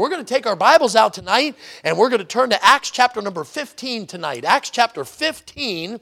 We're 0.00 0.08
going 0.08 0.24
to 0.24 0.34
take 0.34 0.46
our 0.46 0.56
Bibles 0.56 0.96
out 0.96 1.12
tonight 1.12 1.56
and 1.84 1.98
we're 1.98 2.08
going 2.08 2.20
to 2.20 2.24
turn 2.24 2.48
to 2.50 2.64
Acts 2.64 2.90
chapter 2.90 3.20
number 3.20 3.44
15 3.44 4.06
tonight. 4.06 4.46
Acts 4.46 4.70
chapter 4.70 5.04
15. 5.04 6.00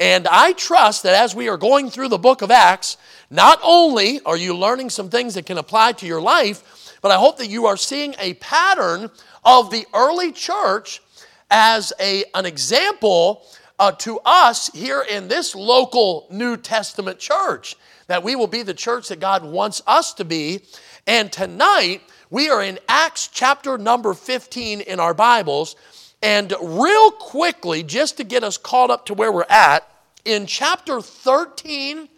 And 0.00 0.26
I 0.26 0.52
trust 0.54 1.04
that 1.04 1.14
as 1.14 1.32
we 1.32 1.48
are 1.48 1.56
going 1.56 1.88
through 1.88 2.08
the 2.08 2.18
book 2.18 2.42
of 2.42 2.50
Acts, 2.50 2.96
not 3.30 3.60
only 3.62 4.20
are 4.26 4.36
you 4.36 4.56
learning 4.56 4.90
some 4.90 5.10
things 5.10 5.34
that 5.34 5.46
can 5.46 5.58
apply 5.58 5.92
to 5.92 6.06
your 6.06 6.20
life, 6.20 6.98
but 7.02 7.12
I 7.12 7.18
hope 7.18 7.38
that 7.38 7.46
you 7.46 7.66
are 7.66 7.76
seeing 7.76 8.16
a 8.18 8.34
pattern 8.34 9.12
of 9.44 9.70
the 9.70 9.86
early 9.94 10.32
church 10.32 11.00
as 11.48 11.92
a, 12.00 12.24
an 12.34 12.46
example 12.46 13.46
uh, 13.78 13.92
to 13.92 14.18
us 14.24 14.72
here 14.74 15.04
in 15.08 15.28
this 15.28 15.54
local 15.54 16.26
New 16.32 16.56
Testament 16.56 17.20
church. 17.20 17.76
That 18.08 18.24
we 18.24 18.34
will 18.34 18.48
be 18.48 18.64
the 18.64 18.74
church 18.74 19.06
that 19.06 19.20
God 19.20 19.44
wants 19.44 19.82
us 19.86 20.14
to 20.14 20.24
be. 20.24 20.62
And 21.06 21.30
tonight, 21.30 22.02
we 22.30 22.48
are 22.50 22.62
in 22.62 22.78
Acts 22.88 23.28
chapter 23.28 23.78
number 23.78 24.12
15 24.12 24.80
in 24.80 24.98
our 24.98 25.14
Bibles. 25.14 25.76
And 26.22 26.52
real 26.60 27.10
quickly, 27.12 27.82
just 27.82 28.16
to 28.16 28.24
get 28.24 28.42
us 28.42 28.56
caught 28.56 28.90
up 28.90 29.06
to 29.06 29.14
where 29.14 29.30
we're 29.30 29.44
at, 29.48 29.88
in 30.24 30.46
chapter 30.46 31.00
13 31.00 32.08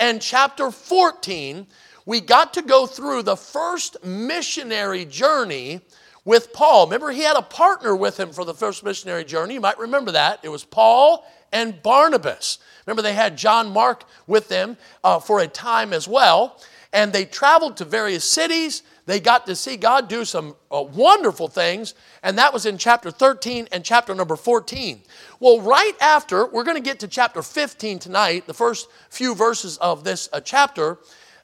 and 0.00 0.20
chapter 0.20 0.72
14, 0.72 1.66
we 2.06 2.20
got 2.20 2.54
to 2.54 2.62
go 2.62 2.86
through 2.86 3.22
the 3.22 3.36
first 3.36 4.04
missionary 4.04 5.04
journey 5.04 5.80
with 6.24 6.52
Paul. 6.52 6.86
Remember, 6.86 7.12
he 7.12 7.22
had 7.22 7.36
a 7.36 7.42
partner 7.42 7.94
with 7.94 8.18
him 8.18 8.32
for 8.32 8.44
the 8.44 8.54
first 8.54 8.82
missionary 8.82 9.24
journey. 9.24 9.54
You 9.54 9.60
might 9.60 9.78
remember 9.78 10.10
that. 10.12 10.40
It 10.42 10.48
was 10.48 10.64
Paul 10.64 11.24
and 11.52 11.80
Barnabas. 11.82 12.58
Remember, 12.84 13.02
they 13.02 13.14
had 13.14 13.36
John 13.38 13.70
Mark 13.70 14.04
with 14.26 14.48
them 14.48 14.76
uh, 15.04 15.20
for 15.20 15.38
a 15.38 15.46
time 15.46 15.92
as 15.92 16.08
well. 16.08 16.60
And 16.92 17.12
they 17.12 17.24
traveled 17.24 17.76
to 17.76 17.84
various 17.84 18.24
cities 18.24 18.82
they 19.04 19.18
got 19.18 19.46
to 19.46 19.56
see 19.56 19.76
God 19.76 20.08
do 20.08 20.24
some 20.24 20.54
uh, 20.70 20.82
wonderful 20.82 21.48
things, 21.48 21.94
and 22.22 22.38
that 22.38 22.52
was 22.52 22.66
in 22.66 22.78
chapter 22.78 23.10
13 23.10 23.68
and 23.72 23.84
chapter 23.84 24.14
number 24.14 24.36
14. 24.36 25.02
Well, 25.40 25.60
right 25.60 25.94
after, 26.00 26.46
we're 26.46 26.62
going 26.62 26.76
to 26.76 26.82
get 26.82 27.00
to 27.00 27.08
chapter 27.08 27.42
15 27.42 27.98
tonight, 27.98 28.46
the 28.46 28.54
first 28.54 28.88
few 29.10 29.34
verses 29.34 29.76
of 29.78 30.04
this 30.04 30.28
uh, 30.32 30.40
chapter. 30.40 30.98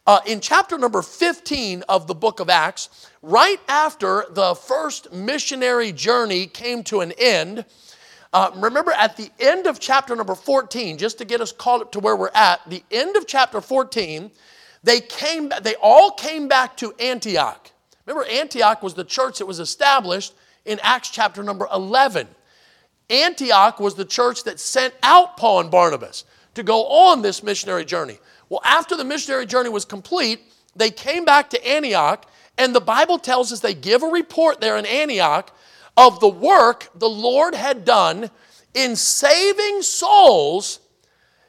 Uh, 0.07 0.21
in 0.25 0.41
chapter 0.41 0.79
number 0.79 1.03
15 1.03 1.83
of 1.89 2.07
the 2.07 2.15
book 2.15 2.41
of 2.41 2.49
Acts, 2.49 3.11
right 3.23 3.61
after 3.69 4.25
the 4.31 4.55
first 4.55 5.13
missionary 5.13 5.93
journey 5.93 6.47
came 6.47 6.83
to 6.85 7.01
an 7.01 7.13
end, 7.19 7.65
uh, 8.33 8.51
remember 8.57 8.93
at 8.93 9.17
the 9.17 9.31
end 9.41 9.67
of 9.67 9.81
chapter 9.81 10.15
number 10.15 10.35
14, 10.35 10.97
just 10.97 11.19
to 11.19 11.25
get 11.25 11.41
us 11.41 11.51
caught 11.51 11.81
up 11.81 11.93
to 11.93 12.01
where 12.01 12.17
we're 12.17 12.31
at, 12.35 12.61
the 12.69 12.83
end 12.91 13.17
of 13.17 13.27
chapter 13.27 13.61
14, 13.61 14.31
they 14.83 15.01
came 15.01 15.53
they 15.63 15.75
all 15.83 16.13
came 16.13 16.49
back 16.49 16.77
to 16.79 16.95
Antioch. 16.99 17.71
Remember 18.07 18.29
Antioch 18.29 18.83
was 18.83 18.95
the 18.95 19.05
church 19.05 19.39
that 19.39 19.47
was 19.47 19.61
established 19.61 20.33
in 20.65 20.79
Acts 20.83 21.11
chapter 21.11 21.43
number 21.43 21.69
11. 21.73 22.27
Antioch 23.11 23.81
was 23.81 23.95
the 23.95 24.05
church 24.05 24.45
that 24.45 24.61
sent 24.61 24.95
out 25.03 25.37
Paul 25.37 25.61
and 25.61 25.71
Barnabas 25.71 26.25
to 26.55 26.63
go 26.63 26.87
on 26.87 27.23
this 27.23 27.43
missionary 27.43 27.85
journey. 27.85 28.19
Well, 28.49 28.61
after 28.65 28.97
the 28.97 29.05
missionary 29.05 29.47
journey 29.47 29.71
was 29.71 29.85
complete, 29.85 30.41
they 30.75 30.91
came 30.91 31.25
back 31.25 31.51
to 31.51 31.67
Antioch, 31.67 32.27
and 32.57 32.75
the 32.75 32.81
Bible 32.81 33.19
tells 33.19 33.53
us 33.53 33.61
they 33.61 33.75
give 33.75 34.03
a 34.03 34.07
report 34.07 34.61
there 34.61 34.77
in 34.77 34.87
Antioch 34.87 35.55
of 35.97 36.21
the 36.21 36.29
work 36.29 36.89
the 36.95 37.09
Lord 37.09 37.55
had 37.55 37.85
done 37.85 38.31
in 38.75 38.97
saving 38.97 39.83
souls, 39.83 40.81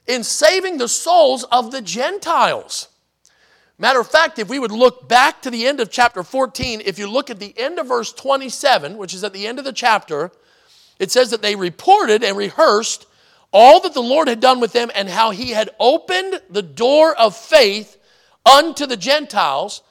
in 0.07 0.23
saving 0.23 0.77
the 0.77 0.87
souls 0.87 1.43
of 1.45 1.71
the 1.71 1.81
Gentiles. 1.81 2.88
Matter 3.81 4.01
of 4.01 4.11
fact, 4.11 4.37
if 4.39 4.49
we 4.49 4.59
would 4.59 4.73
look 4.73 5.07
back 5.07 5.41
to 5.41 5.49
the 5.49 5.65
end 5.65 5.79
of 5.79 5.89
chapter 5.89 6.21
14, 6.21 6.81
if 6.83 6.99
you 6.99 7.09
look 7.09 7.29
at 7.29 7.39
the 7.39 7.57
end 7.57 7.79
of 7.79 7.87
verse 7.87 8.11
27, 8.11 8.97
which 8.97 9.13
is 9.13 9.23
at 9.23 9.31
the 9.31 9.47
end 9.47 9.57
of 9.57 9.63
the 9.63 9.71
chapter, 9.71 10.31
it 10.99 11.11
says 11.11 11.31
that 11.31 11.41
they 11.41 11.55
reported 11.55 12.21
and 12.21 12.35
rehearsed 12.35 13.05
all 13.53 13.79
that 13.79 13.93
the 13.93 14.01
Lord 14.01 14.27
had 14.27 14.41
done 14.41 14.59
with 14.59 14.73
them 14.73 14.91
and 14.93 15.07
how 15.07 15.31
he 15.31 15.51
had 15.51 15.69
opened 15.79 16.41
the 16.49 16.61
door 16.61 17.15
of 17.15 17.37
faith 17.37 17.97
unto 18.45 18.85
the 18.85 18.97
Gentiles. 18.97 19.81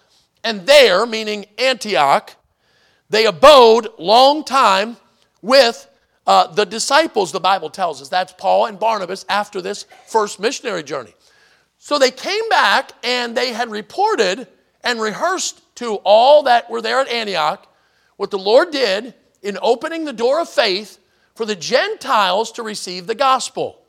And 0.44 0.66
there, 0.66 1.06
meaning 1.06 1.47
Antioch, 1.56 2.37
they 3.09 3.25
abode 3.25 3.88
long 3.98 4.44
time 4.44 4.98
with 5.41 5.88
uh, 6.27 6.47
the 6.48 6.66
disciples, 6.66 7.32
the 7.32 7.41
Bible 7.41 7.71
tells 7.71 8.03
us. 8.03 8.10
That's 8.10 8.34
Paul 8.34 8.66
and 8.66 8.78
Barnabas 8.78 9.25
after 9.31 9.62
this 9.62 9.87
first 10.06 10.38
missionary 10.38 10.82
journey. 10.82 11.15
So 11.78 11.99
they 11.99 12.11
came 12.11 12.49
back 12.49 12.93
and 13.03 13.37
they 13.37 13.53
had 13.53 13.71
reported 13.71 14.47
and 14.83 15.00
rehearsed 15.00 15.62
to 15.77 15.97
all 16.05 16.43
that 16.44 16.69
were 16.71 16.83
there 16.83 17.00
at 17.00 17.09
Antioch 17.09 17.66
what 18.16 18.31
the 18.31 18.39
Lord 18.39 18.72
did 18.72 19.15
in 19.43 19.59
opening 19.62 20.05
the 20.05 20.12
door 20.12 20.41
of 20.41 20.49
faith 20.49 20.99
for 21.34 21.47
the 21.47 21.56
Gentiles 21.56 22.50
to 22.53 22.62
receive 22.65 23.06
the 23.06 23.15
gospel. 23.15 23.81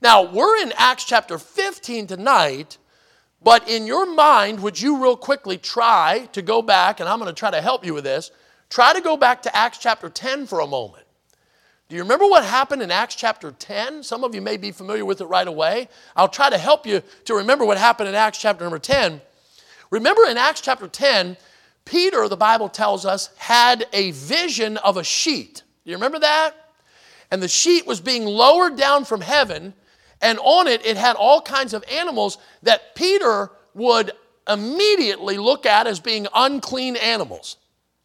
Now, 0.00 0.22
we're 0.22 0.56
in 0.62 0.72
Acts 0.76 1.04
chapter 1.04 1.36
15 1.36 2.06
tonight, 2.06 2.78
but 3.42 3.68
in 3.68 3.86
your 3.86 4.06
mind, 4.06 4.60
would 4.60 4.80
you 4.80 5.02
real 5.02 5.16
quickly 5.16 5.58
try 5.58 6.26
to 6.32 6.40
go 6.40 6.62
back, 6.62 7.00
and 7.00 7.08
I'm 7.08 7.18
going 7.18 7.28
to 7.28 7.38
try 7.38 7.50
to 7.50 7.60
help 7.60 7.84
you 7.84 7.92
with 7.92 8.04
this, 8.04 8.30
try 8.70 8.94
to 8.94 9.02
go 9.02 9.18
back 9.18 9.42
to 9.42 9.54
Acts 9.54 9.76
chapter 9.76 10.08
10 10.08 10.46
for 10.46 10.60
a 10.60 10.66
moment. 10.66 10.99
Do 11.90 11.96
you 11.96 12.02
remember 12.02 12.26
what 12.28 12.44
happened 12.44 12.82
in 12.82 12.92
Acts 12.92 13.16
chapter 13.16 13.50
10? 13.50 14.04
Some 14.04 14.22
of 14.22 14.32
you 14.32 14.40
may 14.40 14.56
be 14.56 14.70
familiar 14.70 15.04
with 15.04 15.20
it 15.20 15.24
right 15.24 15.48
away. 15.48 15.88
I'll 16.14 16.28
try 16.28 16.48
to 16.48 16.56
help 16.56 16.86
you 16.86 17.02
to 17.24 17.34
remember 17.34 17.64
what 17.64 17.78
happened 17.78 18.08
in 18.08 18.14
Acts 18.14 18.38
chapter 18.38 18.62
number 18.62 18.78
10. 18.78 19.20
Remember 19.90 20.24
in 20.28 20.38
Acts 20.38 20.60
chapter 20.60 20.86
10, 20.86 21.36
Peter, 21.84 22.28
the 22.28 22.36
Bible 22.36 22.68
tells 22.68 23.04
us, 23.04 23.30
had 23.38 23.86
a 23.92 24.12
vision 24.12 24.76
of 24.76 24.98
a 24.98 25.02
sheet. 25.02 25.64
Do 25.84 25.90
you 25.90 25.96
remember 25.96 26.20
that? 26.20 26.54
And 27.28 27.42
the 27.42 27.48
sheet 27.48 27.88
was 27.88 28.00
being 28.00 28.24
lowered 28.24 28.76
down 28.76 29.04
from 29.04 29.20
heaven, 29.20 29.74
and 30.22 30.38
on 30.44 30.68
it, 30.68 30.86
it 30.86 30.96
had 30.96 31.16
all 31.16 31.42
kinds 31.42 31.74
of 31.74 31.82
animals 31.90 32.38
that 32.62 32.94
Peter 32.94 33.50
would 33.74 34.12
immediately 34.48 35.38
look 35.38 35.66
at 35.66 35.88
as 35.88 35.98
being 35.98 36.28
unclean 36.36 36.94
animals, 36.94 37.56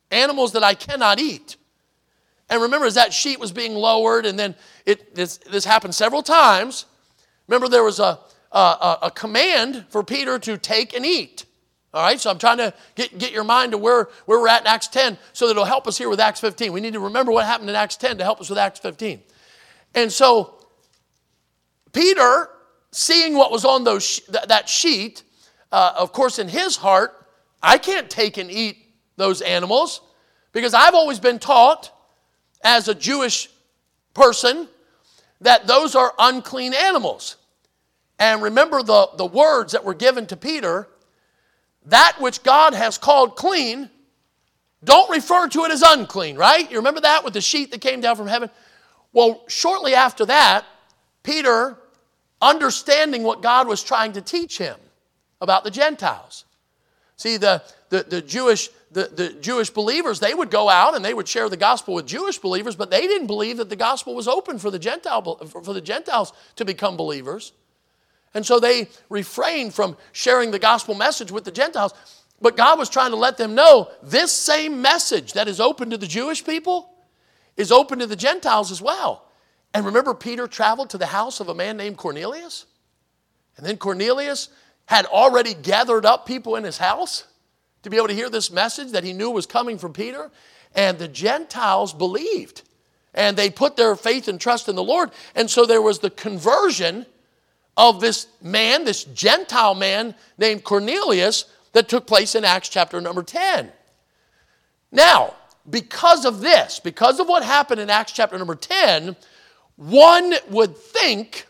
animals 0.10 0.54
that 0.54 0.64
I 0.64 0.74
cannot 0.74 1.20
eat. 1.20 1.58
And 2.50 2.62
remember, 2.62 2.86
as 2.86 2.94
that 2.96 3.14
sheet 3.14 3.40
was 3.40 3.52
being 3.52 3.74
lowered, 3.74 4.26
and 4.26 4.38
then 4.38 4.56
it, 4.86 5.16
this, 5.16 5.38
this 5.38 5.66
happened 5.66 5.96
several 5.96 6.22
times, 6.22 6.86
remember 7.48 7.68
there 7.68 7.84
was 7.84 8.00
a, 8.00 8.20
a, 8.52 8.98
a 9.04 9.12
command 9.14 9.86
for 9.90 10.04
Peter 10.04 10.38
to 10.40 10.58
take 10.58 10.96
and 10.96 11.06
eat. 11.06 11.46
All 11.94 12.04
right, 12.04 12.20
so 12.20 12.30
I'm 12.30 12.38
trying 12.38 12.58
to 12.58 12.74
get, 12.96 13.18
get 13.18 13.32
your 13.32 13.46
mind 13.46 13.72
to 13.72 13.78
where, 13.78 14.10
where 14.26 14.40
we're 14.40 14.50
at 14.50 14.62
in 14.62 14.68
Acts 14.68 14.90
10 14.90 15.18
so 15.32 15.46
that 15.48 15.52
it'll 15.52 15.64
help 15.64 15.88
us 15.88 15.98
here 15.98 16.10
with 16.10 16.20
Acts 16.20 16.42
15. 16.42 16.74
We 16.74 16.82
need 16.82 16.94
to 16.94 17.00
remember 17.00 17.32
what 17.32 17.46
happened 17.46 17.70
in 17.70 17.76
Acts 17.76 17.96
10 17.96 18.18
to 18.18 18.24
help 18.24 18.42
us 18.42 18.50
with 18.50 18.60
Acts 18.60 18.80
15. 18.80 19.22
And 19.96 20.12
so, 20.12 20.56
Peter, 21.94 22.50
seeing 22.92 23.36
what 23.38 23.50
was 23.50 23.64
on 23.64 23.86
those, 23.86 24.20
that 24.28 24.68
sheet, 24.68 25.24
uh, 25.72 25.94
of 25.98 26.12
course, 26.12 26.38
in 26.38 26.50
his 26.50 26.76
heart, 26.76 27.14
I 27.64 27.78
can't 27.78 28.10
take 28.10 28.38
and 28.38 28.52
eat 28.52 28.78
those 29.16 29.42
animals 29.42 30.02
because 30.52 30.74
I've 30.74 30.96
always 30.96 31.22
been 31.22 31.40
taught 31.40 31.92
as 32.66 32.90
a 32.90 32.96
Jewish 32.96 33.48
person 34.14 34.68
that 35.40 35.68
those 35.68 35.96
are 35.96 36.14
unclean 36.20 36.74
animals. 36.74 37.38
And 38.20 38.42
remember 38.42 38.82
the, 38.82 39.10
the 39.16 39.26
words 39.26 39.72
that 39.74 39.86
were 39.86 39.94
given 39.94 40.26
to 40.28 40.36
Peter 40.36 40.90
that 41.88 42.16
which 42.20 42.42
God 42.42 42.74
has 42.74 42.98
called 42.98 43.36
clean, 43.36 43.92
don't 44.84 45.10
refer 45.12 45.48
to 45.50 45.66
it 45.66 45.72
as 45.72 45.84
unclean, 45.84 46.36
right? 46.36 46.70
You 46.70 46.78
remember 46.78 47.02
that 47.02 47.24
with 47.24 47.34
the 47.34 47.42
sheet 47.42 47.72
that 47.72 47.82
came 47.82 48.02
down 48.02 48.16
from 48.16 48.28
heaven? 48.28 48.50
Well, 49.14 49.44
shortly 49.48 49.94
after 49.94 50.26
that, 50.26 50.66
Peter, 51.22 51.78
understanding 52.42 53.22
what 53.22 53.42
God 53.42 53.68
was 53.68 53.84
trying 53.84 54.14
to 54.14 54.22
teach 54.22 54.58
him 54.58 54.78
about 55.42 55.64
the 55.64 55.72
Gentiles. 55.72 56.46
See, 57.18 57.38
the, 57.38 57.62
the, 57.90 58.04
the 58.04 58.22
Jewish 58.22 58.70
the, 58.96 59.12
the 59.14 59.30
Jewish 59.42 59.70
believers, 59.70 60.22
they 60.22 60.34
would 60.34 60.50
go 60.50 60.70
out 60.70 60.96
and 60.96 61.04
they 61.04 61.14
would 61.14 61.28
share 61.28 61.50
the 61.50 61.58
gospel 61.58 61.96
with 61.96 62.08
Jewish 62.08 62.40
believers, 62.40 62.78
but 62.78 62.90
they 62.90 63.02
didn't 63.02 63.28
believe 63.28 63.58
that 63.58 63.70
the 63.70 63.76
gospel 63.76 64.16
was 64.16 64.26
open 64.26 64.58
for 64.58 64.72
the, 64.72 64.80
Gentile, 64.80 65.36
for 65.48 65.74
the 65.74 65.82
Gentiles 65.82 66.32
to 66.56 66.64
become 66.64 66.96
believers. 66.96 67.52
And 68.34 68.46
so 68.46 68.58
they 68.58 68.88
refrained 69.10 69.74
from 69.74 69.98
sharing 70.14 70.52
the 70.52 70.60
gospel 70.60 70.96
message 70.96 71.30
with 71.30 71.44
the 71.44 71.52
Gentiles. 71.52 71.94
But 72.42 72.56
God 72.56 72.80
was 72.80 72.90
trying 72.90 73.12
to 73.12 73.18
let 73.18 73.38
them 73.38 73.54
know 73.54 73.90
this 74.02 74.32
same 74.32 74.82
message 74.82 75.34
that 75.34 75.50
is 75.50 75.60
open 75.60 75.90
to 75.90 75.98
the 75.98 76.08
Jewish 76.08 76.46
people 76.46 76.90
is 77.58 77.74
open 77.74 78.00
to 78.00 78.08
the 78.08 78.16
Gentiles 78.16 78.72
as 78.72 78.82
well. 78.82 79.26
And 79.74 79.86
remember, 79.86 80.14
Peter 80.14 80.48
traveled 80.48 80.90
to 80.92 80.98
the 80.98 81.08
house 81.08 81.42
of 81.42 81.50
a 81.50 81.54
man 81.54 81.76
named 81.76 81.98
Cornelius? 81.98 82.66
And 83.58 83.66
then 83.66 83.76
Cornelius 83.76 84.48
had 84.86 85.06
already 85.06 85.54
gathered 85.54 86.06
up 86.06 86.26
people 86.26 86.56
in 86.56 86.64
his 86.64 86.78
house 86.78 87.26
to 87.86 87.90
be 87.92 87.98
able 87.98 88.08
to 88.08 88.14
hear 88.14 88.30
this 88.30 88.52
message 88.52 88.92
that 88.92 89.04
he 89.04 89.14
knew 89.14 89.30
was 89.30 89.46
coming 89.46 89.78
from 89.78 89.94
Peter. 89.94 90.32
And 90.76 90.98
the 90.98 91.08
Gentiles 91.08 91.94
believed. 91.94 92.64
And 93.14 93.38
they 93.38 93.50
put 93.50 93.78
their 93.78 93.96
faith 93.96 94.28
and 94.28 94.42
trust 94.42 94.68
in 94.68 94.76
the 94.76 94.84
Lord. 94.84 95.12
And 95.36 95.50
so 95.50 95.66
there 95.66 95.82
was 95.82 96.00
the 96.00 96.10
conversion 96.10 97.06
of 97.78 98.02
this 98.02 98.28
man, 98.42 98.86
this 98.86 99.04
Gentile 99.04 99.76
man 99.76 100.16
named 100.38 100.64
Cornelius, 100.64 101.46
that 101.74 101.88
took 101.88 102.08
place 102.08 102.34
in 102.34 102.44
Acts 102.44 102.70
chapter 102.70 103.00
number 103.00 103.22
10. 103.22 103.72
Now, 104.92 105.36
because 105.70 106.26
of 106.26 106.42
this, 106.42 106.80
because 106.80 107.20
of 107.20 107.28
what 107.28 107.44
happened 107.44 107.82
in 107.82 107.90
Acts 107.92 108.14
chapter 108.14 108.38
number 108.38 108.56
10, 108.56 109.16
one 109.76 110.34
would 110.50 110.76
think 110.76 111.46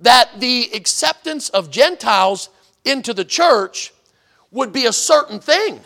that 0.00 0.40
the 0.40 0.70
acceptance 0.74 1.48
of 1.50 1.70
Gentiles 1.70 2.48
into 2.84 3.14
the 3.14 3.24
church 3.24 3.92
would 4.50 4.72
be 4.72 4.86
a 4.86 4.92
certain 4.92 5.40
thing. 5.40 5.80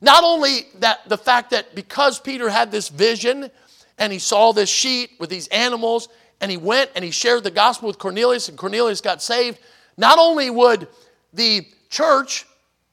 Not 0.00 0.24
only 0.24 0.66
that 0.78 1.08
the 1.08 1.18
fact 1.18 1.50
that 1.50 1.74
because 1.74 2.18
Peter 2.18 2.48
had 2.48 2.70
this 2.70 2.88
vision 2.88 3.50
and 3.98 4.12
he 4.12 4.18
saw 4.18 4.52
this 4.52 4.70
sheet 4.70 5.10
with 5.18 5.28
these 5.30 5.48
animals 5.48 6.08
and 6.40 6.50
he 6.50 6.56
went 6.56 6.90
and 6.94 7.04
he 7.04 7.10
shared 7.10 7.44
the 7.44 7.50
gospel 7.50 7.86
with 7.86 7.98
Cornelius 7.98 8.48
and 8.48 8.56
Cornelius 8.56 9.00
got 9.00 9.22
saved, 9.22 9.58
not 9.96 10.18
only 10.18 10.48
would 10.48 10.88
the 11.32 11.66
church 11.90 12.46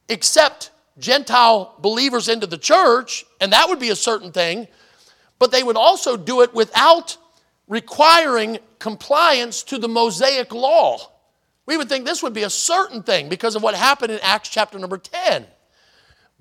accept 0.10 0.72
Gentile 1.00 1.76
believers 1.80 2.28
into 2.28 2.48
the 2.48 2.58
church, 2.58 3.26
and 3.40 3.54
that 3.54 3.70
would 3.70 3.80
be 3.80 3.90
a 3.90 3.96
certain 3.96 4.32
thing, 4.32 4.68
but 5.40 5.52
they 5.52 5.64
would 5.64 5.78
also 5.78 6.18
do 6.18 6.42
it 6.42 6.54
without 6.54 7.18
requiring 7.68 8.58
compliance 8.80 9.64
to 9.64 9.78
the 9.78 9.88
Mosaic 9.88 10.54
law. 10.54 10.98
We 11.68 11.78
would 11.78 11.90
think 11.90 12.06
this 12.06 12.24
would 12.24 12.34
be 12.34 12.44
a 12.44 12.50
certain 12.50 13.04
thing 13.04 13.30
because 13.30 13.56
of 13.56 13.62
what 13.62 13.76
happened 13.76 14.12
in 14.12 14.20
Acts 14.24 14.50
chapter 14.50 14.80
number 14.80 14.98
10. 14.98 15.46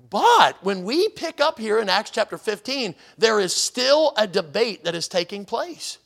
But 0.09 0.63
when 0.63 0.83
we 0.83 1.09
pick 1.09 1.41
up 1.41 1.59
here 1.59 1.79
in 1.79 1.89
Acts 1.89 2.11
chapter 2.11 2.37
15, 2.37 2.95
there 3.17 3.39
is 3.39 3.53
still 3.53 4.13
a 4.17 4.25
debate 4.25 4.85
that 4.85 4.95
is 4.95 5.07
taking 5.07 5.43
place. 5.43 5.97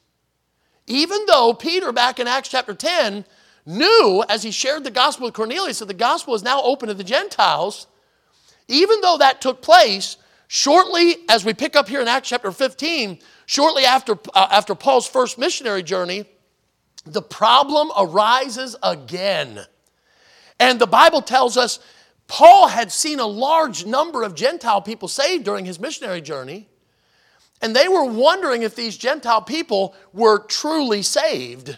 Even 0.87 1.25
though 1.27 1.53
Peter, 1.53 1.91
back 1.91 2.19
in 2.19 2.27
Acts 2.27 2.49
chapter 2.49 2.73
10, 2.73 3.23
knew 3.65 4.23
as 4.27 4.41
he 4.41 4.49
shared 4.49 4.83
the 4.83 4.91
gospel 4.91 5.27
with 5.27 5.35
Cornelius 5.35 5.79
that 5.79 5.85
the 5.85 5.93
gospel 5.93 6.33
is 6.33 6.41
now 6.41 6.61
open 6.63 6.87
to 6.87 6.95
the 6.95 7.03
Gentiles, 7.03 7.85
even 8.67 9.01
though 9.01 9.17
that 9.19 9.39
took 9.39 9.61
place, 9.61 10.17
shortly 10.47 11.17
as 11.29 11.45
we 11.45 11.53
pick 11.53 11.75
up 11.75 11.87
here 11.87 12.01
in 12.01 12.07
Acts 12.07 12.29
chapter 12.29 12.51
15, 12.51 13.19
shortly 13.45 13.85
after, 13.85 14.17
uh, 14.33 14.47
after 14.49 14.73
Paul's 14.73 15.07
first 15.07 15.37
missionary 15.37 15.83
journey, 15.83 16.25
the 17.05 17.21
problem 17.21 17.91
arises 17.97 18.75
again. 18.83 19.61
And 20.59 20.79
the 20.79 20.87
Bible 20.87 21.21
tells 21.21 21.57
us 21.57 21.79
Paul 22.27 22.67
had 22.67 22.91
seen 22.91 23.19
a 23.19 23.25
large 23.25 23.85
number 23.85 24.23
of 24.23 24.35
Gentile 24.35 24.81
people 24.81 25.07
saved 25.07 25.43
during 25.43 25.65
his 25.65 25.79
missionary 25.79 26.21
journey, 26.21 26.69
and 27.61 27.75
they 27.75 27.87
were 27.87 28.05
wondering 28.05 28.61
if 28.61 28.75
these 28.75 28.97
Gentile 28.97 29.41
people 29.41 29.95
were 30.13 30.39
truly 30.39 31.01
saved. 31.01 31.77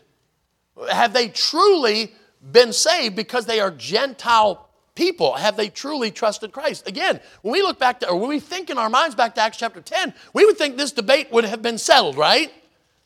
Have 0.92 1.14
they 1.14 1.30
truly 1.30 2.14
been 2.52 2.74
saved 2.74 3.16
because 3.16 3.46
they 3.46 3.60
are 3.60 3.72
Gentile 3.72 4.70
people? 4.96 5.34
Have 5.34 5.58
they 5.58 5.70
truly 5.70 6.12
trusted 6.12 6.52
Christ? 6.52 6.88
Again, 6.88 7.20
when 7.42 7.52
we 7.54 7.62
look 7.62 7.80
back 7.80 8.00
to, 8.02 8.10
or 8.10 8.18
when 8.18 8.30
we 8.30 8.40
think 8.40 8.70
in 8.70 8.78
our 8.78 8.90
minds 8.90 9.16
back 9.16 9.36
to 9.36 9.42
Acts 9.42 9.58
chapter 9.58 9.82
10, 9.82 10.14
we 10.34 10.46
would 10.46 10.58
think 10.58 10.78
this 10.78 10.92
debate 10.92 11.32
would 11.32 11.46
have 11.46 11.62
been 11.62 11.78
settled, 11.78 12.18
right? 12.18 12.52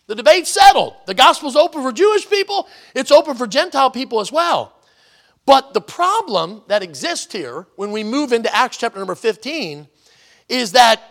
The 0.08 0.16
debate's 0.16 0.50
settled. 0.50 0.96
The 1.06 1.14
gospel's 1.14 1.56
open 1.56 1.84
for 1.84 1.92
Jewish 1.92 2.30
people, 2.30 2.68
it's 2.96 3.12
open 3.12 3.36
for 3.36 3.46
Gentile 3.46 3.92
people 3.92 4.20
as 4.20 4.32
well. 4.32 4.74
But 5.46 5.74
the 5.74 5.82
problem 5.82 6.64
that 6.68 6.84
exists 6.84 7.32
here 7.32 7.68
when 7.76 7.92
we 7.92 8.04
move 8.04 8.34
into 8.34 8.54
Acts 8.54 8.78
chapter 8.78 9.00
number 9.00 9.16
15 9.16 9.88
is 10.50 10.74
that 10.74 11.02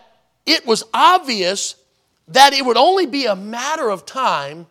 it 0.45 0.65
was 0.65 0.83
obvious 0.93 1.75
that 2.27 2.53
it 2.53 2.65
would 2.65 2.77
only 2.77 3.05
be 3.05 3.25
a 3.25 3.35
matter 3.35 3.89
of 3.89 4.05
time 4.05 4.67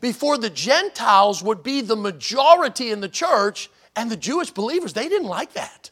before 0.00 0.36
the 0.36 0.50
Gentiles 0.50 1.42
would 1.42 1.62
be 1.62 1.80
the 1.80 1.96
majority 1.96 2.90
in 2.90 3.00
the 3.00 3.08
church 3.08 3.70
and 3.96 4.10
the 4.10 4.16
Jewish 4.16 4.50
believers, 4.50 4.92
they 4.92 5.08
didn't 5.08 5.28
like 5.28 5.54
that. 5.54 5.90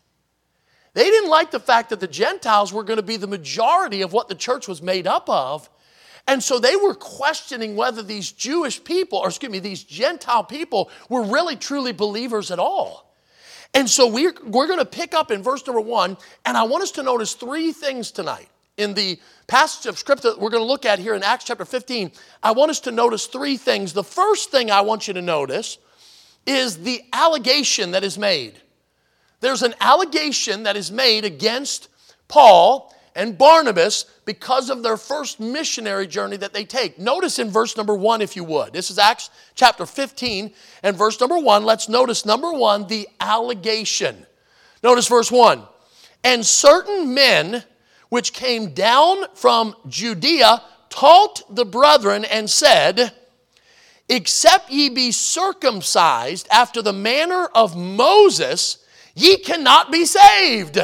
They 0.94 1.04
didn't 1.04 1.30
like 1.30 1.50
the 1.50 1.60
fact 1.60 1.90
that 1.90 2.00
the 2.00 2.08
Gentiles 2.08 2.72
were 2.72 2.82
going 2.82 2.98
to 2.98 3.02
be 3.02 3.16
the 3.16 3.26
majority 3.26 4.02
of 4.02 4.12
what 4.12 4.28
the 4.28 4.34
church 4.34 4.68
was 4.68 4.82
made 4.82 5.06
up 5.06 5.28
of. 5.30 5.70
And 6.32 6.42
so 6.42 6.58
they 6.58 6.76
were 6.76 6.94
questioning 6.94 7.76
whether 7.76 8.02
these 8.02 8.32
Jewish 8.32 8.82
people, 8.82 9.18
or 9.18 9.28
excuse 9.28 9.52
me, 9.52 9.58
these 9.58 9.84
Gentile 9.84 10.42
people 10.42 10.88
were 11.10 11.24
really 11.24 11.56
truly 11.56 11.92
believers 11.92 12.50
at 12.50 12.58
all. 12.58 13.14
And 13.74 13.86
so 13.86 14.06
we're, 14.06 14.32
we're 14.42 14.66
going 14.66 14.78
to 14.78 14.86
pick 14.86 15.12
up 15.12 15.30
in 15.30 15.42
verse 15.42 15.66
number 15.66 15.82
one, 15.82 16.16
and 16.46 16.56
I 16.56 16.62
want 16.62 16.84
us 16.84 16.92
to 16.92 17.02
notice 17.02 17.34
three 17.34 17.70
things 17.70 18.10
tonight. 18.10 18.48
In 18.78 18.94
the 18.94 19.20
passage 19.46 19.84
of 19.84 19.98
scripture 19.98 20.30
that 20.30 20.40
we're 20.40 20.48
going 20.48 20.62
to 20.62 20.66
look 20.66 20.86
at 20.86 20.98
here 20.98 21.14
in 21.14 21.22
Acts 21.22 21.44
chapter 21.44 21.66
15, 21.66 22.10
I 22.42 22.52
want 22.52 22.70
us 22.70 22.80
to 22.80 22.92
notice 22.92 23.26
three 23.26 23.58
things. 23.58 23.92
The 23.92 24.02
first 24.02 24.50
thing 24.50 24.70
I 24.70 24.80
want 24.80 25.08
you 25.08 25.12
to 25.12 25.20
notice 25.20 25.76
is 26.46 26.78
the 26.78 27.02
allegation 27.12 27.90
that 27.90 28.04
is 28.04 28.16
made. 28.16 28.54
There's 29.40 29.62
an 29.62 29.74
allegation 29.82 30.62
that 30.62 30.78
is 30.78 30.90
made 30.90 31.26
against 31.26 31.88
Paul 32.26 32.90
and 33.14 33.36
Barnabas 33.36 34.06
because 34.24 34.70
of 34.70 34.82
their 34.82 34.96
first 34.96 35.40
missionary 35.40 36.06
journey 36.06 36.36
that 36.38 36.52
they 36.52 36.64
take. 36.64 36.98
Notice 36.98 37.38
in 37.38 37.50
verse 37.50 37.76
number 37.76 37.94
one, 37.94 38.22
if 38.22 38.36
you 38.36 38.44
would. 38.44 38.72
This 38.72 38.90
is 38.90 38.98
Acts 38.98 39.30
chapter 39.54 39.86
15 39.86 40.52
and 40.82 40.96
verse 40.96 41.20
number 41.20 41.38
one. 41.38 41.64
Let's 41.64 41.88
notice 41.88 42.24
number 42.24 42.52
one, 42.52 42.86
the 42.86 43.08
allegation. 43.20 44.26
Notice 44.82 45.08
verse 45.08 45.30
one. 45.30 45.62
And 46.24 46.44
certain 46.46 47.14
men 47.14 47.64
which 48.08 48.32
came 48.32 48.74
down 48.74 49.24
from 49.34 49.74
Judea 49.88 50.62
taught 50.88 51.42
the 51.54 51.64
brethren 51.64 52.24
and 52.24 52.48
said, 52.48 53.12
Except 54.08 54.70
ye 54.70 54.90
be 54.90 55.10
circumcised 55.10 56.46
after 56.50 56.82
the 56.82 56.92
manner 56.92 57.48
of 57.54 57.76
Moses, 57.76 58.84
ye 59.14 59.38
cannot 59.38 59.90
be 59.90 60.04
saved. 60.04 60.78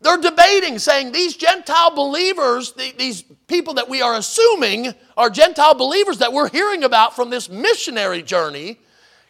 They're 0.00 0.16
debating, 0.16 0.78
saying 0.78 1.12
these 1.12 1.36
Gentile 1.36 1.90
believers, 1.90 2.72
these 2.72 3.22
people 3.48 3.74
that 3.74 3.88
we 3.88 4.00
are 4.00 4.14
assuming 4.14 4.94
are 5.16 5.28
Gentile 5.28 5.74
believers 5.74 6.18
that 6.18 6.32
we're 6.32 6.48
hearing 6.48 6.84
about 6.84 7.16
from 7.16 7.30
this 7.30 7.48
missionary 7.48 8.22
journey, 8.22 8.78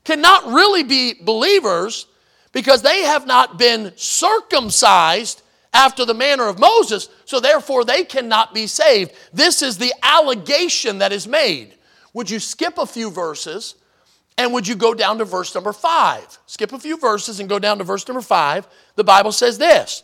cannot 0.04 0.46
really 0.46 0.82
be 0.82 1.14
believers 1.22 2.06
because 2.52 2.82
they 2.82 3.02
have 3.02 3.26
not 3.26 3.58
been 3.58 3.92
circumcised 3.96 5.42
after 5.72 6.04
the 6.04 6.14
manner 6.14 6.48
of 6.48 6.58
Moses, 6.58 7.08
so 7.24 7.40
therefore 7.40 7.84
they 7.84 8.04
cannot 8.04 8.54
be 8.54 8.66
saved. 8.66 9.12
This 9.32 9.62
is 9.62 9.78
the 9.78 9.92
allegation 10.02 10.98
that 10.98 11.12
is 11.12 11.26
made. 11.26 11.74
Would 12.12 12.30
you 12.30 12.40
skip 12.40 12.78
a 12.78 12.86
few 12.86 13.10
verses 13.10 13.74
and 14.36 14.52
would 14.52 14.66
you 14.66 14.76
go 14.76 14.94
down 14.94 15.18
to 15.18 15.24
verse 15.24 15.54
number 15.54 15.72
five? 15.72 16.38
Skip 16.46 16.72
a 16.72 16.78
few 16.78 16.96
verses 16.96 17.40
and 17.40 17.48
go 17.48 17.58
down 17.58 17.78
to 17.78 17.84
verse 17.84 18.06
number 18.08 18.22
five. 18.22 18.66
The 18.96 19.04
Bible 19.04 19.32
says 19.32 19.58
this 19.58 20.02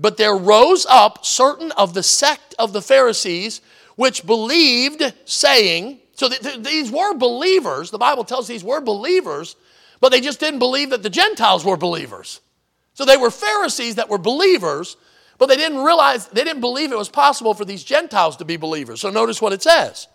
But 0.00 0.16
there 0.16 0.36
rose 0.36 0.86
up 0.86 1.26
certain 1.26 1.72
of 1.72 1.92
the 1.92 2.02
sect 2.02 2.54
of 2.58 2.72
the 2.72 2.82
Pharisees 2.82 3.60
which 3.96 4.24
believed, 4.24 5.02
saying, 5.24 5.98
so 6.14 6.28
th- 6.28 6.40
th- 6.40 6.62
these 6.62 6.90
were 6.90 7.14
believers. 7.14 7.90
The 7.90 7.98
Bible 7.98 8.22
tells 8.22 8.46
these 8.46 8.62
were 8.62 8.80
believers, 8.80 9.56
but 10.00 10.10
they 10.10 10.20
just 10.20 10.38
didn't 10.38 10.60
believe 10.60 10.90
that 10.90 11.02
the 11.02 11.10
Gentiles 11.10 11.64
were 11.64 11.76
believers. 11.76 12.40
So 12.94 13.04
they 13.04 13.16
were 13.16 13.30
Pharisees 13.30 13.96
that 13.96 14.08
were 14.08 14.18
believers, 14.18 14.96
but 15.36 15.46
they 15.46 15.56
didn't 15.56 15.78
realize, 15.78 16.28
they 16.28 16.44
didn't 16.44 16.60
believe 16.60 16.92
it 16.92 16.98
was 16.98 17.08
possible 17.08 17.54
for 17.54 17.64
these 17.64 17.82
Gentiles 17.82 18.36
to 18.36 18.44
be 18.44 18.56
believers. 18.56 19.00
So 19.00 19.10
notice 19.10 19.42
what 19.42 19.52
it 19.52 19.62
says 19.62 20.06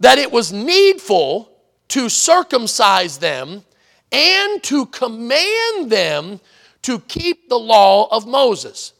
that 0.00 0.18
it 0.18 0.32
was 0.32 0.52
needful 0.52 1.52
to 1.86 2.08
circumcise 2.08 3.18
them 3.18 3.64
and 4.10 4.62
to 4.64 4.86
command 4.86 5.90
them 5.90 6.40
to 6.82 6.98
keep 7.00 7.48
the 7.48 7.58
law 7.58 8.08
of 8.10 8.26
Moses. 8.26 8.92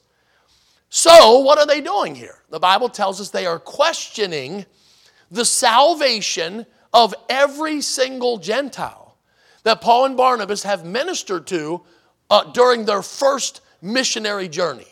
So, 0.88 1.40
what 1.40 1.58
are 1.58 1.66
they 1.66 1.80
doing 1.80 2.14
here? 2.14 2.38
The 2.50 2.60
Bible 2.60 2.88
tells 2.88 3.20
us 3.20 3.30
they 3.30 3.46
are 3.46 3.58
questioning 3.58 4.66
the 5.30 5.44
salvation 5.44 6.66
of 6.92 7.14
every 7.28 7.80
single 7.80 8.38
Gentile 8.38 9.16
that 9.62 9.80
Paul 9.80 10.04
and 10.04 10.16
Barnabas 10.16 10.62
have 10.64 10.84
ministered 10.84 11.46
to 11.48 11.82
uh, 12.30 12.44
during 12.52 12.84
their 12.84 13.02
first 13.02 13.62
missionary 13.80 14.48
journey. 14.48 14.86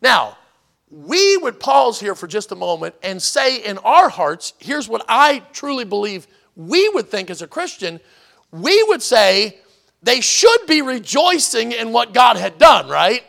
Now, 0.00 0.36
we 0.90 1.36
would 1.38 1.60
pause 1.60 2.00
here 2.00 2.14
for 2.14 2.26
just 2.26 2.52
a 2.52 2.56
moment 2.56 2.94
and 3.02 3.20
say 3.20 3.64
in 3.64 3.78
our 3.78 4.08
hearts, 4.08 4.54
here's 4.58 4.88
what 4.88 5.04
I 5.08 5.40
truly 5.52 5.84
believe 5.84 6.26
we 6.56 6.88
would 6.90 7.08
think 7.08 7.30
as 7.30 7.42
a 7.42 7.46
Christian. 7.46 8.00
We 8.50 8.82
would 8.84 9.02
say 9.02 9.58
they 10.08 10.22
should 10.22 10.66
be 10.66 10.80
rejoicing 10.80 11.72
in 11.72 11.92
what 11.92 12.14
God 12.14 12.38
had 12.38 12.56
done, 12.56 12.88
right? 12.88 13.22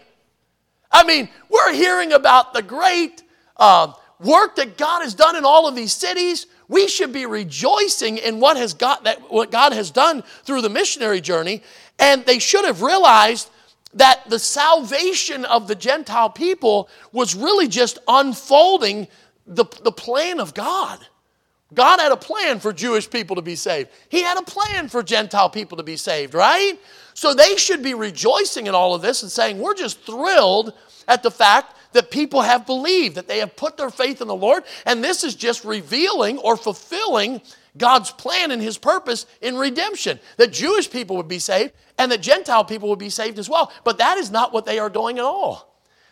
I 0.90 1.04
mean, 1.04 1.28
we're 1.50 1.74
hearing 1.74 2.14
about 2.14 2.54
the 2.54 2.62
great 2.62 3.22
uh, 3.58 3.92
work 4.18 4.56
that 4.56 4.78
God 4.78 5.02
has 5.02 5.14
done 5.14 5.36
in 5.36 5.44
all 5.44 5.68
of 5.68 5.76
these 5.76 5.92
cities. 5.92 6.48
We 6.70 6.88
should 6.88 7.12
be 7.12 7.26
rejoicing 7.26 8.18
in 8.18 8.40
what 8.40 8.56
has 8.56 8.74
got 8.74 9.04
that 9.04 9.30
what 9.30 9.52
God 9.52 9.74
has 9.74 9.92
done 9.92 10.24
through 10.46 10.62
the 10.62 10.70
missionary 10.70 11.20
journey, 11.20 11.64
and 12.00 12.26
they 12.26 12.40
should 12.40 12.64
have 12.64 12.82
realized 12.82 13.50
that 13.96 14.30
the 14.30 14.40
salvation 14.40 15.44
of 15.44 15.68
the 15.68 15.76
Gentile 15.76 16.30
people 16.30 16.88
was 17.12 17.36
really 17.36 17.68
just 17.68 18.00
unfolding 18.08 19.10
the, 19.46 19.66
the 19.84 19.92
plan 19.92 20.40
of 20.40 20.54
God. 20.54 21.00
God 21.74 22.00
had 22.00 22.12
a 22.12 22.18
plan 22.18 22.60
for 22.60 22.74
Jewish 22.74 23.10
people 23.10 23.36
to 23.36 23.42
be 23.42 23.56
saved. 23.56 23.90
He 24.10 24.24
had 24.24 24.38
a 24.38 24.44
plan 24.44 24.90
for 24.90 25.04
Gentile 25.04 25.50
people 25.50 25.78
to 25.78 25.84
be 25.84 25.98
saved, 25.98 26.34
right? 26.34 26.80
So 27.14 27.34
they 27.34 27.58
should 27.58 27.84
be 27.84 27.94
rejoicing 27.94 28.68
in 28.68 28.74
all 28.74 28.96
of 28.96 29.02
this 29.02 29.22
and 29.22 29.32
saying, 29.32 29.60
We're 29.60 29.76
just 29.76 30.02
thrilled 30.02 30.74
at 31.08 31.22
the 31.22 31.32
fact 31.32 31.76
that 31.94 32.12
people 32.12 32.42
have 32.42 32.66
believed, 32.66 33.16
that 33.16 33.28
they 33.28 33.40
have 33.40 33.56
put 33.56 33.78
their 33.78 33.90
faith 33.90 34.22
in 34.22 34.28
the 34.28 34.36
Lord. 34.36 34.64
And 34.86 35.04
this 35.04 35.24
is 35.24 35.36
just 35.36 35.66
revealing 35.66 36.38
or 36.40 36.56
fulfilling 36.56 37.42
God's 37.78 38.12
plan 38.12 38.52
and 38.52 38.62
his 38.62 38.78
purpose 38.78 39.26
in 39.42 39.58
redemption 39.58 40.20
that 40.38 40.52
Jewish 40.52 40.90
people 40.90 41.18
would 41.18 41.28
be 41.28 41.40
saved 41.40 41.74
and 41.98 42.12
that 42.12 42.22
Gentile 42.22 42.66
people 42.66 42.90
would 42.90 43.00
be 43.00 43.10
saved 43.10 43.40
as 43.40 43.50
well. 43.50 43.72
But 43.84 43.98
that 44.00 44.18
is 44.18 44.32
not 44.32 44.54
what 44.54 44.66
they 44.66 44.80
are 44.80 44.90
doing 44.90 45.18
at 45.18 45.26
all. 45.26 45.69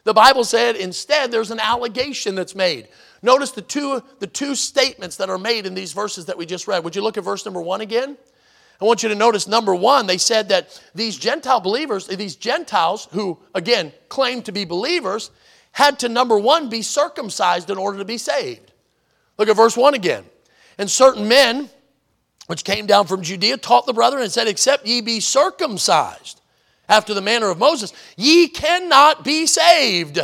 The 0.08 0.14
Bible 0.14 0.46
said 0.46 0.78
instead 0.78 1.32
there's 1.32 1.52
an 1.52 1.60
allegation 1.60 2.34
that's 2.34 2.56
made. 2.56 2.88
Notice 3.22 3.52
the 3.52 3.62
two, 3.62 4.02
the 4.20 4.28
two 4.28 4.56
statements 4.56 5.18
that 5.18 5.30
are 5.30 5.38
made 5.38 5.66
in 5.66 5.74
these 5.74 5.92
verses 5.92 6.28
that 6.28 6.38
we 6.38 6.46
just 6.46 6.66
read. 6.66 6.86
Would 6.86 6.96
you 6.96 7.02
look 7.02 7.18
at 7.18 7.26
verse 7.26 7.44
number 7.44 7.60
one 7.60 7.82
again? 7.82 8.18
I 8.80 8.86
want 8.86 9.04
you 9.04 9.10
to 9.10 9.16
notice 9.16 9.50
number 9.50 9.76
one, 9.76 10.08
they 10.08 10.18
said 10.18 10.48
that 10.48 10.82
these 10.96 11.18
Gentile 11.18 11.60
believers, 11.60 12.08
these 12.08 12.38
Gentiles 12.38 13.10
who, 13.12 13.38
again, 13.54 13.92
claim 14.08 14.44
to 14.44 14.54
be 14.54 14.64
believers, 14.64 15.30
had 15.74 16.00
to, 16.00 16.08
number 16.08 16.40
one, 16.40 16.70
be 16.70 16.84
circumcised 16.84 17.70
in 17.70 17.78
order 17.78 17.98
to 17.98 18.06
be 18.06 18.18
saved. 18.18 18.72
Look 19.38 19.50
at 19.50 19.58
verse 19.58 19.76
one 19.76 19.94
again. 19.94 20.24
And 20.78 20.90
certain 20.90 21.28
men, 21.28 21.70
which 22.46 22.64
came 22.64 22.86
down 22.86 23.08
from 23.08 23.24
Judea, 23.24 23.58
taught 23.58 23.86
the 23.86 23.92
brethren 23.92 24.24
and 24.24 24.32
said, 24.32 24.48
Except 24.48 24.88
ye 24.88 25.02
be 25.02 25.20
circumcised 25.20 26.40
after 26.90 27.14
the 27.14 27.22
manner 27.22 27.50
of 27.50 27.58
Moses, 27.58 27.94
ye 28.16 28.48
cannot 28.48 29.24
be 29.24 29.46
saved. 29.46 30.20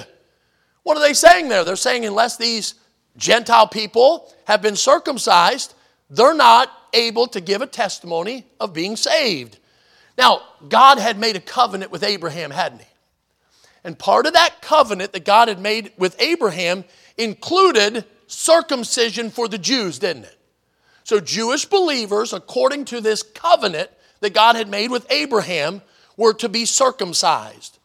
What 0.84 0.98
are 0.98 1.02
they 1.02 1.14
saying 1.14 1.50
there? 1.50 1.64
They're 1.64 1.76
saying, 1.76 2.06
unless 2.06 2.38
these 2.38 2.76
Gentile 3.18 3.68
people 3.68 4.34
have 4.46 4.62
been 4.62 4.76
circumcised, 4.76 5.74
they're 6.10 6.34
not 6.34 6.70
able 6.94 7.28
to 7.28 7.42
give 7.42 7.62
a 7.62 7.68
testimony 7.68 8.46
of 8.60 8.74
being 8.74 8.96
saved. 8.96 9.60
Now, 10.18 10.42
God 10.68 11.00
had 11.00 11.18
made 11.18 11.36
a 11.36 11.42
covenant 11.42 11.92
with 11.92 12.04
Abraham, 12.04 12.52
hadn't 12.52 12.82
he? 12.82 12.88
And 13.84 13.98
part 13.98 14.26
of 14.26 14.34
that 14.34 14.62
covenant 14.62 15.12
that 15.14 15.26
God 15.26 15.48
had 15.48 15.60
made 15.60 15.92
with 15.98 16.16
Abraham 16.22 16.86
included 17.18 18.06
circumcision 18.28 19.30
for 19.30 19.48
the 19.48 19.58
Jews, 19.58 20.00
didn't 20.00 20.26
it? 20.26 20.38
So, 21.04 21.20
Jewish 21.20 21.66
believers, 21.66 22.32
according 22.32 22.86
to 22.86 23.02
this 23.02 23.24
covenant 23.24 23.90
that 24.22 24.34
God 24.34 24.56
had 24.56 24.70
made 24.70 24.90
with 24.90 25.06
Abraham, 25.12 25.82
were 26.18 26.34
to 26.36 26.50
be 26.50 26.66
circumcised. 26.66 27.80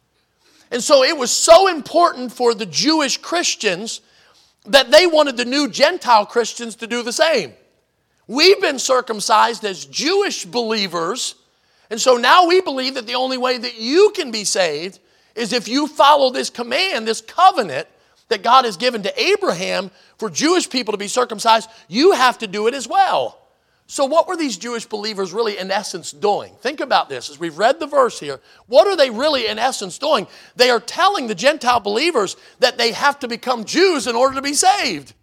And 0.70 0.82
so, 0.82 1.02
it 1.02 1.16
was 1.16 1.30
so 1.30 1.68
important 1.68 2.32
for 2.32 2.54
the 2.54 2.66
Jewish 2.66 3.16
Christians 3.16 4.00
that 4.66 4.90
they 4.90 5.06
wanted 5.06 5.36
the 5.36 5.44
new 5.44 5.68
Gentile 5.68 6.26
Christians 6.26 6.76
to 6.76 6.86
do 6.86 7.02
the 7.02 7.12
same. 7.12 7.52
We've 8.26 8.60
been 8.60 8.78
circumcised 8.78 9.64
as 9.64 9.86
Jewish 9.86 10.44
believers, 10.44 11.36
and 11.88 11.98
so 11.98 12.16
now 12.16 12.46
we 12.46 12.60
believe 12.60 12.94
that 12.94 13.06
the 13.06 13.14
only 13.14 13.38
way 13.38 13.56
that 13.56 13.80
you 13.80 14.12
can 14.14 14.30
be 14.30 14.44
saved 14.44 14.98
is 15.34 15.54
if 15.54 15.68
you 15.68 15.86
follow 15.86 16.30
this 16.30 16.50
command, 16.50 17.08
this 17.08 17.22
covenant 17.22 17.88
that 18.28 18.42
God 18.42 18.66
has 18.66 18.76
given 18.76 19.02
to 19.04 19.20
Abraham 19.20 19.90
for 20.18 20.28
Jewish 20.28 20.68
people 20.68 20.92
to 20.92 20.98
be 20.98 21.08
circumcised, 21.08 21.70
you 21.88 22.12
have 22.12 22.38
to 22.38 22.46
do 22.46 22.66
it 22.66 22.74
as 22.74 22.86
well. 22.86 23.38
So, 23.90 24.04
what 24.04 24.28
were 24.28 24.36
these 24.36 24.58
Jewish 24.58 24.84
believers 24.84 25.32
really, 25.32 25.56
in 25.56 25.70
essence, 25.70 26.12
doing? 26.12 26.52
Think 26.60 26.80
about 26.80 27.08
this 27.08 27.30
as 27.30 27.38
we've 27.38 27.56
read 27.56 27.80
the 27.80 27.86
verse 27.86 28.20
here. 28.20 28.38
What 28.66 28.86
are 28.86 28.96
they 28.96 29.08
really, 29.08 29.46
in 29.46 29.58
essence, 29.58 29.96
doing? 29.96 30.26
They 30.56 30.68
are 30.68 30.78
telling 30.78 31.26
the 31.26 31.34
Gentile 31.34 31.80
believers 31.80 32.36
that 32.60 32.76
they 32.76 32.92
have 32.92 33.18
to 33.20 33.28
become 33.28 33.64
Jews 33.64 34.06
in 34.06 34.14
order 34.14 34.34
to 34.34 34.42
be 34.42 34.52
saved. 34.52 35.14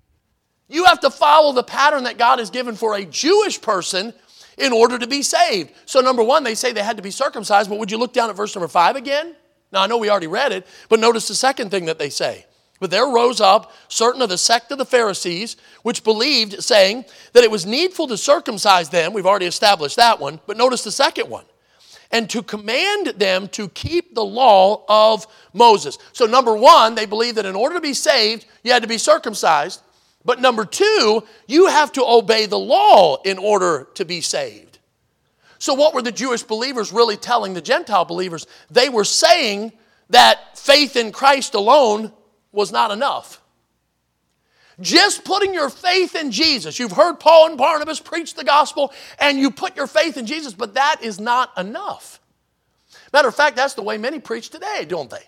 You 0.68 0.86
have 0.86 1.00
to 1.02 1.12
follow 1.12 1.54
the 1.54 1.62
pattern 1.62 2.06
that 2.06 2.18
God 2.18 2.40
has 2.40 2.50
given 2.50 2.74
for 2.76 2.96
a 2.96 3.06
Jewish 3.06 3.62
person 3.62 4.16
in 4.58 4.74
order 4.74 4.98
to 4.98 5.06
be 5.06 5.22
saved. 5.22 5.72
So, 5.86 6.02
number 6.02 6.24
one, 6.24 6.44
they 6.44 6.56
say 6.56 6.74
they 6.74 6.82
had 6.82 6.98
to 6.98 7.04
be 7.04 7.12
circumcised, 7.12 7.70
but 7.70 7.78
would 7.78 7.92
you 7.92 8.00
look 8.00 8.14
down 8.14 8.32
at 8.32 8.36
verse 8.36 8.56
number 8.56 8.68
five 8.68 8.96
again? 8.96 9.36
Now, 9.72 9.84
I 9.84 9.88
know 9.88 9.98
we 9.98 10.10
already 10.10 10.26
read 10.26 10.52
it, 10.52 10.66
but 10.90 11.00
notice 11.00 11.28
the 11.28 11.36
second 11.36 11.70
thing 11.70 11.86
that 11.86 12.00
they 12.00 12.10
say. 12.10 12.48
But 12.80 12.92
there 12.92 13.08
rose 13.08 13.40
up 13.40 13.72
certain 13.88 14.22
of 14.22 14.30
the 14.30 14.38
sect 14.38 14.72
of 14.72 14.78
the 14.78 14.86
Pharisees, 14.86 15.56
which 15.84 16.04
believed, 16.04 16.62
saying 16.62 17.06
that 17.34 17.44
it 17.44 17.52
was 17.52 17.66
needful 17.66 18.08
to 18.08 18.18
circumcise 18.18 18.90
them. 18.90 19.14
We've 19.14 19.26
already 19.26 19.46
established 19.46 19.96
that 19.96 20.20
one, 20.20 20.40
but 20.46 20.58
notice 20.58 20.84
the 20.84 20.92
second 20.92 21.30
one. 21.30 21.46
And 22.12 22.30
to 22.30 22.44
command 22.44 23.08
them 23.18 23.48
to 23.50 23.70
keep 23.70 24.14
the 24.14 24.26
law 24.26 24.84
of 24.88 25.26
Moses. 25.54 25.98
So, 26.14 26.26
number 26.26 26.56
one, 26.56 26.96
they 26.96 27.06
believed 27.06 27.38
that 27.38 27.46
in 27.46 27.56
order 27.56 27.76
to 27.76 27.82
be 27.82 27.94
saved, 27.94 28.46
you 28.64 28.72
had 28.72 28.84
to 28.84 28.88
be 28.88 28.98
circumcised. 28.98 29.82
But 30.24 30.42
number 30.42 30.66
two, 30.66 31.24
you 31.48 31.68
have 31.68 31.92
to 31.94 32.04
obey 32.06 32.46
the 32.46 32.60
law 32.60 33.22
in 33.24 33.38
order 33.38 33.88
to 33.96 34.06
be 34.06 34.22
saved. 34.22 34.80
So, 35.60 35.74
what 35.74 35.94
were 35.94 36.02
the 36.02 36.12
Jewish 36.12 36.44
believers 36.44 36.92
really 36.92 37.18
telling 37.18 37.54
the 37.54 37.62
Gentile 37.62 38.06
believers? 38.06 38.46
They 38.70 38.90
were 38.90 39.04
saying 39.04 39.72
that 40.10 40.58
faith 40.58 40.96
in 40.96 41.12
Christ 41.12 41.54
alone 41.56 42.12
was 42.56 42.72
not 42.72 42.92
enough. 42.92 43.42
Just 44.82 45.24
putting 45.24 45.54
your 45.54 45.70
faith 45.70 46.16
in 46.16 46.32
Jesus. 46.32 46.80
You've 46.80 46.92
heard 46.92 47.20
Paul 47.20 47.48
and 47.48 47.58
Barnabas 47.58 48.00
preach 48.00 48.34
the 48.34 48.44
gospel 48.44 48.94
and 49.20 49.40
you 49.40 49.52
put 49.52 49.76
your 49.76 49.88
faith 49.88 50.18
in 50.18 50.26
Jesus, 50.26 50.54
but 50.54 50.74
that 50.74 50.98
is 51.02 51.20
not 51.20 51.52
enough. 51.58 52.20
Matter 53.14 53.30
of 53.30 53.36
fact, 53.36 53.56
that's 53.56 53.76
the 53.76 53.82
way 53.82 53.98
many 53.98 54.20
preach 54.20 54.50
today, 54.50 54.86
don't 54.88 55.10
they? 55.10 55.24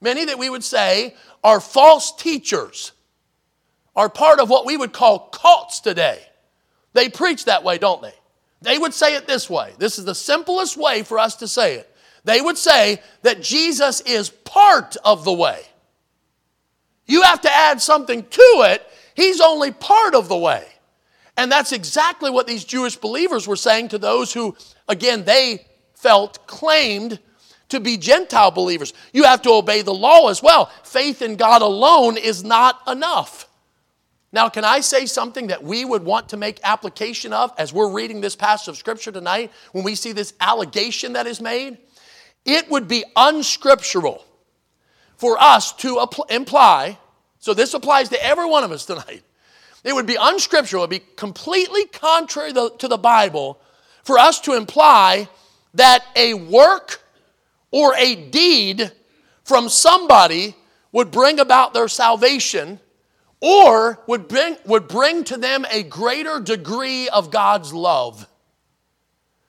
Many 0.00 0.24
that 0.26 0.38
we 0.38 0.48
would 0.48 0.64
say 0.64 1.14
are 1.42 1.60
false 1.60 2.14
teachers 2.16 2.92
are 3.96 4.08
part 4.08 4.40
of 4.40 4.50
what 4.50 4.66
we 4.66 4.76
would 4.76 4.92
call 4.92 5.28
cults 5.28 5.80
today. 5.80 6.20
They 6.94 7.08
preach 7.08 7.44
that 7.44 7.64
way, 7.64 7.78
don't 7.78 8.02
they? 8.02 8.14
They 8.62 8.78
would 8.78 8.94
say 8.94 9.14
it 9.14 9.26
this 9.26 9.50
way. 9.50 9.74
This 9.78 9.98
is 9.98 10.06
the 10.06 10.14
simplest 10.14 10.76
way 10.76 11.02
for 11.02 11.18
us 11.18 11.36
to 11.36 11.48
say 11.48 11.76
it. 11.76 11.94
They 12.24 12.40
would 12.40 12.56
say 12.56 13.02
that 13.22 13.42
Jesus 13.42 14.00
is 14.00 14.30
part 14.30 14.96
of 15.04 15.24
the 15.24 15.32
way. 15.32 15.60
You 17.06 17.22
have 17.22 17.40
to 17.42 17.52
add 17.52 17.80
something 17.80 18.22
to 18.22 18.40
it. 18.66 18.86
He's 19.14 19.40
only 19.40 19.70
part 19.70 20.14
of 20.14 20.28
the 20.28 20.36
way. 20.36 20.66
And 21.36 21.50
that's 21.50 21.72
exactly 21.72 22.30
what 22.30 22.46
these 22.46 22.64
Jewish 22.64 22.96
believers 22.96 23.46
were 23.46 23.56
saying 23.56 23.88
to 23.88 23.98
those 23.98 24.32
who, 24.32 24.56
again, 24.88 25.24
they 25.24 25.66
felt 25.94 26.46
claimed 26.46 27.18
to 27.70 27.80
be 27.80 27.96
Gentile 27.96 28.50
believers. 28.50 28.92
You 29.12 29.24
have 29.24 29.42
to 29.42 29.50
obey 29.50 29.82
the 29.82 29.94
law 29.94 30.28
as 30.28 30.42
well. 30.42 30.66
Faith 30.84 31.22
in 31.22 31.36
God 31.36 31.62
alone 31.62 32.16
is 32.16 32.44
not 32.44 32.80
enough. 32.86 33.48
Now, 34.32 34.48
can 34.48 34.64
I 34.64 34.80
say 34.80 35.06
something 35.06 35.48
that 35.48 35.62
we 35.62 35.84
would 35.84 36.04
want 36.04 36.28
to 36.30 36.36
make 36.36 36.58
application 36.64 37.32
of 37.32 37.52
as 37.56 37.72
we're 37.72 37.90
reading 37.90 38.20
this 38.20 38.34
passage 38.34 38.68
of 38.68 38.76
Scripture 38.76 39.12
tonight 39.12 39.52
when 39.72 39.84
we 39.84 39.94
see 39.94 40.12
this 40.12 40.34
allegation 40.40 41.12
that 41.12 41.26
is 41.26 41.40
made? 41.40 41.78
It 42.44 42.68
would 42.70 42.88
be 42.88 43.04
unscriptural 43.16 44.23
for 45.24 45.42
us 45.42 45.72
to 45.72 46.06
imply, 46.28 46.98
so 47.38 47.54
this 47.54 47.72
applies 47.72 48.10
to 48.10 48.22
every 48.22 48.44
one 48.44 48.62
of 48.62 48.70
us 48.70 48.84
tonight. 48.84 49.22
It 49.82 49.94
would 49.94 50.04
be 50.04 50.18
unscriptural, 50.20 50.82
it 50.82 50.90
would 50.90 51.00
be 51.00 51.06
completely 51.16 51.86
contrary 51.86 52.52
to 52.52 52.86
the 52.86 52.98
Bible 52.98 53.58
for 54.02 54.18
us 54.18 54.38
to 54.40 54.52
imply 54.52 55.30
that 55.72 56.04
a 56.14 56.34
work 56.34 57.00
or 57.70 57.94
a 57.96 58.16
deed 58.16 58.92
from 59.44 59.70
somebody 59.70 60.54
would 60.92 61.10
bring 61.10 61.40
about 61.40 61.72
their 61.72 61.88
salvation 61.88 62.78
or 63.40 64.00
would 64.06 64.28
bring, 64.28 64.58
would 64.66 64.88
bring 64.88 65.24
to 65.24 65.38
them 65.38 65.64
a 65.70 65.84
greater 65.84 66.38
degree 66.38 67.08
of 67.08 67.30
God's 67.30 67.72
love. 67.72 68.28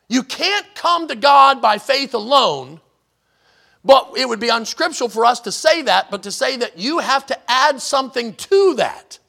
You 0.08 0.24
can't 0.24 0.74
come 0.74 1.10
to 1.10 1.17
God 1.17 1.62
by 1.62 1.79
faith 1.79 2.13
alone, 2.13 2.79
but 3.86 4.13
it 4.18 4.27
would 4.27 4.39
be 4.39 4.50
unscriptural 4.50 5.10
for 5.10 5.25
us 5.25 5.39
to 5.42 5.51
say 5.51 5.84
that, 5.84 6.10
but 6.10 6.24
to 6.24 6.32
say 6.32 6.58
that 6.58 6.77
you 6.77 7.00
have 7.00 7.25
to 7.27 7.39
add 7.48 7.80
something 7.80 8.34
to 8.34 8.74
that. 8.75 9.20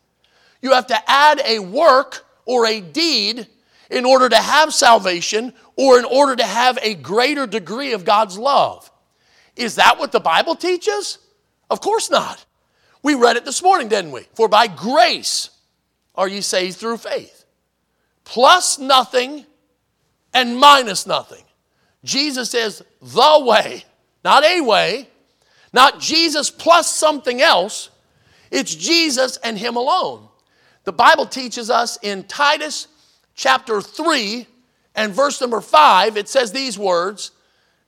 You 0.63 0.73
have 0.73 0.87
to 0.87 0.99
add 1.07 1.43
a 1.45 1.59
work 1.59 2.25
or 2.47 2.67
a 2.67 2.81
deed 2.81 3.47
in 3.91 4.07
order 4.07 4.31
to 4.31 4.37
have 4.37 4.73
salvation 4.73 5.53
or 5.77 5.99
in 5.99 6.07
order 6.07 6.35
to 6.35 6.45
have 6.45 6.79
a 6.81 6.95
greater 6.95 7.47
degree 7.47 7.93
of 7.93 8.07
God's 8.07 8.39
love. 8.39 8.91
Is 9.57 9.75
that 9.75 9.99
what 9.99 10.11
the 10.11 10.21
Bible 10.21 10.57
teaches? 10.57 11.19
Of 11.71 11.83
course 11.83 12.11
not. 12.11 12.45
We 13.03 13.15
read 13.15 13.37
it 13.37 13.45
this 13.45 13.63
morning, 13.63 13.89
didn't 13.89 14.11
we? 14.11 14.23
For 14.35 14.49
by 14.49 14.69
grace 14.69 15.51
are 16.15 16.29
ye 16.29 16.41
saved 16.41 16.79
through 16.79 16.97
faith. 16.97 17.45
Plus 18.25 18.79
nothing 18.79 19.45
and 20.33 20.59
minus 20.59 21.07
nothing. 21.07 21.45
Jesus 22.05 22.55
is 22.55 22.83
the 23.03 23.45
way, 23.47 23.85
not 24.27 24.45
a 24.45 24.61
way, 24.61 25.09
not 25.73 26.01
Jesus 26.01 26.51
plus 26.51 26.93
something 26.93 27.41
else. 27.41 27.91
It's 28.51 28.75
Jesus 28.75 29.37
and 29.37 29.57
Him 29.57 29.77
alone. 29.77 30.27
The 30.83 30.93
Bible 30.93 31.27
teaches 31.27 31.71
us 31.71 31.97
in 32.03 32.25
Titus 32.25 32.89
chapter 33.37 33.81
3 33.81 34.49
and 34.97 35.13
verse 35.13 35.41
number 35.41 35.61
5, 35.61 36.17
it 36.17 36.29
says 36.29 36.51
these 36.51 36.77
words 36.77 37.31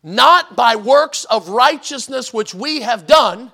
Not 0.04 0.54
by 0.54 0.76
works 0.76 1.24
of 1.24 1.48
righteousness 1.48 2.32
which 2.32 2.54
we 2.54 2.82
have 2.82 3.08
done, 3.08 3.50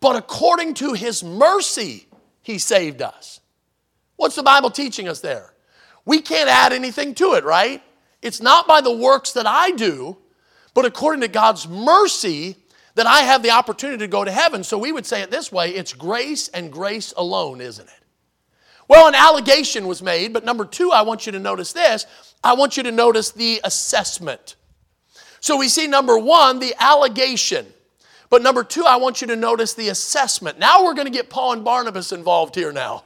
but 0.00 0.16
according 0.16 0.72
to 0.74 0.94
his 0.94 1.22
mercy, 1.22 2.06
he 2.40 2.58
saved 2.58 3.02
us. 3.02 3.40
What's 4.16 4.36
the 4.36 4.42
Bible 4.42 4.70
teaching 4.70 5.08
us 5.08 5.20
there? 5.20 5.52
We 6.06 6.22
can't 6.22 6.48
add 6.48 6.72
anything 6.72 7.14
to 7.16 7.34
it, 7.34 7.44
right? 7.44 7.82
It's 8.22 8.40
not 8.40 8.66
by 8.66 8.80
the 8.80 8.96
works 8.96 9.32
that 9.32 9.46
I 9.46 9.72
do, 9.72 10.16
but 10.74 10.84
according 10.84 11.20
to 11.22 11.28
God's 11.28 11.68
mercy 11.68 12.56
that 12.94 13.06
I 13.06 13.20
have 13.20 13.42
the 13.42 13.50
opportunity 13.50 13.98
to 13.98 14.08
go 14.08 14.24
to 14.24 14.30
heaven. 14.30 14.64
So 14.64 14.76
we 14.78 14.92
would 14.92 15.06
say 15.06 15.22
it 15.22 15.30
this 15.30 15.50
way 15.50 15.70
it's 15.70 15.92
grace 15.92 16.48
and 16.48 16.72
grace 16.72 17.12
alone, 17.16 17.60
isn't 17.60 17.88
it? 17.88 17.94
Well, 18.88 19.08
an 19.08 19.14
allegation 19.14 19.86
was 19.86 20.02
made, 20.02 20.32
but 20.32 20.44
number 20.44 20.64
two, 20.64 20.90
I 20.90 21.02
want 21.02 21.24
you 21.24 21.32
to 21.32 21.38
notice 21.38 21.72
this. 21.72 22.06
I 22.44 22.54
want 22.54 22.76
you 22.76 22.82
to 22.82 22.92
notice 22.92 23.30
the 23.30 23.60
assessment. 23.64 24.56
So 25.40 25.56
we 25.56 25.68
see 25.68 25.86
number 25.86 26.18
one, 26.18 26.58
the 26.58 26.74
allegation. 26.78 27.66
But 28.28 28.42
number 28.42 28.64
two, 28.64 28.84
I 28.84 28.96
want 28.96 29.20
you 29.20 29.26
to 29.28 29.36
notice 29.36 29.74
the 29.74 29.88
assessment. 29.88 30.58
Now 30.58 30.84
we're 30.84 30.94
going 30.94 31.06
to 31.06 31.12
get 31.12 31.30
Paul 31.30 31.52
and 31.52 31.64
Barnabas 31.64 32.12
involved 32.12 32.54
here 32.54 32.72
now. 32.72 33.04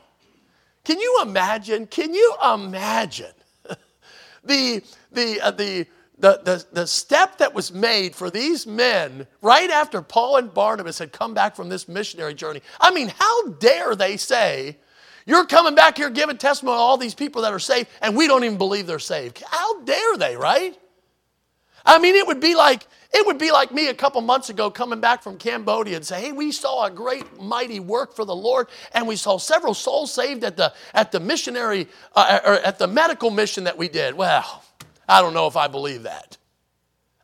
Can 0.85 1.00
you 1.00 1.20
imagine? 1.23 1.87
Can 1.87 2.14
you 2.14 2.35
imagine 2.54 3.32
the, 4.44 4.82
the, 5.12 5.40
uh, 5.40 5.50
the, 5.50 5.87
the, 6.18 6.40
the, 6.44 6.64
the 6.73 6.87
step 6.87 7.38
that 7.38 7.54
was 7.54 7.73
made 7.73 8.14
for 8.14 8.30
these 8.30 8.66
men 8.66 9.26
right 9.42 9.70
after 9.70 10.00
Paul 10.00 10.37
and 10.37 10.52
Barnabas 10.52 10.99
had 10.99 11.12
come 11.12 11.35
back 11.35 11.54
from 11.54 11.68
this 11.68 11.88
missionary 11.88 12.35
journey? 12.35 12.62
I 12.80 12.90
mean, 12.90 13.12
how 13.18 13.49
dare 13.49 13.94
they 13.94 14.16
say, 14.16 14.78
You're 15.26 15.44
coming 15.46 15.75
back 15.75 15.99
here 15.99 16.08
giving 16.08 16.38
testimony 16.38 16.76
to 16.78 16.80
all 16.80 16.96
these 16.96 17.14
people 17.14 17.42
that 17.42 17.52
are 17.52 17.58
saved, 17.58 17.88
and 18.00 18.16
we 18.16 18.26
don't 18.26 18.44
even 18.44 18.58
believe 18.58 18.87
they're 18.87 18.99
saved? 18.99 19.42
How 19.46 19.82
dare 19.82 20.16
they, 20.16 20.37
right? 20.37 20.78
I 21.87 21.99
mean, 21.99 22.16
it 22.16 22.26
would 22.26 22.40
be 22.40 22.54
like 22.54 22.87
it 23.14 23.25
would 23.25 23.38
be 23.38 23.52
like 23.52 23.73
me 23.73 23.88
a 23.88 23.94
couple 23.94 24.20
months 24.20 24.50
ago 24.50 24.70
coming 24.70 25.00
back 25.00 25.23
from 25.23 25.38
Cambodia 25.38 25.96
and 25.96 26.04
say, 26.04 26.20
"Hey, 26.20 26.32
we 26.32 26.52
saw 26.52 26.85
a 26.87 26.90
great 26.90 27.40
mighty 27.40 27.80
work 27.80 28.14
for 28.14 28.25
the 28.25 28.35
Lord, 28.35 28.66
and 28.92 29.06
we 29.06 29.16
saw 29.16 29.38
several 29.38 29.73
souls 29.75 30.12
saved 30.12 30.44
at 30.44 30.56
the 30.56 30.75
at 30.92 31.12
the 31.12 31.20
missionary 31.20 31.88
uh, 32.14 32.40
or 32.44 32.54
at 32.54 32.78
the 32.78 32.88
medical 32.88 33.30
mission 33.30 33.64
that 33.64 33.78
we 33.78 33.88
did." 33.88 34.14
Well, 34.14 34.62
I 35.08 35.20
don't 35.20 35.34
know 35.34 35.46
if 35.46 35.56
I 35.56 35.68
believe 35.68 36.04
that. 36.04 36.36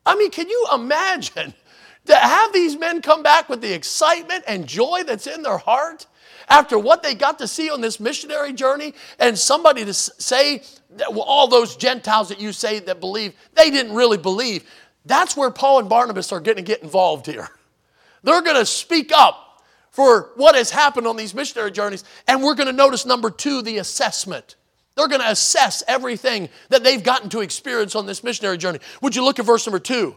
I 0.04 0.16
mean, 0.16 0.30
can 0.30 0.48
you 0.48 0.66
imagine 0.74 1.54
to 2.06 2.14
have 2.14 2.52
these 2.52 2.76
men 2.76 3.02
come 3.02 3.22
back 3.22 3.48
with 3.48 3.60
the 3.60 3.72
excitement 3.72 4.44
and 4.46 4.66
joy 4.66 5.02
that's 5.04 5.26
in 5.26 5.42
their 5.42 5.58
heart 5.58 6.06
after 6.48 6.78
what 6.78 7.02
they 7.02 7.14
got 7.14 7.38
to 7.38 7.48
see 7.48 7.70
on 7.70 7.80
this 7.80 8.00
missionary 8.00 8.52
journey, 8.52 8.94
and 9.18 9.38
somebody 9.38 9.84
to 9.84 9.94
say 9.94 10.62
well, 11.08 11.22
all 11.22 11.48
those 11.48 11.76
Gentiles 11.76 12.28
that 12.28 12.40
you 12.40 12.52
say 12.52 12.78
that 12.80 13.00
believe, 13.00 13.34
they 13.54 13.70
didn't 13.70 13.94
really 13.94 14.18
believe. 14.18 14.68
That's 15.04 15.36
where 15.36 15.50
Paul 15.50 15.80
and 15.80 15.88
Barnabas 15.88 16.32
are 16.32 16.40
going 16.40 16.56
to 16.56 16.62
get 16.62 16.82
involved 16.82 17.26
here. 17.26 17.48
They're 18.22 18.42
going 18.42 18.56
to 18.56 18.66
speak 18.66 19.12
up 19.14 19.62
for 19.90 20.30
what 20.36 20.54
has 20.54 20.70
happened 20.70 21.06
on 21.06 21.16
these 21.16 21.34
missionary 21.34 21.70
journeys, 21.70 22.04
and 22.28 22.42
we're 22.42 22.54
going 22.54 22.68
to 22.68 22.72
notice 22.72 23.04
number 23.04 23.30
two, 23.30 23.62
the 23.62 23.78
assessment. 23.78 24.56
They're 24.94 25.08
going 25.08 25.20
to 25.20 25.30
assess 25.30 25.82
everything 25.88 26.48
that 26.68 26.84
they've 26.84 27.02
gotten 27.02 27.30
to 27.30 27.40
experience 27.40 27.94
on 27.94 28.06
this 28.06 28.22
missionary 28.22 28.58
journey. 28.58 28.78
Would 29.00 29.16
you 29.16 29.24
look 29.24 29.38
at 29.38 29.46
verse 29.46 29.66
number 29.66 29.78
two? 29.78 30.16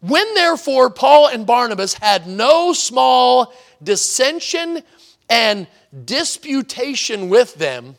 When 0.00 0.34
therefore 0.34 0.88
Paul 0.88 1.28
and 1.28 1.46
Barnabas 1.46 1.94
had 1.94 2.26
no 2.26 2.72
small 2.72 3.52
dissension 3.82 4.82
and 5.28 5.66
disputation 6.04 7.28
with 7.28 7.54
them, 7.56 7.96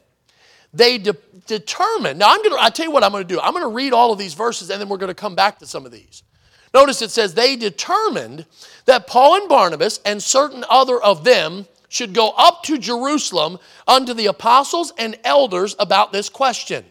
they 0.73 0.97
de- 0.97 1.13
determined. 1.45 2.17
Now, 2.17 2.31
I'm 2.31 2.41
going 2.41 2.51
to, 2.51 2.63
I 2.63 2.69
tell 2.69 2.85
you 2.85 2.91
what 2.91 3.03
I'm 3.03 3.11
going 3.11 3.27
to 3.27 3.33
do. 3.33 3.39
I'm 3.39 3.53
going 3.53 3.63
to 3.63 3.69
read 3.69 3.93
all 3.93 4.11
of 4.11 4.17
these 4.17 4.33
verses 4.33 4.69
and 4.69 4.81
then 4.81 4.89
we're 4.89 4.97
going 4.97 5.09
to 5.09 5.13
come 5.13 5.35
back 5.35 5.59
to 5.59 5.67
some 5.67 5.85
of 5.85 5.91
these. 5.91 6.23
Notice 6.73 7.01
it 7.01 7.11
says, 7.11 7.33
they 7.33 7.55
determined 7.55 8.45
that 8.85 9.05
Paul 9.05 9.35
and 9.35 9.49
Barnabas 9.49 9.99
and 10.05 10.23
certain 10.23 10.63
other 10.69 11.01
of 11.01 11.23
them 11.23 11.67
should 11.91 12.13
go 12.13 12.29
up 12.37 12.63
to 12.63 12.77
Jerusalem 12.77 13.59
unto 13.85 14.13
the 14.13 14.27
apostles 14.27 14.93
and 14.97 15.19
elders 15.25 15.75
about 15.77 16.13
this 16.13 16.29
question. 16.29 16.85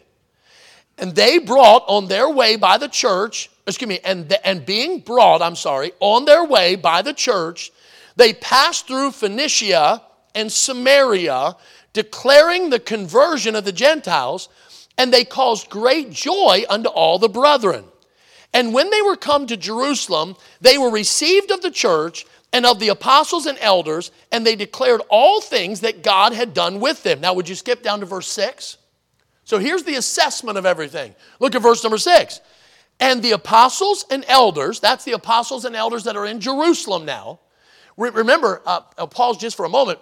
And 0.99 1.15
they 1.15 1.39
brought 1.39 1.83
on 1.87 2.07
their 2.07 2.29
way 2.29 2.55
by 2.55 2.77
the 2.77 2.87
church, 2.87 3.49
excuse 3.65 3.89
me, 3.89 3.99
and, 4.05 4.29
the, 4.29 4.47
and 4.47 4.63
being 4.63 4.99
brought, 4.99 5.41
I'm 5.41 5.55
sorry, 5.55 5.91
on 5.99 6.25
their 6.25 6.45
way 6.45 6.75
by 6.75 7.01
the 7.01 7.15
church, 7.15 7.71
they 8.15 8.31
passed 8.33 8.85
through 8.85 9.13
Phoenicia 9.13 10.03
and 10.35 10.51
Samaria, 10.51 11.55
declaring 11.93 12.69
the 12.69 12.79
conversion 12.79 13.55
of 13.55 13.65
the 13.65 13.71
Gentiles, 13.71 14.49
and 14.99 15.11
they 15.11 15.25
caused 15.25 15.71
great 15.71 16.11
joy 16.11 16.63
unto 16.69 16.89
all 16.89 17.17
the 17.17 17.27
brethren. 17.27 17.85
And 18.53 18.71
when 18.71 18.91
they 18.91 19.01
were 19.01 19.15
come 19.15 19.47
to 19.47 19.57
Jerusalem, 19.57 20.35
they 20.59 20.77
were 20.77 20.91
received 20.91 21.49
of 21.49 21.63
the 21.63 21.71
church 21.71 22.27
and 22.53 22.65
of 22.65 22.79
the 22.79 22.89
apostles 22.89 23.45
and 23.45 23.57
elders, 23.61 24.11
and 24.31 24.45
they 24.45 24.55
declared 24.55 25.01
all 25.09 25.39
things 25.39 25.81
that 25.81 26.03
God 26.03 26.33
had 26.33 26.53
done 26.53 26.79
with 26.79 27.03
them. 27.03 27.21
Now, 27.21 27.33
would 27.33 27.47
you 27.47 27.55
skip 27.55 27.81
down 27.81 28.01
to 28.01 28.05
verse 28.05 28.27
6? 28.27 28.77
So 29.45 29.57
here's 29.57 29.83
the 29.83 29.95
assessment 29.95 30.57
of 30.57 30.65
everything. 30.65 31.15
Look 31.39 31.55
at 31.55 31.61
verse 31.61 31.83
number 31.83 31.97
6. 31.97 32.41
And 32.99 33.23
the 33.23 33.31
apostles 33.31 34.05
and 34.11 34.23
elders, 34.27 34.79
that's 34.79 35.05
the 35.05 35.13
apostles 35.13 35.65
and 35.65 35.75
elders 35.75 36.03
that 36.03 36.15
are 36.15 36.25
in 36.25 36.39
Jerusalem 36.39 37.05
now. 37.05 37.39
Remember, 37.97 38.61
uh, 38.65 38.81
uh 38.97 39.07
Paul's 39.07 39.37
just 39.37 39.57
for 39.57 39.65
a 39.65 39.69
moment, 39.69 39.99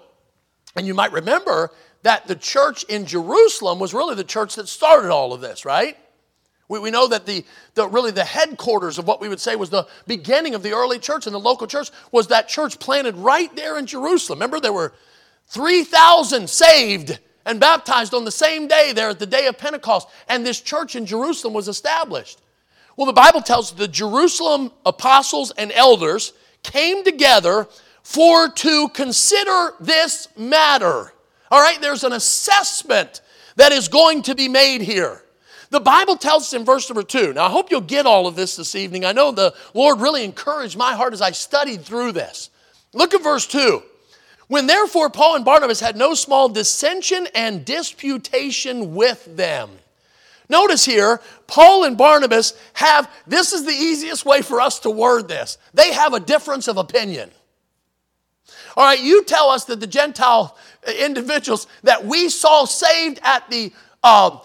and 0.75 0.85
you 0.85 0.93
might 0.93 1.11
remember 1.11 1.71
that 2.03 2.27
the 2.27 2.35
church 2.35 2.83
in 2.85 3.05
Jerusalem 3.05 3.79
was 3.79 3.93
really 3.93 4.15
the 4.15 4.23
church 4.23 4.55
that 4.55 4.67
started 4.67 5.11
all 5.11 5.33
of 5.33 5.41
this, 5.41 5.65
right? 5.65 5.97
We, 6.69 6.79
we 6.79 6.91
know 6.91 7.07
that 7.07 7.25
the, 7.25 7.43
the 7.73 7.87
really 7.87 8.11
the 8.11 8.23
headquarters 8.23 8.97
of 8.97 9.05
what 9.05 9.19
we 9.19 9.27
would 9.27 9.41
say 9.41 9.57
was 9.57 9.69
the 9.69 9.87
beginning 10.07 10.55
of 10.55 10.63
the 10.63 10.71
early 10.71 10.99
church 10.99 11.25
and 11.25 11.33
the 11.33 11.39
local 11.39 11.67
church 11.67 11.89
was 12.11 12.27
that 12.27 12.47
church 12.47 12.79
planted 12.79 13.17
right 13.17 13.53
there 13.55 13.77
in 13.77 13.85
Jerusalem. 13.85 14.39
Remember, 14.39 14.61
there 14.61 14.71
were 14.71 14.93
3,000 15.47 16.49
saved 16.49 17.19
and 17.45 17.59
baptized 17.59 18.13
on 18.13 18.23
the 18.23 18.31
same 18.31 18.67
day 18.67 18.93
there 18.93 19.09
at 19.09 19.19
the 19.19 19.25
day 19.25 19.47
of 19.47 19.57
Pentecost, 19.57 20.07
and 20.29 20.45
this 20.45 20.61
church 20.61 20.95
in 20.95 21.05
Jerusalem 21.05 21.53
was 21.53 21.67
established. 21.67 22.39
Well, 22.95 23.07
the 23.07 23.13
Bible 23.13 23.41
tells 23.41 23.71
the 23.71 23.87
Jerusalem 23.87 24.71
apostles 24.85 25.51
and 25.57 25.71
elders 25.71 26.33
came 26.61 27.03
together 27.03 27.67
for 28.03 28.49
to 28.49 28.89
consider 28.89 29.73
this 29.79 30.27
matter. 30.37 31.13
All 31.49 31.61
right, 31.61 31.81
there's 31.81 32.03
an 32.03 32.13
assessment 32.13 33.21
that 33.55 33.71
is 33.71 33.87
going 33.87 34.21
to 34.23 34.35
be 34.35 34.47
made 34.47 34.81
here. 34.81 35.23
The 35.71 35.79
Bible 35.79 36.17
tells 36.17 36.43
us 36.43 36.53
in 36.53 36.65
verse 36.65 36.89
number 36.89 37.03
two. 37.03 37.33
Now, 37.33 37.45
I 37.45 37.49
hope 37.49 37.69
you'll 37.69 37.81
get 37.81 38.05
all 38.05 38.25
of 38.25 38.35
this 38.35 38.55
this 38.55 38.75
evening. 38.75 39.05
I 39.05 39.11
know 39.11 39.31
the 39.31 39.53
Lord 39.73 40.01
really 40.01 40.23
encouraged 40.23 40.77
my 40.77 40.93
heart 40.93 41.13
as 41.13 41.21
I 41.21 41.31
studied 41.31 41.83
through 41.83 42.13
this. 42.13 42.49
Look 42.93 43.13
at 43.13 43.21
verse 43.21 43.45
two. 43.45 43.83
When 44.47 44.65
therefore 44.65 45.11
Paul 45.11 45.35
and 45.35 45.45
Barnabas 45.45 45.79
had 45.79 45.95
no 45.95 46.15
small 46.15 46.49
dissension 46.49 47.27
and 47.35 47.63
disputation 47.63 48.95
with 48.95 49.37
them. 49.37 49.69
Notice 50.49 50.83
here, 50.83 51.21
Paul 51.45 51.83
and 51.83 51.95
Barnabas 51.95 52.59
have, 52.73 53.07
this 53.27 53.53
is 53.53 53.65
the 53.65 53.71
easiest 53.71 54.25
way 54.25 54.41
for 54.41 54.59
us 54.59 54.79
to 54.79 54.89
word 54.89 55.27
this. 55.27 55.59
They 55.75 55.93
have 55.93 56.15
a 56.15 56.19
difference 56.19 56.67
of 56.67 56.77
opinion. 56.77 57.29
All 58.75 58.85
right, 58.85 58.99
you 58.99 59.23
tell 59.23 59.51
us 59.51 59.65
that 59.65 59.79
the 59.79 59.85
Gentile 59.85 60.57
individuals 60.97 61.67
that 61.83 62.05
we 62.05 62.29
saw 62.29 62.65
saved 62.65 63.19
at 63.21 63.47
the 63.51 63.71
uh, 64.01 64.39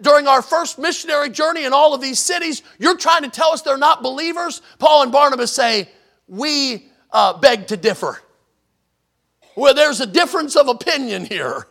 during 0.00 0.26
our 0.26 0.42
first 0.42 0.78
missionary 0.78 1.30
journey 1.30 1.64
in 1.64 1.72
all 1.72 1.94
of 1.94 2.00
these 2.00 2.18
cities, 2.18 2.62
you're 2.78 2.96
trying 2.96 3.22
to 3.22 3.30
tell 3.30 3.52
us 3.52 3.62
they're 3.62 3.76
not 3.76 4.02
believers? 4.02 4.62
Paul 4.78 5.02
and 5.02 5.12
Barnabas 5.12 5.52
say, 5.52 5.88
We 6.26 6.88
uh, 7.10 7.38
beg 7.38 7.68
to 7.68 7.76
differ. 7.76 8.20
Well, 9.56 9.74
there's 9.74 10.00
a 10.00 10.06
difference 10.06 10.56
of 10.56 10.68
opinion 10.68 11.24
here. 11.24 11.66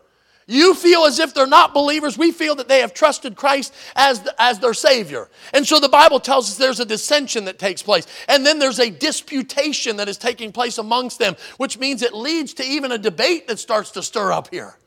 You 0.48 0.74
feel 0.74 1.06
as 1.06 1.20
if 1.20 1.34
they're 1.34 1.48
not 1.48 1.74
believers. 1.74 2.18
We 2.18 2.32
feel 2.32 2.56
that 2.56 2.68
they 2.68 2.80
have 2.80 2.94
trusted 2.94 3.36
Christ 3.36 3.74
as, 3.96 4.28
as 4.38 4.60
their 4.60 4.74
Savior. 4.74 5.30
And 5.54 5.66
so 5.66 5.80
the 5.80 5.88
Bible 5.88 6.20
tells 6.20 6.50
us 6.50 6.58
there's 6.58 6.80
a 6.80 6.86
dissension 6.86 7.46
that 7.46 7.58
takes 7.58 7.82
place. 7.82 8.06
And 8.28 8.46
then 8.46 8.60
there's 8.60 8.80
a 8.80 8.90
disputation 8.90 9.98
that 9.98 10.10
is 10.10 10.18
taking 10.18 10.52
place 10.52 10.78
amongst 10.78 11.20
them, 11.20 11.36
which 11.58 11.80
means 11.80 12.02
it 12.02 12.14
leads 12.14 12.54
to 12.56 12.66
even 12.66 12.92
a 12.92 12.98
debate 12.98 13.48
that 13.48 13.60
starts 13.60 13.92
to 13.92 14.04
stir 14.04 14.32
up 14.32 14.50
here. 14.50 14.78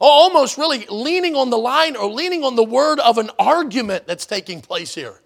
Almost 0.00 0.58
really 0.58 0.86
leaning 0.86 1.34
on 1.34 1.50
the 1.50 1.58
line 1.58 1.96
or 1.96 2.08
leaning 2.08 2.44
on 2.44 2.54
the 2.56 2.64
word 2.64 3.00
of 3.00 3.18
an 3.18 3.30
argument 3.38 4.06
that's 4.06 4.26
taking 4.26 4.60
place 4.60 4.94
here. 4.94 5.20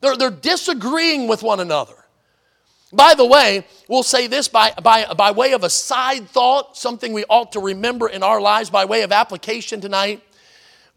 They're, 0.00 0.16
they're 0.16 0.30
disagreeing 0.30 1.28
with 1.28 1.42
one 1.42 1.60
another. 1.60 2.06
By 2.92 3.14
the 3.14 3.26
way, 3.26 3.66
we'll 3.88 4.02
say 4.02 4.26
this 4.26 4.48
by, 4.48 4.72
by, 4.82 5.06
by 5.14 5.32
way 5.32 5.52
of 5.52 5.64
a 5.64 5.70
side 5.70 6.28
thought, 6.28 6.76
something 6.76 7.12
we 7.12 7.24
ought 7.28 7.52
to 7.52 7.60
remember 7.60 8.08
in 8.08 8.22
our 8.22 8.40
lives 8.40 8.70
by 8.70 8.84
way 8.84 9.02
of 9.02 9.12
application 9.12 9.80
tonight. 9.80 10.22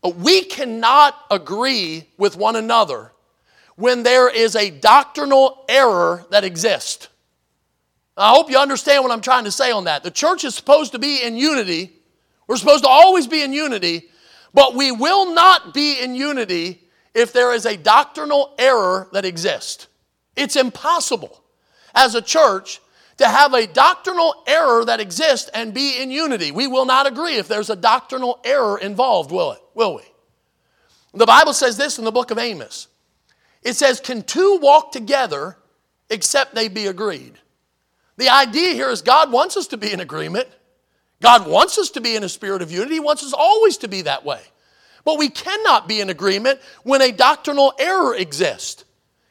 We 0.03 0.43
cannot 0.43 1.15
agree 1.29 2.07
with 2.17 2.37
one 2.37 2.55
another 2.55 3.11
when 3.75 4.03
there 4.03 4.29
is 4.29 4.55
a 4.55 4.69
doctrinal 4.69 5.65
error 5.67 6.25
that 6.31 6.43
exists. 6.43 7.09
I 8.15 8.29
hope 8.29 8.49
you 8.49 8.57
understand 8.57 9.03
what 9.03 9.11
I'm 9.11 9.21
trying 9.21 9.45
to 9.45 9.51
say 9.51 9.71
on 9.71 9.85
that. 9.85 10.03
The 10.03 10.11
church 10.11 10.43
is 10.43 10.53
supposed 10.53 10.91
to 10.91 10.99
be 10.99 11.23
in 11.23 11.37
unity. 11.37 11.93
We're 12.49 12.57
supposed 12.57 12.83
to 12.83 12.89
always 12.89 13.27
be 13.27 13.43
in 13.43 13.53
unity, 13.53 14.09
but 14.55 14.73
we 14.73 14.91
will 14.91 15.35
not 15.35 15.71
be 15.71 16.01
in 16.01 16.15
unity 16.15 16.81
if 17.13 17.31
there 17.31 17.53
is 17.53 17.67
a 17.67 17.77
doctrinal 17.77 18.55
error 18.57 19.07
that 19.13 19.23
exists. 19.23 19.87
It's 20.35 20.55
impossible 20.55 21.43
as 21.93 22.15
a 22.15 22.23
church 22.23 22.81
to 23.17 23.27
have 23.27 23.53
a 23.53 23.67
doctrinal 23.67 24.43
error 24.47 24.83
that 24.83 24.99
exists 24.99 25.47
and 25.53 25.75
be 25.75 26.01
in 26.01 26.09
unity. 26.09 26.51
We 26.51 26.65
will 26.65 26.85
not 26.85 27.05
agree 27.05 27.35
if 27.35 27.47
there's 27.47 27.69
a 27.69 27.75
doctrinal 27.75 28.39
error 28.43 28.79
involved, 28.79 29.29
will 29.29 29.51
it? 29.51 29.61
Will 29.75 29.97
we? 29.97 30.03
The 31.13 31.27
Bible 31.27 31.53
says 31.53 31.77
this 31.77 31.99
in 31.99 32.05
the 32.05 32.11
book 32.11 32.31
of 32.31 32.39
Amos. 32.39 32.87
It 33.61 33.73
says, 33.73 33.99
Can 33.99 34.23
two 34.23 34.57
walk 34.59 34.91
together 34.91 35.55
except 36.09 36.55
they 36.55 36.67
be 36.67 36.87
agreed? 36.87 37.33
The 38.17 38.29
idea 38.29 38.73
here 38.73 38.89
is 38.89 39.03
God 39.03 39.31
wants 39.31 39.55
us 39.55 39.67
to 39.67 39.77
be 39.77 39.93
in 39.93 39.99
agreement. 39.99 40.47
God 41.21 41.47
wants 41.47 41.77
us 41.77 41.89
to 41.91 42.01
be 42.01 42.15
in 42.15 42.23
a 42.23 42.29
spirit 42.29 42.61
of 42.61 42.71
unity. 42.71 42.95
He 42.95 42.99
wants 42.99 43.23
us 43.23 43.33
always 43.33 43.77
to 43.77 43.87
be 43.87 44.03
that 44.03 44.23
way. 44.23 44.41
But 45.03 45.17
we 45.17 45.29
cannot 45.29 45.87
be 45.87 46.01
in 46.01 46.09
agreement 46.09 46.59
when 46.83 47.01
a 47.01 47.11
doctrinal 47.11 47.73
error 47.79 48.15
exists. 48.15 48.85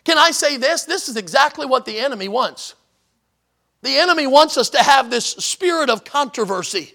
Can 0.05 0.19
I 0.19 0.31
say 0.31 0.57
this? 0.57 0.85
This 0.85 1.09
is 1.09 1.17
exactly 1.17 1.67
what 1.67 1.85
the 1.85 1.99
enemy 1.99 2.29
wants. 2.29 2.75
The 3.83 3.97
enemy 3.97 4.27
wants 4.27 4.57
us 4.57 4.71
to 4.71 4.83
have 4.83 5.11
this 5.11 5.27
spirit 5.27 5.89
of 5.89 6.05
controversy. 6.05 6.95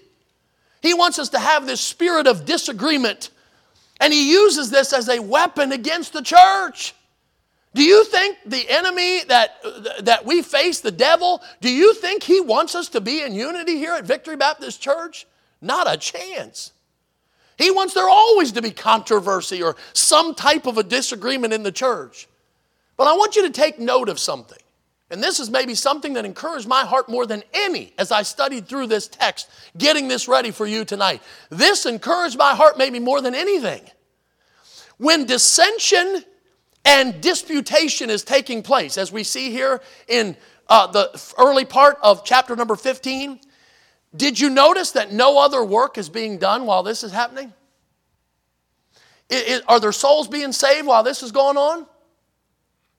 He 0.82 0.94
wants 0.94 1.18
us 1.18 1.30
to 1.30 1.38
have 1.38 1.66
this 1.66 1.80
spirit 1.80 2.26
of 2.26 2.44
disagreement. 2.44 3.30
And 4.00 4.12
he 4.12 4.32
uses 4.32 4.70
this 4.70 4.92
as 4.92 5.08
a 5.08 5.20
weapon 5.20 5.72
against 5.72 6.12
the 6.12 6.22
church. 6.22 6.94
Do 7.74 7.82
you 7.82 8.04
think 8.04 8.38
the 8.46 8.68
enemy 8.70 9.24
that, 9.24 9.56
that 10.02 10.24
we 10.24 10.42
face, 10.42 10.80
the 10.80 10.92
devil, 10.92 11.42
do 11.60 11.70
you 11.70 11.92
think 11.94 12.22
he 12.22 12.40
wants 12.40 12.76
us 12.76 12.88
to 12.90 13.00
be 13.00 13.22
in 13.22 13.34
unity 13.34 13.76
here 13.76 13.94
at 13.94 14.04
Victory 14.04 14.36
Baptist 14.36 14.80
Church? 14.80 15.26
Not 15.60 15.92
a 15.92 15.96
chance. 15.96 16.72
He 17.58 17.70
wants 17.70 17.94
there 17.94 18.08
always 18.08 18.52
to 18.52 18.62
be 18.62 18.70
controversy 18.70 19.62
or 19.62 19.76
some 19.92 20.34
type 20.34 20.66
of 20.66 20.78
a 20.78 20.82
disagreement 20.84 21.52
in 21.52 21.64
the 21.64 21.72
church. 21.72 22.28
But 22.96 23.08
I 23.08 23.12
want 23.14 23.34
you 23.34 23.42
to 23.42 23.50
take 23.50 23.78
note 23.80 24.08
of 24.08 24.20
something. 24.20 24.58
And 25.10 25.22
this 25.22 25.38
is 25.38 25.50
maybe 25.50 25.74
something 25.74 26.14
that 26.14 26.24
encouraged 26.24 26.66
my 26.66 26.82
heart 26.82 27.08
more 27.08 27.26
than 27.26 27.42
any 27.52 27.92
as 27.98 28.10
I 28.10 28.22
studied 28.22 28.66
through 28.66 28.86
this 28.86 29.08
text, 29.08 29.50
getting 29.76 30.08
this 30.08 30.28
ready 30.28 30.50
for 30.50 30.66
you 30.66 30.84
tonight. 30.84 31.22
This 31.50 31.86
encouraged 31.86 32.38
my 32.38 32.54
heart 32.54 32.78
maybe 32.78 32.98
more 32.98 33.20
than 33.20 33.34
anything. 33.34 33.82
When 34.96 35.24
dissension 35.24 36.24
and 36.84 37.20
disputation 37.20 38.10
is 38.10 38.22
taking 38.22 38.62
place, 38.62 38.98
as 38.98 39.10
we 39.10 39.24
see 39.24 39.50
here 39.50 39.80
in 40.08 40.36
uh, 40.68 40.86
the 40.86 41.34
early 41.38 41.64
part 41.64 41.98
of 42.02 42.24
chapter 42.24 42.54
number 42.56 42.76
15, 42.76 43.40
did 44.16 44.38
you 44.38 44.50
notice 44.50 44.92
that 44.92 45.12
no 45.12 45.38
other 45.38 45.64
work 45.64 45.98
is 45.98 46.08
being 46.08 46.38
done 46.38 46.66
while 46.66 46.82
this 46.82 47.02
is 47.02 47.12
happening? 47.12 47.52
It, 49.28 49.48
it, 49.48 49.64
are 49.66 49.80
there 49.80 49.92
souls 49.92 50.28
being 50.28 50.52
saved 50.52 50.86
while 50.86 51.02
this 51.02 51.22
is 51.22 51.32
going 51.32 51.56
on? 51.56 51.86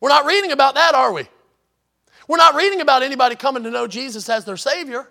We're 0.02 0.10
not 0.10 0.26
reading 0.26 0.52
about 0.52 0.76
that, 0.76 0.94
are 0.94 1.14
we? 1.14 1.28
We're 2.28 2.38
not 2.38 2.56
reading 2.56 2.82
about 2.82 3.04
anybody 3.04 3.36
coming 3.36 3.64
to 3.64 3.72
know 3.72 3.88
Jesus 3.88 4.28
as 4.30 4.46
their 4.46 4.58
Savior. 4.58 5.08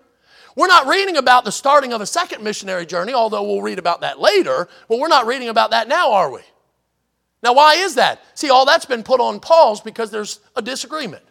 We're 0.55 0.67
not 0.67 0.87
reading 0.87 1.17
about 1.17 1.43
the 1.43 1.51
starting 1.51 1.91
of 1.91 2.01
a 2.01 2.05
second 2.05 2.43
missionary 2.43 2.85
journey, 2.85 3.13
although 3.13 3.43
we'll 3.43 3.61
read 3.61 3.79
about 3.79 4.01
that 4.01 4.19
later, 4.19 4.69
but 4.87 4.99
we're 4.99 5.07
not 5.07 5.25
reading 5.25 5.49
about 5.49 5.71
that 5.71 5.87
now, 5.87 6.11
are 6.11 6.31
we? 6.31 6.41
Now, 7.45 7.53
why 7.53 7.75
is 7.75 7.93
that? 7.93 8.23
See, 8.33 8.49
all 8.49 8.65
that's 8.65 8.87
been 8.87 9.03
put 9.03 9.19
on 9.19 9.39
pause 9.39 9.79
because 9.79 10.09
there's 10.09 10.39
a 10.55 10.63
disagreement, 10.63 11.21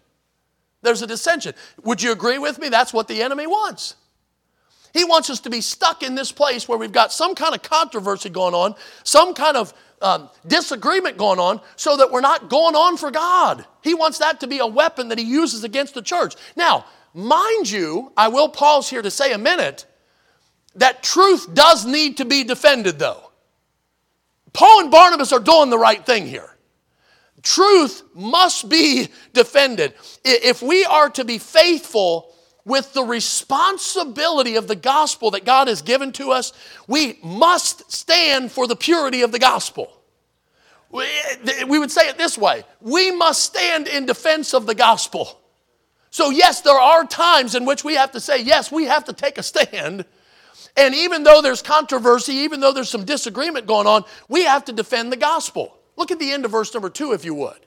there's 0.81 1.03
a 1.03 1.09
dissension. 1.09 1.55
Would 1.83 2.01
you 2.05 2.13
agree 2.13 2.39
with 2.39 2.61
me? 2.61 2.69
That's 2.69 2.93
what 2.93 3.09
the 3.09 3.21
enemy 3.21 3.49
wants. 3.49 3.97
He 4.93 5.03
wants 5.03 5.29
us 5.29 5.41
to 5.41 5.51
be 5.51 5.61
stuck 5.61 6.05
in 6.05 6.15
this 6.15 6.31
place 6.31 6.69
where 6.69 6.79
we've 6.79 6.93
got 6.93 7.13
some 7.13 7.35
kind 7.35 7.53
of 7.53 7.63
controversy 7.63 8.29
going 8.31 8.55
on, 8.55 8.77
some 9.03 9.35
kind 9.35 9.57
of 9.57 9.75
um, 10.01 10.31
disagreement 10.47 11.17
going 11.17 11.41
on, 11.41 11.61
so 11.75 11.97
that 11.97 12.13
we're 12.13 12.21
not 12.21 12.49
going 12.49 12.77
on 12.77 12.97
for 12.97 13.11
God. 13.11 13.65
He 13.83 13.93
wants 13.95 14.19
that 14.19 14.39
to 14.39 14.47
be 14.47 14.61
a 14.61 14.67
weapon 14.69 15.09
that 15.09 15.19
he 15.19 15.25
uses 15.25 15.65
against 15.65 15.95
the 15.95 16.03
church. 16.03 16.37
Now, 16.55 16.85
mind 17.13 17.69
you, 17.69 18.13
I 18.17 18.29
will 18.29 18.49
pause 18.49 18.89
here 18.89 19.03
to 19.03 19.11
say 19.11 19.33
a 19.33 19.39
minute 19.39 19.85
that 20.77 21.03
truth 21.03 21.53
does 21.55 21.85
need 21.85 22.19
to 22.19 22.25
be 22.25 22.45
defended, 22.45 23.01
though. 23.01 23.24
Paul 24.55 24.81
and 24.81 24.91
Barnabas 24.91 25.33
are 25.33 25.41
doing 25.41 25.69
the 25.69 25.79
right 25.79 26.05
thing 26.05 26.27
here. 26.27 26.57
Truth 27.43 28.03
must 28.15 28.71
be 28.71 29.09
defended. 29.35 29.93
If 30.25 30.63
we 30.63 30.87
are 30.87 31.11
to 31.11 31.25
be 31.27 31.37
faithful 31.37 32.33
with 32.65 32.95
the 32.95 33.03
responsibility 33.03 34.57
of 34.57 34.67
the 34.67 34.77
gospel 34.77 35.33
that 35.33 35.45
God 35.45 35.69
has 35.69 35.83
given 35.83 36.13
to 36.13 36.31
us, 36.31 36.55
we 36.89 37.19
must 37.23 37.93
stand 37.93 38.51
for 38.51 38.67
the 38.67 38.77
purity 38.77 39.21
of 39.21 39.33
the 39.33 39.39
gospel. 39.39 39.93
We 40.91 41.79
would 41.79 41.91
say 41.91 42.09
it 42.09 42.17
this 42.17 42.39
way 42.39 42.65
we 42.81 43.11
must 43.11 43.43
stand 43.43 43.89
in 43.89 44.07
defense 44.07 44.55
of 44.55 44.65
the 44.65 44.75
gospel. 44.75 45.41
So, 46.11 46.31
yes, 46.31 46.61
there 46.61 46.79
are 46.79 47.05
times 47.05 47.57
in 47.57 47.65
which 47.65 47.83
we 47.83 47.97
have 47.97 48.13
to 48.13 48.21
say, 48.21 48.41
yes, 48.41 48.71
we 48.71 48.85
have 48.85 49.05
to 49.07 49.13
take 49.13 49.37
a 49.37 49.43
stand. 49.43 50.05
And 50.77 50.95
even 50.95 51.23
though 51.23 51.41
there's 51.41 51.63
controversy, 51.63 52.33
even 52.33 52.61
though 52.61 52.73
there's 52.73 52.91
some 52.91 53.05
disagreement 53.05 53.67
going 53.67 53.87
on, 53.87 54.05
we 54.29 54.45
have 54.45 54.65
to 54.67 54.73
defend 54.73 55.13
the 55.13 55.17
gospel. 55.17 55.79
Look 55.97 56.11
at 56.11 56.19
the 56.19 56.33
end 56.33 56.45
of 56.45 56.51
verse 56.51 56.75
number 56.75 56.91
two, 56.91 57.13
if 57.13 57.25
you 57.25 57.35
would. 57.35 57.59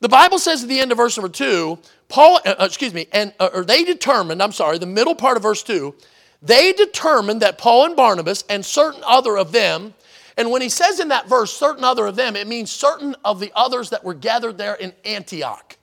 The 0.00 0.08
Bible 0.08 0.38
says 0.38 0.62
at 0.62 0.68
the 0.70 0.80
end 0.80 0.92
of 0.92 0.96
verse 0.96 1.16
number 1.18 1.28
two, 1.28 1.78
Paul, 2.08 2.40
uh, 2.46 2.54
uh 2.58 2.64
excuse 2.64 2.94
me, 2.94 3.06
and 3.12 3.34
uh, 3.38 3.50
or 3.52 3.64
they 3.64 3.84
determined, 3.84 4.42
I'm 4.42 4.52
sorry, 4.52 4.78
the 4.78 4.86
middle 4.86 5.14
part 5.14 5.36
of 5.36 5.42
verse 5.42 5.62
two, 5.62 5.94
they 6.40 6.72
determined 6.72 7.42
that 7.42 7.58
Paul 7.58 7.84
and 7.84 7.96
Barnabas 7.96 8.44
and 8.48 8.64
certain 8.64 9.02
other 9.04 9.36
of 9.36 9.52
them, 9.52 9.92
and 10.38 10.50
when 10.50 10.62
he 10.62 10.70
says 10.70 11.00
in 11.00 11.08
that 11.08 11.28
verse, 11.28 11.52
certain 11.52 11.84
other 11.84 12.06
of 12.06 12.16
them, 12.16 12.34
it 12.34 12.46
means 12.46 12.70
certain 12.70 13.14
of 13.26 13.40
the 13.40 13.52
others 13.54 13.90
that 13.90 14.02
were 14.02 14.14
gathered 14.14 14.56
there 14.56 14.74
in 14.74 14.94
Antioch. 15.04 15.76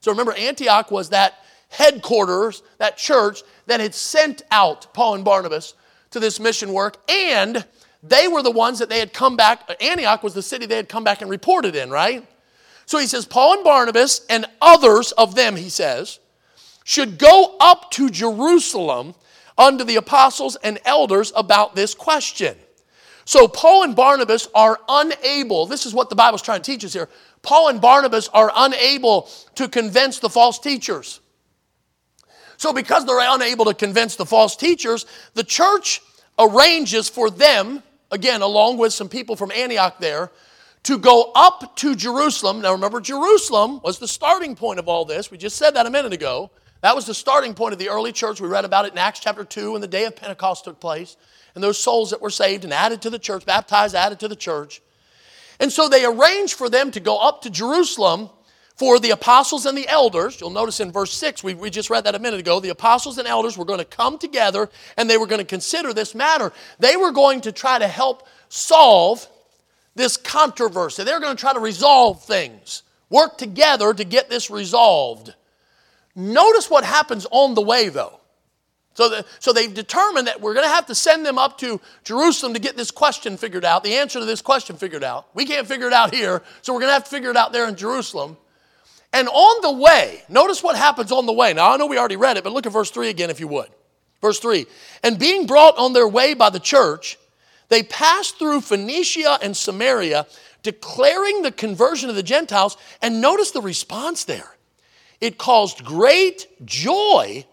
So 0.00 0.12
remember, 0.12 0.34
Antioch 0.34 0.92
was 0.92 1.08
that 1.08 1.34
headquarters, 1.68 2.62
that 2.78 2.96
church 2.96 3.42
that 3.66 3.80
had 3.80 3.94
sent 3.94 4.42
out 4.50 4.92
Paul 4.94 5.14
and 5.14 5.24
Barnabas 5.24 5.74
to 6.10 6.20
this 6.20 6.38
mission 6.38 6.72
work, 6.72 6.96
and 7.08 7.64
they 8.02 8.28
were 8.28 8.42
the 8.42 8.50
ones 8.50 8.78
that 8.78 8.88
they 8.88 8.98
had 8.98 9.12
come 9.12 9.36
back. 9.36 9.68
Antioch 9.80 10.22
was 10.22 10.34
the 10.34 10.42
city 10.42 10.66
they 10.66 10.76
had 10.76 10.88
come 10.88 11.04
back 11.04 11.22
and 11.22 11.30
reported 11.30 11.74
in, 11.74 11.90
right? 11.90 12.26
So 12.86 12.98
he 12.98 13.06
says, 13.06 13.24
Paul 13.24 13.54
and 13.54 13.64
Barnabas 13.64 14.26
and 14.28 14.44
others 14.60 15.12
of 15.12 15.34
them, 15.34 15.56
he 15.56 15.70
says, 15.70 16.20
should 16.84 17.18
go 17.18 17.56
up 17.58 17.90
to 17.92 18.10
Jerusalem 18.10 19.14
unto 19.56 19.84
the 19.84 19.96
apostles 19.96 20.56
and 20.62 20.78
elders 20.84 21.32
about 21.34 21.74
this 21.74 21.94
question. 21.94 22.56
So 23.24 23.48
Paul 23.48 23.84
and 23.84 23.96
Barnabas 23.96 24.48
are 24.54 24.78
unable, 24.86 25.64
this 25.64 25.86
is 25.86 25.94
what 25.94 26.10
the 26.10 26.16
Bible's 26.16 26.42
trying 26.42 26.60
to 26.60 26.70
teach 26.70 26.84
us 26.84 26.92
here. 26.92 27.08
Paul 27.40 27.68
and 27.68 27.80
Barnabas 27.80 28.28
are 28.28 28.52
unable 28.54 29.30
to 29.54 29.66
convince 29.66 30.18
the 30.18 30.28
false 30.28 30.58
teachers. 30.58 31.20
So, 32.56 32.72
because 32.72 33.04
they're 33.04 33.18
unable 33.20 33.64
to 33.66 33.74
convince 33.74 34.16
the 34.16 34.26
false 34.26 34.56
teachers, 34.56 35.06
the 35.34 35.44
church 35.44 36.00
arranges 36.38 37.08
for 37.08 37.30
them, 37.30 37.82
again, 38.10 38.42
along 38.42 38.78
with 38.78 38.92
some 38.92 39.08
people 39.08 39.36
from 39.36 39.50
Antioch 39.52 39.98
there, 39.98 40.30
to 40.84 40.98
go 40.98 41.32
up 41.34 41.76
to 41.76 41.94
Jerusalem. 41.94 42.60
Now, 42.60 42.72
remember, 42.72 43.00
Jerusalem 43.00 43.80
was 43.82 43.98
the 43.98 44.08
starting 44.08 44.54
point 44.54 44.78
of 44.78 44.88
all 44.88 45.04
this. 45.04 45.30
We 45.30 45.38
just 45.38 45.56
said 45.56 45.74
that 45.74 45.86
a 45.86 45.90
minute 45.90 46.12
ago. 46.12 46.50
That 46.82 46.94
was 46.94 47.06
the 47.06 47.14
starting 47.14 47.54
point 47.54 47.72
of 47.72 47.78
the 47.78 47.88
early 47.88 48.12
church. 48.12 48.40
We 48.40 48.48
read 48.48 48.66
about 48.66 48.84
it 48.84 48.92
in 48.92 48.98
Acts 48.98 49.20
chapter 49.20 49.44
2 49.44 49.72
when 49.72 49.80
the 49.80 49.88
day 49.88 50.04
of 50.04 50.14
Pentecost 50.14 50.64
took 50.64 50.80
place. 50.80 51.16
And 51.54 51.64
those 51.64 51.78
souls 51.78 52.10
that 52.10 52.20
were 52.20 52.30
saved 52.30 52.64
and 52.64 52.74
added 52.74 53.00
to 53.02 53.10
the 53.10 53.18
church, 53.18 53.46
baptized, 53.46 53.94
added 53.94 54.20
to 54.20 54.28
the 54.28 54.36
church. 54.36 54.82
And 55.58 55.72
so 55.72 55.88
they 55.88 56.04
arranged 56.04 56.54
for 56.54 56.68
them 56.68 56.90
to 56.90 57.00
go 57.00 57.16
up 57.16 57.42
to 57.42 57.50
Jerusalem 57.50 58.28
for 58.76 58.98
the 58.98 59.10
apostles 59.10 59.66
and 59.66 59.78
the 59.78 59.88
elders, 59.88 60.40
you'll 60.40 60.50
notice 60.50 60.80
in 60.80 60.90
verse 60.90 61.12
6, 61.12 61.44
we, 61.44 61.54
we 61.54 61.70
just 61.70 61.90
read 61.90 62.04
that 62.04 62.16
a 62.16 62.18
minute 62.18 62.40
ago, 62.40 62.58
the 62.58 62.70
apostles 62.70 63.18
and 63.18 63.28
elders 63.28 63.56
were 63.56 63.64
going 63.64 63.78
to 63.78 63.84
come 63.84 64.18
together 64.18 64.68
and 64.96 65.08
they 65.08 65.16
were 65.16 65.28
going 65.28 65.40
to 65.40 65.44
consider 65.44 65.92
this 65.92 66.14
matter. 66.14 66.52
They 66.80 66.96
were 66.96 67.12
going 67.12 67.42
to 67.42 67.52
try 67.52 67.78
to 67.78 67.86
help 67.86 68.26
solve 68.48 69.28
this 69.94 70.16
controversy. 70.16 71.04
They're 71.04 71.20
going 71.20 71.36
to 71.36 71.40
try 71.40 71.52
to 71.52 71.60
resolve 71.60 72.24
things, 72.24 72.82
work 73.10 73.38
together 73.38 73.94
to 73.94 74.04
get 74.04 74.28
this 74.28 74.50
resolved. 74.50 75.32
Notice 76.16 76.68
what 76.68 76.84
happens 76.84 77.26
on 77.30 77.54
the 77.54 77.62
way, 77.62 77.88
though. 77.88 78.18
So, 78.94 79.08
the, 79.08 79.24
so 79.40 79.52
they've 79.52 79.72
determined 79.72 80.28
that 80.28 80.40
we're 80.40 80.54
going 80.54 80.66
to 80.66 80.72
have 80.72 80.86
to 80.86 80.94
send 80.94 81.26
them 81.26 81.36
up 81.36 81.58
to 81.58 81.80
Jerusalem 82.04 82.54
to 82.54 82.60
get 82.60 82.76
this 82.76 82.92
question 82.92 83.36
figured 83.36 83.64
out, 83.64 83.82
the 83.82 83.94
answer 83.94 84.20
to 84.20 84.24
this 84.24 84.40
question 84.40 84.76
figured 84.76 85.02
out. 85.02 85.26
We 85.34 85.44
can't 85.46 85.66
figure 85.66 85.88
it 85.88 85.92
out 85.92 86.14
here, 86.14 86.42
so 86.62 86.72
we're 86.72 86.80
going 86.80 86.90
to 86.90 86.94
have 86.94 87.04
to 87.04 87.10
figure 87.10 87.30
it 87.30 87.36
out 87.36 87.52
there 87.52 87.68
in 87.68 87.74
Jerusalem. 87.74 88.36
And 89.14 89.28
on 89.28 89.62
the 89.62 89.70
way, 89.80 90.24
notice 90.28 90.60
what 90.60 90.76
happens 90.76 91.12
on 91.12 91.24
the 91.24 91.32
way. 91.32 91.54
Now, 91.54 91.72
I 91.72 91.76
know 91.76 91.86
we 91.86 91.96
already 91.96 92.16
read 92.16 92.36
it, 92.36 92.42
but 92.42 92.52
look 92.52 92.66
at 92.66 92.72
verse 92.72 92.90
3 92.90 93.08
again 93.08 93.30
if 93.30 93.38
you 93.38 93.46
would. 93.46 93.68
Verse 94.20 94.40
3 94.40 94.66
And 95.04 95.20
being 95.20 95.46
brought 95.46 95.78
on 95.78 95.92
their 95.92 96.08
way 96.08 96.34
by 96.34 96.50
the 96.50 96.58
church, 96.58 97.16
they 97.68 97.84
passed 97.84 98.40
through 98.40 98.62
Phoenicia 98.62 99.38
and 99.40 99.56
Samaria, 99.56 100.26
declaring 100.64 101.42
the 101.42 101.52
conversion 101.52 102.10
of 102.10 102.16
the 102.16 102.24
Gentiles. 102.24 102.76
And 103.00 103.20
notice 103.20 103.52
the 103.52 103.62
response 103.62 104.24
there. 104.24 104.56
It 105.20 105.38
caused 105.38 105.84
great 105.84 106.48
joy 106.64 107.46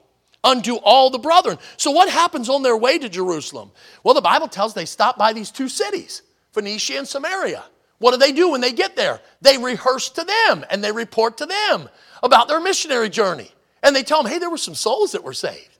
unto 0.43 0.77
all 0.77 1.11
the 1.11 1.19
brethren. 1.19 1.59
So, 1.77 1.91
what 1.91 2.09
happens 2.09 2.49
on 2.49 2.63
their 2.63 2.75
way 2.75 2.97
to 2.97 3.07
Jerusalem? 3.07 3.69
Well, 4.03 4.15
the 4.15 4.21
Bible 4.21 4.47
tells 4.47 4.73
they 4.73 4.85
stop 4.85 5.15
by 5.15 5.31
these 5.31 5.51
two 5.51 5.69
cities, 5.69 6.23
Phoenicia 6.53 6.97
and 6.97 7.07
Samaria. 7.07 7.63
What 8.01 8.13
do 8.13 8.17
they 8.17 8.31
do 8.31 8.49
when 8.49 8.61
they 8.61 8.73
get 8.73 8.95
there? 8.95 9.21
They 9.41 9.59
rehearse 9.59 10.09
to 10.09 10.23
them 10.23 10.65
and 10.71 10.83
they 10.83 10.91
report 10.91 11.37
to 11.37 11.45
them 11.45 11.87
about 12.23 12.47
their 12.47 12.59
missionary 12.59 13.09
journey. 13.09 13.51
And 13.83 13.95
they 13.95 14.01
tell 14.01 14.23
them, 14.23 14.31
hey, 14.31 14.39
there 14.39 14.49
were 14.49 14.57
some 14.57 14.73
souls 14.73 15.11
that 15.11 15.23
were 15.23 15.33
saved. 15.33 15.77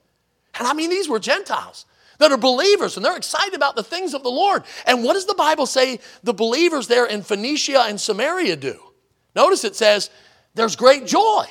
And 0.56 0.68
I 0.68 0.72
mean, 0.72 0.88
these 0.88 1.08
were 1.08 1.18
Gentiles 1.18 1.84
that 2.18 2.30
are 2.30 2.38
believers 2.38 2.96
and 2.96 3.04
they're 3.04 3.16
excited 3.16 3.54
about 3.54 3.74
the 3.74 3.82
things 3.82 4.14
of 4.14 4.22
the 4.22 4.30
Lord. 4.30 4.62
And 4.86 5.02
what 5.02 5.14
does 5.14 5.26
the 5.26 5.34
Bible 5.34 5.66
say 5.66 5.98
the 6.22 6.32
believers 6.32 6.86
there 6.86 7.06
in 7.06 7.22
Phoenicia 7.22 7.86
and 7.88 8.00
Samaria 8.00 8.54
do? 8.54 8.78
Notice 9.34 9.64
it 9.64 9.74
says, 9.74 10.08
there's 10.54 10.76
great 10.76 11.06
joy. 11.06 11.46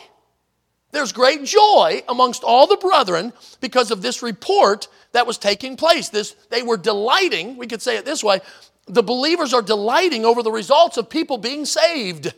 There's 0.94 1.12
great 1.12 1.44
joy 1.44 2.02
amongst 2.08 2.46
all 2.46 2.66
the 2.66 2.78
brethren 2.78 3.34
because 3.60 3.92
of 3.92 4.02
this 4.02 4.24
report 4.24 4.88
that 5.12 5.28
was 5.28 5.38
taking 5.38 5.76
place. 5.76 6.08
This, 6.08 6.34
they 6.50 6.64
were 6.64 6.78
delighting, 6.78 7.58
we 7.58 7.68
could 7.68 7.82
say 7.82 7.98
it 7.98 8.06
this 8.06 8.24
way 8.24 8.40
the 8.88 9.04
believers 9.04 9.54
are 9.54 9.62
delighting 9.62 10.26
over 10.26 10.44
the 10.44 10.52
results 10.52 10.98
of 10.98 11.10
people 11.10 11.38
being 11.38 11.66
saved. 11.66 12.34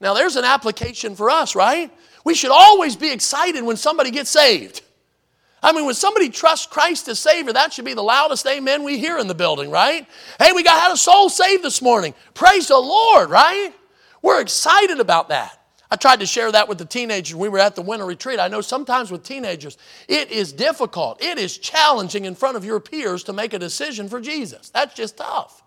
Now, 0.00 0.14
there's 0.14 0.36
an 0.36 0.44
application 0.44 1.16
for 1.16 1.30
us, 1.30 1.54
right? 1.54 1.90
We 2.24 2.34
should 2.34 2.50
always 2.50 2.96
be 2.96 3.10
excited 3.12 3.64
when 3.64 3.76
somebody 3.76 4.10
gets 4.10 4.30
saved. 4.30 4.82
I 5.62 5.72
mean, 5.72 5.86
when 5.86 5.94
somebody 5.94 6.28
trusts 6.28 6.66
Christ 6.66 7.08
as 7.08 7.18
Savior, 7.18 7.52
that 7.52 7.72
should 7.72 7.86
be 7.86 7.94
the 7.94 8.02
loudest 8.02 8.46
amen 8.46 8.84
we 8.84 8.98
hear 8.98 9.18
in 9.18 9.26
the 9.26 9.34
building, 9.34 9.70
right? 9.70 10.06
Hey, 10.38 10.52
we 10.52 10.62
got 10.62 10.82
had 10.82 10.92
a 10.92 10.96
soul 10.96 11.28
saved 11.28 11.64
this 11.64 11.80
morning. 11.80 12.14
Praise 12.34 12.68
the 12.68 12.78
Lord, 12.78 13.30
right? 13.30 13.72
We're 14.22 14.40
excited 14.40 15.00
about 15.00 15.30
that. 15.30 15.58
I 15.90 15.96
tried 15.96 16.20
to 16.20 16.26
share 16.26 16.50
that 16.50 16.68
with 16.68 16.78
the 16.78 16.84
teenagers. 16.84 17.34
We 17.34 17.48
were 17.48 17.58
at 17.58 17.76
the 17.76 17.82
winter 17.82 18.06
retreat. 18.06 18.40
I 18.40 18.48
know 18.48 18.60
sometimes 18.60 19.10
with 19.10 19.22
teenagers, 19.22 19.78
it 20.08 20.30
is 20.30 20.52
difficult, 20.52 21.22
it 21.22 21.38
is 21.38 21.56
challenging 21.58 22.24
in 22.24 22.34
front 22.34 22.56
of 22.56 22.64
your 22.64 22.80
peers 22.80 23.22
to 23.24 23.32
make 23.32 23.54
a 23.54 23.58
decision 23.58 24.08
for 24.08 24.20
Jesus. 24.20 24.70
That's 24.70 24.94
just 24.94 25.16
tough. 25.16 25.62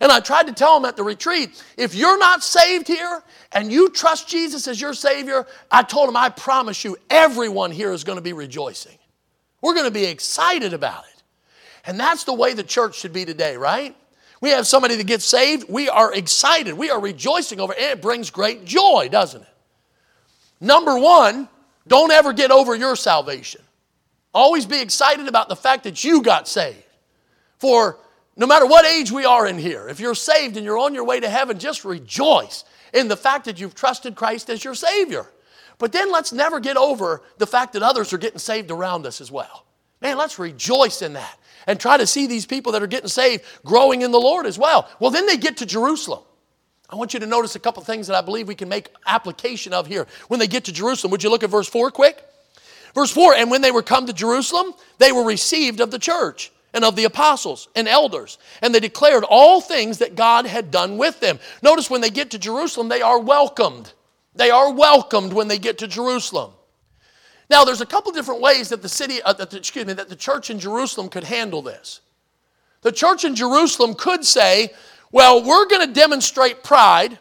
And 0.00 0.12
I 0.12 0.20
tried 0.20 0.46
to 0.48 0.52
tell 0.52 0.78
them 0.78 0.84
at 0.86 0.96
the 0.96 1.02
retreat 1.02 1.62
if 1.76 1.94
you're 1.94 2.18
not 2.18 2.42
saved 2.42 2.86
here 2.86 3.22
and 3.52 3.72
you 3.72 3.88
trust 3.90 4.28
Jesus 4.28 4.68
as 4.68 4.80
your 4.80 4.92
Savior, 4.92 5.46
I 5.70 5.82
told 5.82 6.08
them, 6.08 6.16
I 6.16 6.28
promise 6.28 6.84
you, 6.84 6.96
everyone 7.08 7.70
here 7.70 7.92
is 7.92 8.04
going 8.04 8.16
to 8.16 8.22
be 8.22 8.34
rejoicing. 8.34 8.98
We're 9.62 9.74
going 9.74 9.86
to 9.86 9.90
be 9.90 10.04
excited 10.04 10.74
about 10.74 11.04
it. 11.04 11.22
And 11.86 11.98
that's 11.98 12.24
the 12.24 12.34
way 12.34 12.52
the 12.52 12.64
church 12.64 12.98
should 12.98 13.12
be 13.12 13.24
today, 13.24 13.56
right? 13.56 13.96
We 14.40 14.50
have 14.50 14.66
somebody 14.66 14.96
that 14.96 15.06
gets 15.06 15.24
saved, 15.24 15.68
we 15.68 15.88
are 15.88 16.12
excited, 16.12 16.74
we 16.74 16.90
are 16.90 17.00
rejoicing 17.00 17.60
over 17.60 17.72
it, 17.72 17.80
it 17.80 18.02
brings 18.02 18.30
great 18.30 18.64
joy, 18.64 19.08
doesn't 19.10 19.42
it? 19.42 19.48
Number 20.60 20.98
one, 20.98 21.48
don't 21.86 22.10
ever 22.10 22.32
get 22.32 22.50
over 22.50 22.74
your 22.74 22.96
salvation. 22.96 23.62
Always 24.34 24.66
be 24.66 24.80
excited 24.80 25.28
about 25.28 25.48
the 25.48 25.56
fact 25.56 25.84
that 25.84 26.04
you 26.04 26.22
got 26.22 26.48
saved. 26.48 26.82
For 27.58 27.98
no 28.36 28.46
matter 28.46 28.66
what 28.66 28.84
age 28.84 29.10
we 29.10 29.24
are 29.24 29.46
in 29.46 29.58
here, 29.58 29.88
if 29.88 29.98
you're 29.98 30.14
saved 30.14 30.56
and 30.56 30.64
you're 30.64 30.78
on 30.78 30.92
your 30.92 31.04
way 31.04 31.20
to 31.20 31.28
heaven, 31.28 31.58
just 31.58 31.84
rejoice 31.84 32.64
in 32.92 33.08
the 33.08 33.16
fact 33.16 33.46
that 33.46 33.58
you've 33.58 33.74
trusted 33.74 34.14
Christ 34.14 34.50
as 34.50 34.62
your 34.62 34.74
Savior. 34.74 35.26
But 35.78 35.92
then 35.92 36.12
let's 36.12 36.32
never 36.32 36.60
get 36.60 36.76
over 36.76 37.22
the 37.38 37.46
fact 37.46 37.72
that 37.74 37.82
others 37.82 38.12
are 38.12 38.18
getting 38.18 38.38
saved 38.38 38.70
around 38.70 39.06
us 39.06 39.20
as 39.20 39.30
well. 39.30 39.64
Man, 40.02 40.18
let's 40.18 40.38
rejoice 40.38 41.00
in 41.00 41.14
that 41.14 41.38
and 41.66 41.78
try 41.78 41.96
to 41.96 42.06
see 42.06 42.26
these 42.26 42.46
people 42.46 42.72
that 42.72 42.82
are 42.82 42.86
getting 42.86 43.08
saved 43.08 43.44
growing 43.64 44.02
in 44.02 44.10
the 44.10 44.20
Lord 44.20 44.46
as 44.46 44.58
well. 44.58 44.88
Well, 45.00 45.10
then 45.10 45.26
they 45.26 45.36
get 45.36 45.58
to 45.58 45.66
Jerusalem. 45.66 46.22
I 46.88 46.96
want 46.96 47.14
you 47.14 47.20
to 47.20 47.26
notice 47.26 47.56
a 47.56 47.60
couple 47.60 47.82
things 47.82 48.06
that 48.06 48.16
I 48.16 48.20
believe 48.20 48.46
we 48.46 48.54
can 48.54 48.68
make 48.68 48.90
application 49.06 49.72
of 49.72 49.86
here. 49.86 50.06
When 50.28 50.38
they 50.38 50.46
get 50.46 50.64
to 50.64 50.72
Jerusalem, 50.72 51.10
would 51.10 51.22
you 51.22 51.30
look 51.30 51.42
at 51.42 51.50
verse 51.50 51.68
4 51.68 51.90
quick? 51.90 52.22
Verse 52.94 53.10
4 53.10 53.34
And 53.34 53.50
when 53.50 53.60
they 53.60 53.72
were 53.72 53.82
come 53.82 54.06
to 54.06 54.12
Jerusalem, 54.12 54.72
they 54.98 55.12
were 55.12 55.24
received 55.24 55.80
of 55.80 55.90
the 55.90 55.98
church 55.98 56.52
and 56.72 56.84
of 56.84 56.94
the 56.94 57.04
apostles 57.04 57.68
and 57.74 57.88
elders, 57.88 58.38
and 58.62 58.74
they 58.74 58.80
declared 58.80 59.24
all 59.24 59.60
things 59.60 59.98
that 59.98 60.14
God 60.14 60.46
had 60.46 60.70
done 60.70 60.98
with 60.98 61.20
them. 61.20 61.38
Notice 61.62 61.90
when 61.90 62.02
they 62.02 62.10
get 62.10 62.30
to 62.32 62.38
Jerusalem, 62.38 62.88
they 62.88 63.02
are 63.02 63.18
welcomed. 63.18 63.92
They 64.34 64.50
are 64.50 64.72
welcomed 64.72 65.32
when 65.32 65.48
they 65.48 65.58
get 65.58 65.78
to 65.78 65.88
Jerusalem. 65.88 66.52
Now, 67.48 67.64
there's 67.64 67.80
a 67.80 67.86
couple 67.86 68.12
different 68.12 68.40
ways 68.40 68.70
that 68.70 68.82
the 68.82 68.88
city, 68.88 69.22
uh, 69.22 69.32
that 69.34 69.50
the, 69.50 69.58
excuse 69.58 69.86
me, 69.86 69.92
that 69.92 70.08
the 70.08 70.16
church 70.16 70.50
in 70.50 70.58
Jerusalem 70.58 71.08
could 71.08 71.24
handle 71.24 71.62
this. 71.62 72.00
The 72.82 72.92
church 72.92 73.24
in 73.24 73.34
Jerusalem 73.34 73.94
could 73.94 74.24
say, 74.24 74.70
well, 75.12 75.42
we're 75.42 75.66
going 75.66 75.86
to 75.86 75.92
demonstrate 75.92 76.62
pride 76.62 77.18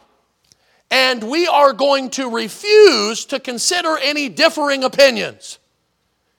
and 0.91 1.23
we 1.23 1.47
are 1.47 1.73
going 1.73 2.09
to 2.11 2.29
refuse 2.29 3.25
to 3.25 3.39
consider 3.39 3.97
any 3.97 4.29
differing 4.29 4.83
opinions. 4.83 5.59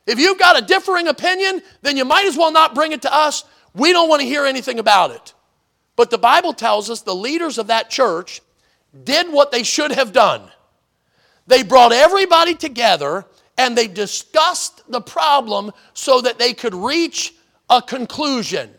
If 0.07 0.21
you've 0.21 0.39
got 0.39 0.61
a 0.61 0.65
differing 0.65 1.09
opinion, 1.09 1.63
then 1.83 1.97
you 1.97 2.05
might 2.05 2.27
as 2.27 2.37
well 2.37 2.53
not 2.53 2.75
bring 2.75 2.93
it 2.93 3.03
to 3.03 3.15
us. 3.15 3.45
We 3.75 3.93
don't 3.93 4.09
want 4.09 4.23
to 4.23 4.27
hear 4.27 4.47
anything 4.47 4.79
about 4.79 5.11
it. 5.11 5.35
But 5.97 6.11
the 6.11 6.19
Bible 6.19 6.53
tells 6.53 6.91
us 6.91 7.01
the 7.01 7.15
leaders 7.15 7.59
of 7.59 7.67
that 7.69 7.91
church 7.91 8.41
did 9.05 9.33
what 9.33 9.51
they 9.51 9.63
should 9.63 9.93
have 9.93 10.13
done. 10.13 10.43
They 11.47 11.63
brought 11.63 11.93
everybody 11.93 12.55
together 12.55 13.25
and 13.59 13.77
they 13.77 13.89
discussed 13.89 14.83
the 14.91 15.01
problem 15.01 15.73
so 15.95 16.21
that 16.21 16.39
they 16.39 16.53
could 16.53 16.75
reach 16.75 17.35
a 17.71 17.81
conclusion. 17.81 18.71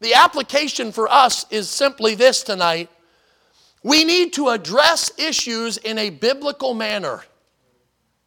The 0.00 0.14
application 0.14 0.92
for 0.92 1.08
us 1.08 1.46
is 1.50 1.70
simply 1.70 2.14
this 2.14 2.42
tonight. 2.42 2.90
We 3.82 4.04
need 4.04 4.32
to 4.34 4.48
address 4.48 5.12
issues 5.18 5.76
in 5.76 5.98
a 5.98 6.10
biblical 6.10 6.74
manner. 6.74 7.22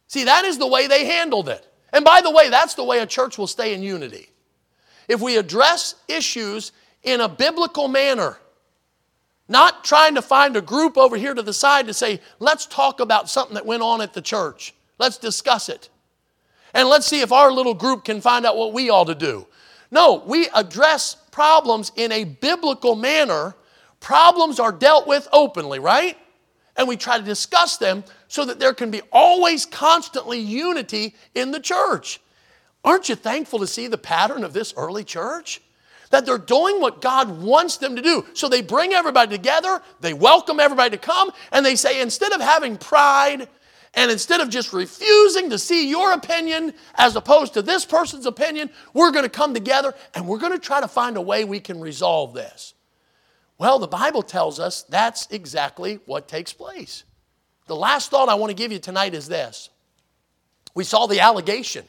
See, 0.06 0.24
that 0.24 0.44
is 0.44 0.58
the 0.58 0.66
way 0.66 0.86
they 0.86 1.04
handled 1.04 1.48
it. 1.48 1.66
And 1.92 2.04
by 2.04 2.20
the 2.20 2.30
way, 2.30 2.48
that's 2.48 2.74
the 2.74 2.84
way 2.84 3.00
a 3.00 3.06
church 3.06 3.38
will 3.38 3.46
stay 3.46 3.74
in 3.74 3.82
unity. 3.82 4.30
If 5.06 5.20
we 5.20 5.36
address 5.36 5.94
issues 6.06 6.72
in 7.02 7.20
a 7.20 7.28
biblical 7.28 7.88
manner, 7.88 8.38
not 9.48 9.84
trying 9.84 10.14
to 10.14 10.22
find 10.22 10.56
a 10.56 10.60
group 10.60 10.98
over 10.98 11.16
here 11.16 11.32
to 11.32 11.42
the 11.42 11.52
side 11.52 11.86
to 11.86 11.94
say, 11.94 12.20
let's 12.38 12.66
talk 12.66 13.00
about 13.00 13.30
something 13.30 13.54
that 13.54 13.64
went 13.64 13.82
on 13.82 14.00
at 14.00 14.12
the 14.12 14.20
church. 14.20 14.74
Let's 14.98 15.18
discuss 15.18 15.68
it. 15.68 15.88
And 16.74 16.88
let's 16.88 17.06
see 17.06 17.20
if 17.20 17.32
our 17.32 17.50
little 17.50 17.74
group 17.74 18.04
can 18.04 18.20
find 18.20 18.44
out 18.44 18.56
what 18.56 18.72
we 18.72 18.90
ought 18.90 19.06
to 19.06 19.14
do. 19.14 19.46
No, 19.90 20.22
we 20.26 20.48
address 20.54 21.16
problems 21.30 21.92
in 21.96 22.12
a 22.12 22.24
biblical 22.24 22.94
manner. 22.94 23.54
Problems 24.00 24.60
are 24.60 24.72
dealt 24.72 25.06
with 25.06 25.26
openly, 25.32 25.78
right? 25.78 26.16
And 26.76 26.86
we 26.86 26.96
try 26.96 27.18
to 27.18 27.24
discuss 27.24 27.78
them 27.78 28.04
so 28.28 28.44
that 28.44 28.60
there 28.60 28.74
can 28.74 28.90
be 28.90 29.00
always 29.12 29.64
constantly 29.64 30.38
unity 30.38 31.14
in 31.34 31.50
the 31.50 31.60
church. 31.60 32.20
Aren't 32.84 33.08
you 33.08 33.14
thankful 33.14 33.58
to 33.60 33.66
see 33.66 33.88
the 33.88 33.98
pattern 33.98 34.44
of 34.44 34.52
this 34.52 34.74
early 34.76 35.04
church? 35.04 35.60
That 36.10 36.24
they're 36.24 36.38
doing 36.38 36.80
what 36.80 37.00
God 37.00 37.42
wants 37.42 37.78
them 37.78 37.96
to 37.96 38.02
do. 38.02 38.24
So 38.32 38.48
they 38.48 38.62
bring 38.62 38.92
everybody 38.92 39.36
together, 39.36 39.82
they 40.00 40.14
welcome 40.14 40.60
everybody 40.60 40.90
to 40.90 40.98
come, 40.98 41.30
and 41.52 41.66
they 41.66 41.76
say, 41.76 42.00
instead 42.00 42.32
of 42.32 42.40
having 42.40 42.76
pride 42.78 43.48
and 43.94 44.10
instead 44.10 44.40
of 44.40 44.50
just 44.50 44.72
refusing 44.72 45.50
to 45.50 45.58
see 45.58 45.88
your 45.88 46.12
opinion 46.12 46.74
as 46.94 47.16
opposed 47.16 47.54
to 47.54 47.62
this 47.62 47.84
person's 47.84 48.26
opinion, 48.26 48.70
we're 48.92 49.10
going 49.10 49.24
to 49.24 49.30
come 49.30 49.54
together 49.54 49.94
and 50.14 50.28
we're 50.28 50.38
going 50.38 50.52
to 50.52 50.58
try 50.58 50.80
to 50.80 50.88
find 50.88 51.16
a 51.16 51.22
way 51.22 51.44
we 51.44 51.60
can 51.60 51.80
resolve 51.80 52.34
this. 52.34 52.74
Well, 53.58 53.78
the 53.78 53.88
Bible 53.88 54.22
tells 54.22 54.60
us 54.60 54.82
that's 54.84 55.26
exactly 55.30 56.00
what 56.06 56.28
takes 56.28 56.52
place. 56.52 57.04
The 57.66 57.76
last 57.76 58.10
thought 58.10 58.28
I 58.28 58.34
want 58.34 58.50
to 58.50 58.56
give 58.56 58.72
you 58.72 58.78
tonight 58.78 59.14
is 59.14 59.28
this 59.28 59.70
we 60.74 60.84
saw 60.84 61.06
the 61.06 61.20
allegation. 61.20 61.84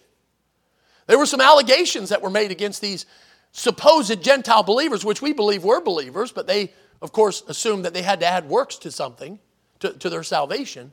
There 1.06 1.18
were 1.18 1.26
some 1.26 1.42
allegations 1.42 2.10
that 2.10 2.22
were 2.22 2.30
made 2.30 2.52
against 2.52 2.82
these 2.82 3.06
supposed 3.52 4.24
Gentile 4.24 4.64
believers, 4.64 5.04
which 5.04 5.22
we 5.22 5.34
believe 5.34 5.64
were 5.64 5.82
believers, 5.82 6.32
but 6.32 6.48
they, 6.48 6.72
of 7.02 7.12
course, 7.12 7.44
assumed 7.48 7.86
that 7.86 7.94
they 7.94 8.04
had 8.04 8.20
to 8.20 8.26
add 8.26 8.48
works 8.48 8.78
to 8.78 8.92
something, 8.92 9.40
to, 9.80 9.94
to 9.94 10.10
their 10.10 10.24
salvation. 10.24 10.92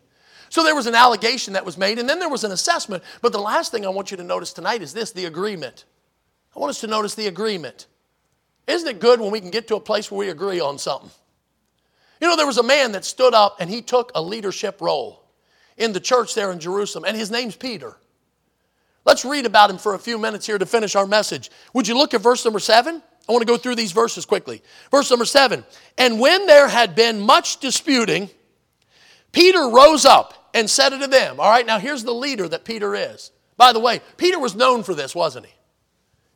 So 0.56 0.64
there 0.64 0.74
was 0.74 0.86
an 0.86 0.94
allegation 0.94 1.52
that 1.52 1.66
was 1.66 1.76
made, 1.76 1.98
and 1.98 2.08
then 2.08 2.18
there 2.18 2.30
was 2.30 2.42
an 2.42 2.50
assessment. 2.50 3.04
But 3.20 3.32
the 3.32 3.38
last 3.38 3.72
thing 3.72 3.84
I 3.84 3.90
want 3.90 4.10
you 4.10 4.16
to 4.16 4.22
notice 4.22 4.54
tonight 4.54 4.80
is 4.80 4.94
this 4.94 5.12
the 5.12 5.26
agreement. 5.26 5.84
I 6.56 6.58
want 6.58 6.70
us 6.70 6.80
to 6.80 6.86
notice 6.86 7.14
the 7.14 7.26
agreement. 7.26 7.84
Isn't 8.66 8.88
it 8.88 8.98
good 8.98 9.20
when 9.20 9.30
we 9.30 9.42
can 9.42 9.50
get 9.50 9.68
to 9.68 9.76
a 9.76 9.80
place 9.80 10.10
where 10.10 10.16
we 10.16 10.30
agree 10.30 10.58
on 10.58 10.78
something? 10.78 11.10
You 12.22 12.28
know, 12.28 12.36
there 12.36 12.46
was 12.46 12.56
a 12.56 12.62
man 12.62 12.92
that 12.92 13.04
stood 13.04 13.34
up 13.34 13.58
and 13.60 13.68
he 13.68 13.82
took 13.82 14.12
a 14.14 14.22
leadership 14.22 14.80
role 14.80 15.26
in 15.76 15.92
the 15.92 16.00
church 16.00 16.34
there 16.34 16.50
in 16.50 16.58
Jerusalem, 16.58 17.04
and 17.06 17.14
his 17.14 17.30
name's 17.30 17.54
Peter. 17.54 17.94
Let's 19.04 19.26
read 19.26 19.44
about 19.44 19.68
him 19.68 19.76
for 19.76 19.92
a 19.92 19.98
few 19.98 20.16
minutes 20.16 20.46
here 20.46 20.56
to 20.56 20.64
finish 20.64 20.96
our 20.96 21.06
message. 21.06 21.50
Would 21.74 21.86
you 21.86 21.98
look 21.98 22.14
at 22.14 22.22
verse 22.22 22.46
number 22.46 22.60
seven? 22.60 23.02
I 23.28 23.32
want 23.32 23.42
to 23.42 23.46
go 23.46 23.58
through 23.58 23.74
these 23.74 23.92
verses 23.92 24.24
quickly. 24.24 24.62
Verse 24.90 25.10
number 25.10 25.26
seven. 25.26 25.66
And 25.98 26.18
when 26.18 26.46
there 26.46 26.66
had 26.66 26.94
been 26.94 27.20
much 27.20 27.60
disputing, 27.60 28.30
Peter 29.32 29.68
rose 29.68 30.06
up 30.06 30.44
and 30.56 30.70
said 30.70 30.94
it 30.94 31.00
to 31.00 31.06
them. 31.06 31.38
All 31.38 31.50
right, 31.50 31.66
now 31.66 31.78
here's 31.78 32.02
the 32.02 32.14
leader 32.14 32.48
that 32.48 32.64
Peter 32.64 32.94
is. 32.94 33.30
By 33.58 33.74
the 33.74 33.78
way, 33.78 34.00
Peter 34.16 34.38
was 34.38 34.54
known 34.54 34.82
for 34.82 34.94
this, 34.94 35.14
wasn't 35.14 35.44
he? 35.44 35.52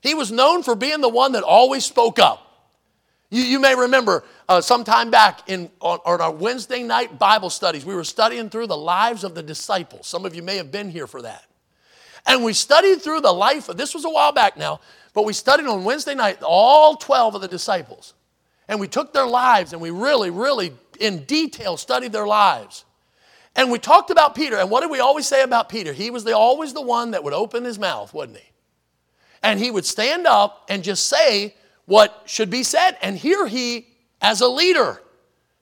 He 0.02 0.14
was 0.14 0.30
known 0.30 0.62
for 0.62 0.74
being 0.74 1.00
the 1.00 1.08
one 1.08 1.32
that 1.32 1.42
always 1.42 1.86
spoke 1.86 2.18
up. 2.18 2.46
You, 3.30 3.42
you 3.42 3.58
may 3.58 3.74
remember 3.74 4.22
uh, 4.46 4.60
some 4.60 4.84
time 4.84 5.10
back 5.10 5.48
in, 5.48 5.70
on, 5.80 6.00
on 6.04 6.20
our 6.20 6.30
Wednesday 6.30 6.82
night 6.82 7.18
Bible 7.18 7.48
studies, 7.48 7.86
we 7.86 7.94
were 7.94 8.04
studying 8.04 8.50
through 8.50 8.66
the 8.66 8.76
lives 8.76 9.24
of 9.24 9.34
the 9.34 9.42
disciples. 9.42 10.06
Some 10.06 10.26
of 10.26 10.34
you 10.34 10.42
may 10.42 10.58
have 10.58 10.70
been 10.70 10.90
here 10.90 11.06
for 11.06 11.22
that. 11.22 11.46
And 12.26 12.44
we 12.44 12.52
studied 12.52 13.00
through 13.00 13.22
the 13.22 13.32
life 13.32 13.70
of, 13.70 13.78
this 13.78 13.94
was 13.94 14.04
a 14.04 14.10
while 14.10 14.32
back 14.32 14.58
now, 14.58 14.80
but 15.14 15.24
we 15.24 15.32
studied 15.32 15.66
on 15.66 15.84
Wednesday 15.84 16.14
night 16.14 16.42
all 16.42 16.96
12 16.96 17.36
of 17.36 17.40
the 17.40 17.48
disciples. 17.48 18.12
And 18.68 18.78
we 18.78 18.86
took 18.86 19.14
their 19.14 19.26
lives 19.26 19.72
and 19.72 19.80
we 19.80 19.90
really, 19.90 20.28
really 20.28 20.74
in 21.00 21.24
detail 21.24 21.78
studied 21.78 22.12
their 22.12 22.26
lives. 22.26 22.84
And 23.56 23.70
we 23.70 23.78
talked 23.78 24.10
about 24.10 24.34
Peter, 24.34 24.56
and 24.56 24.70
what 24.70 24.80
did 24.80 24.90
we 24.90 25.00
always 25.00 25.26
say 25.26 25.42
about 25.42 25.68
Peter? 25.68 25.92
He 25.92 26.10
was 26.10 26.24
the, 26.24 26.36
always 26.36 26.72
the 26.72 26.80
one 26.80 27.10
that 27.10 27.24
would 27.24 27.32
open 27.32 27.64
his 27.64 27.78
mouth, 27.78 28.14
wasn't 28.14 28.38
he? 28.38 28.50
And 29.42 29.58
he 29.58 29.70
would 29.70 29.84
stand 29.84 30.26
up 30.26 30.66
and 30.68 30.84
just 30.84 31.08
say 31.08 31.54
what 31.86 32.22
should 32.26 32.50
be 32.50 32.62
said. 32.62 32.96
And 33.02 33.16
here 33.16 33.46
he, 33.46 33.88
as 34.20 34.40
a 34.40 34.48
leader, 34.48 35.02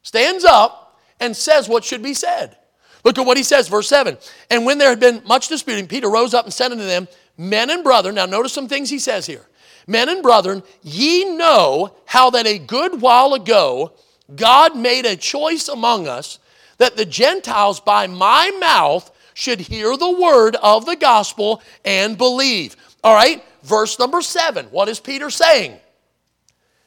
stands 0.02 0.44
up 0.44 1.00
and 1.20 1.36
says 1.36 1.68
what 1.68 1.84
should 1.84 2.02
be 2.02 2.14
said. 2.14 2.56
Look 3.04 3.18
at 3.18 3.24
what 3.24 3.36
he 3.36 3.42
says, 3.42 3.68
verse 3.68 3.88
7. 3.88 4.18
And 4.50 4.66
when 4.66 4.78
there 4.78 4.90
had 4.90 5.00
been 5.00 5.22
much 5.24 5.48
disputing, 5.48 5.86
Peter 5.86 6.10
rose 6.10 6.34
up 6.34 6.44
and 6.44 6.52
said 6.52 6.72
unto 6.72 6.84
them, 6.84 7.08
Men 7.36 7.70
and 7.70 7.84
brethren, 7.84 8.16
now 8.16 8.26
notice 8.26 8.52
some 8.52 8.68
things 8.68 8.90
he 8.90 8.98
says 8.98 9.24
here. 9.24 9.46
Men 9.86 10.08
and 10.08 10.22
brethren, 10.22 10.62
ye 10.82 11.24
know 11.24 11.96
how 12.04 12.30
that 12.30 12.46
a 12.46 12.58
good 12.58 13.00
while 13.00 13.32
ago 13.32 13.92
God 14.34 14.76
made 14.76 15.06
a 15.06 15.16
choice 15.16 15.68
among 15.68 16.06
us 16.06 16.38
that 16.78 16.96
the 16.96 17.04
Gentiles 17.04 17.80
by 17.80 18.06
my 18.06 18.50
mouth 18.58 19.10
should 19.34 19.60
hear 19.60 19.96
the 19.96 20.10
word 20.10 20.56
of 20.56 20.86
the 20.86 20.96
gospel 20.96 21.62
and 21.84 22.18
believe. 22.18 22.76
All 23.04 23.14
right, 23.14 23.44
verse 23.62 23.98
number 23.98 24.20
seven. 24.22 24.66
What 24.66 24.88
is 24.88 24.98
Peter 24.98 25.30
saying? 25.30 25.78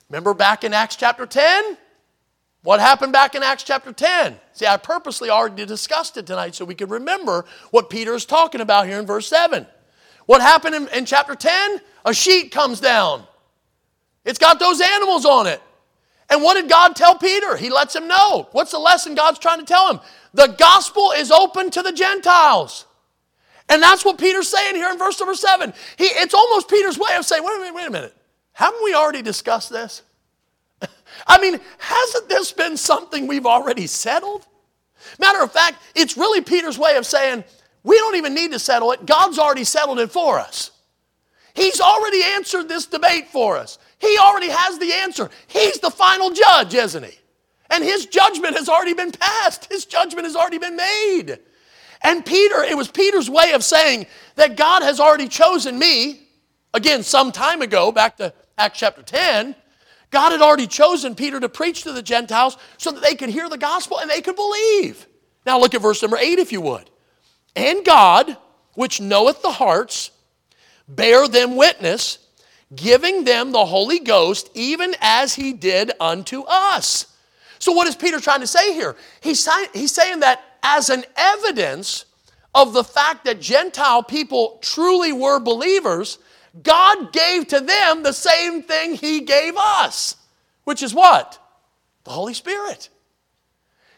Remember 0.10 0.34
back 0.34 0.66
in 0.66 0.74
Acts 0.74 0.98
chapter 0.98 1.26
10? 1.26 1.78
What 2.64 2.80
happened 2.80 3.14
back 3.14 3.34
in 3.34 3.44
Acts 3.44 3.64
chapter 3.64 3.94
10? 3.94 4.36
See, 4.54 4.68
I 4.68 4.78
purposely 4.78 5.30
already 5.30 5.66
discussed 5.66 6.18
it 6.18 6.28
tonight 6.28 6.54
so 6.54 6.66
we 6.66 6.76
can 6.76 6.90
remember 6.90 7.46
what 7.72 7.90
Peter 7.90 8.14
is 8.14 8.26
talking 8.26 8.62
about 8.62 8.88
here 8.88 9.00
in 9.00 9.06
verse 9.06 9.28
7. 9.28 9.66
What 10.26 10.42
happened 10.42 10.76
in, 10.76 10.88
in 10.90 11.06
chapter 11.06 11.34
10? 11.34 11.82
A 12.06 12.14
sheet 12.14 12.52
comes 12.52 12.80
down. 12.80 13.24
It's 14.26 14.38
got 14.38 14.60
those 14.60 14.82
animals 14.82 15.26
on 15.26 15.48
it. 15.48 15.62
And 16.32 16.41
what 16.41 16.54
did 16.56 16.70
God 16.70 16.96
tell 16.96 17.15
Peter? 17.15 17.58
He 17.58 17.70
lets 17.70 17.94
him 17.94 18.08
know. 18.08 18.48
What's 18.54 18.72
the 18.72 18.80
lesson 18.80 19.15
God's 19.15 19.38
trying 19.38 19.60
to 19.60 19.65
tell 19.65 19.91
him? 19.91 20.00
The 20.34 20.48
gospel 20.58 21.12
is 21.12 21.30
open 21.30 21.70
to 21.72 21.82
the 21.82 21.91
Gentiles. 21.91 22.86
And 23.67 23.84
that's 23.84 24.06
what 24.06 24.17
Peter's 24.17 24.48
saying 24.48 24.76
here 24.76 24.89
in 24.89 24.98
verse 24.98 25.20
number 25.20 25.36
7. 25.36 25.74
He, 25.98 26.06
it's 26.06 26.34
almost 26.34 26.70
Peter's 26.70 26.98
way 26.98 27.15
of 27.17 27.26
saying, 27.26 27.44
wait 27.44 27.58
a 27.58 27.60
minute, 27.60 27.76
wait 27.76 27.88
a 27.88 27.91
minute. 27.91 28.15
Haven't 28.54 28.82
we 28.82 28.94
already 28.94 29.22
discussed 29.22 29.70
this? 29.70 30.04
I 31.28 31.39
mean, 31.41 31.60
hasn't 31.78 32.30
this 32.30 32.54
been 32.54 32.78
something 32.78 33.28
we've 33.28 33.46
already 33.46 33.86
settled? 33.86 34.48
Matter 35.20 35.44
of 35.44 35.52
fact, 35.52 35.82
it's 35.96 36.15
really 36.15 36.41
Peter's 36.41 36.78
way 36.78 36.96
of 36.96 37.06
saying, 37.06 37.44
we 37.84 37.98
don't 37.98 38.15
even 38.15 38.34
need 38.34 38.52
to 38.54 38.60
settle 38.60 38.94
it. 38.94 39.06
God's 39.06 39.38
already 39.38 39.65
settled 39.65 40.00
it 40.00 40.12
for 40.12 40.39
us. 40.39 40.72
He's 41.54 41.82
already 41.82 42.24
answered 42.24 42.70
this 42.70 42.86
debate 42.86 43.28
for 43.28 43.58
us. 43.58 43.78
He 44.02 44.18
already 44.18 44.50
has 44.50 44.80
the 44.80 44.92
answer. 44.92 45.30
He's 45.48 45.80
the 45.80 45.92
final 45.92 46.32
judge, 46.32 46.74
isn't 46.74 47.06
he? 47.06 47.18
And 47.70 47.84
his 47.84 48.08
judgment 48.08 48.58
has 48.58 48.68
already 48.68 48.94
been 48.94 49.12
passed, 49.12 49.72
his 49.72 49.86
judgment 49.86 50.26
has 50.26 50.36
already 50.36 50.58
been 50.58 50.76
made. 50.76 51.40
And 52.02 52.26
Peter, 52.26 52.64
it 52.64 52.76
was 52.76 52.90
Peter's 52.90 53.30
way 53.30 53.52
of 53.54 53.64
saying 53.64 54.08
that 54.36 54.58
God 54.58 54.82
has 54.82 55.00
already 55.00 55.28
chosen 55.28 55.78
me, 55.78 56.28
again, 56.74 57.04
some 57.04 57.32
time 57.32 57.62
ago, 57.62 57.92
back 57.92 58.18
to 58.18 58.34
Acts 58.58 58.80
chapter 58.80 59.04
10, 59.04 59.56
God 60.10 60.32
had 60.32 60.42
already 60.42 60.68
chosen 60.68 61.16
Peter 61.16 61.40
to 61.40 61.48
preach 61.48 61.84
to 61.84 61.94
the 61.94 62.02
Gentiles 62.02 62.58
so 62.78 62.92
that 62.92 63.02
they 63.02 63.16
could 63.16 63.30
hear 63.30 63.48
the 63.48 63.58
gospel 63.58 64.00
and 64.00 64.10
they 64.10 64.22
could 64.22 64.36
believe. 64.36 65.08
Now 65.46 65.60
look 65.60 65.74
at 65.74 65.82
verse 65.82 66.02
number 66.02 66.18
8 66.18 66.40
if 66.40 66.52
you 66.52 66.60
would. 66.62 66.90
And 67.56 67.86
God, 67.86 68.36
which 68.74 69.00
knoweth 69.00 69.42
the 69.42 69.52
hearts, 69.52 70.12
bear 70.88 71.28
them 71.28 71.56
witness, 71.56 72.18
giving 72.76 73.24
them 73.24 73.52
the 73.52 73.66
Holy 73.66 74.00
Ghost, 74.00 74.50
even 74.54 74.96
as 75.02 75.36
he 75.36 75.54
did 75.54 75.92
unto 76.00 76.44
us. 76.48 77.08
So, 77.60 77.72
what 77.72 77.88
is 77.88 77.96
Peter 77.96 78.20
trying 78.20 78.42
to 78.42 78.48
say 78.48 78.74
here? 78.74 78.96
He's, 79.22 79.48
he's 79.74 79.92
saying 79.92 80.22
that 80.22 80.44
as 80.64 80.90
an 80.90 81.04
evidence 81.16 82.06
of 82.54 82.74
the 82.74 82.84
fact 82.84 83.26
that 83.26 83.40
Gentile 83.40 84.04
people 84.04 84.60
truly 84.62 85.14
were 85.14 85.40
believers, 85.40 86.18
God 86.64 87.14
gave 87.14 87.48
to 87.48 87.60
them 87.60 88.04
the 88.04 88.14
same 88.14 88.64
thing 88.64 88.96
He 88.96 89.22
gave 89.22 89.56
us, 89.58 90.16
which 90.64 90.84
is 90.84 90.94
what? 90.94 91.40
The 92.04 92.12
Holy 92.12 92.34
Spirit. 92.34 92.90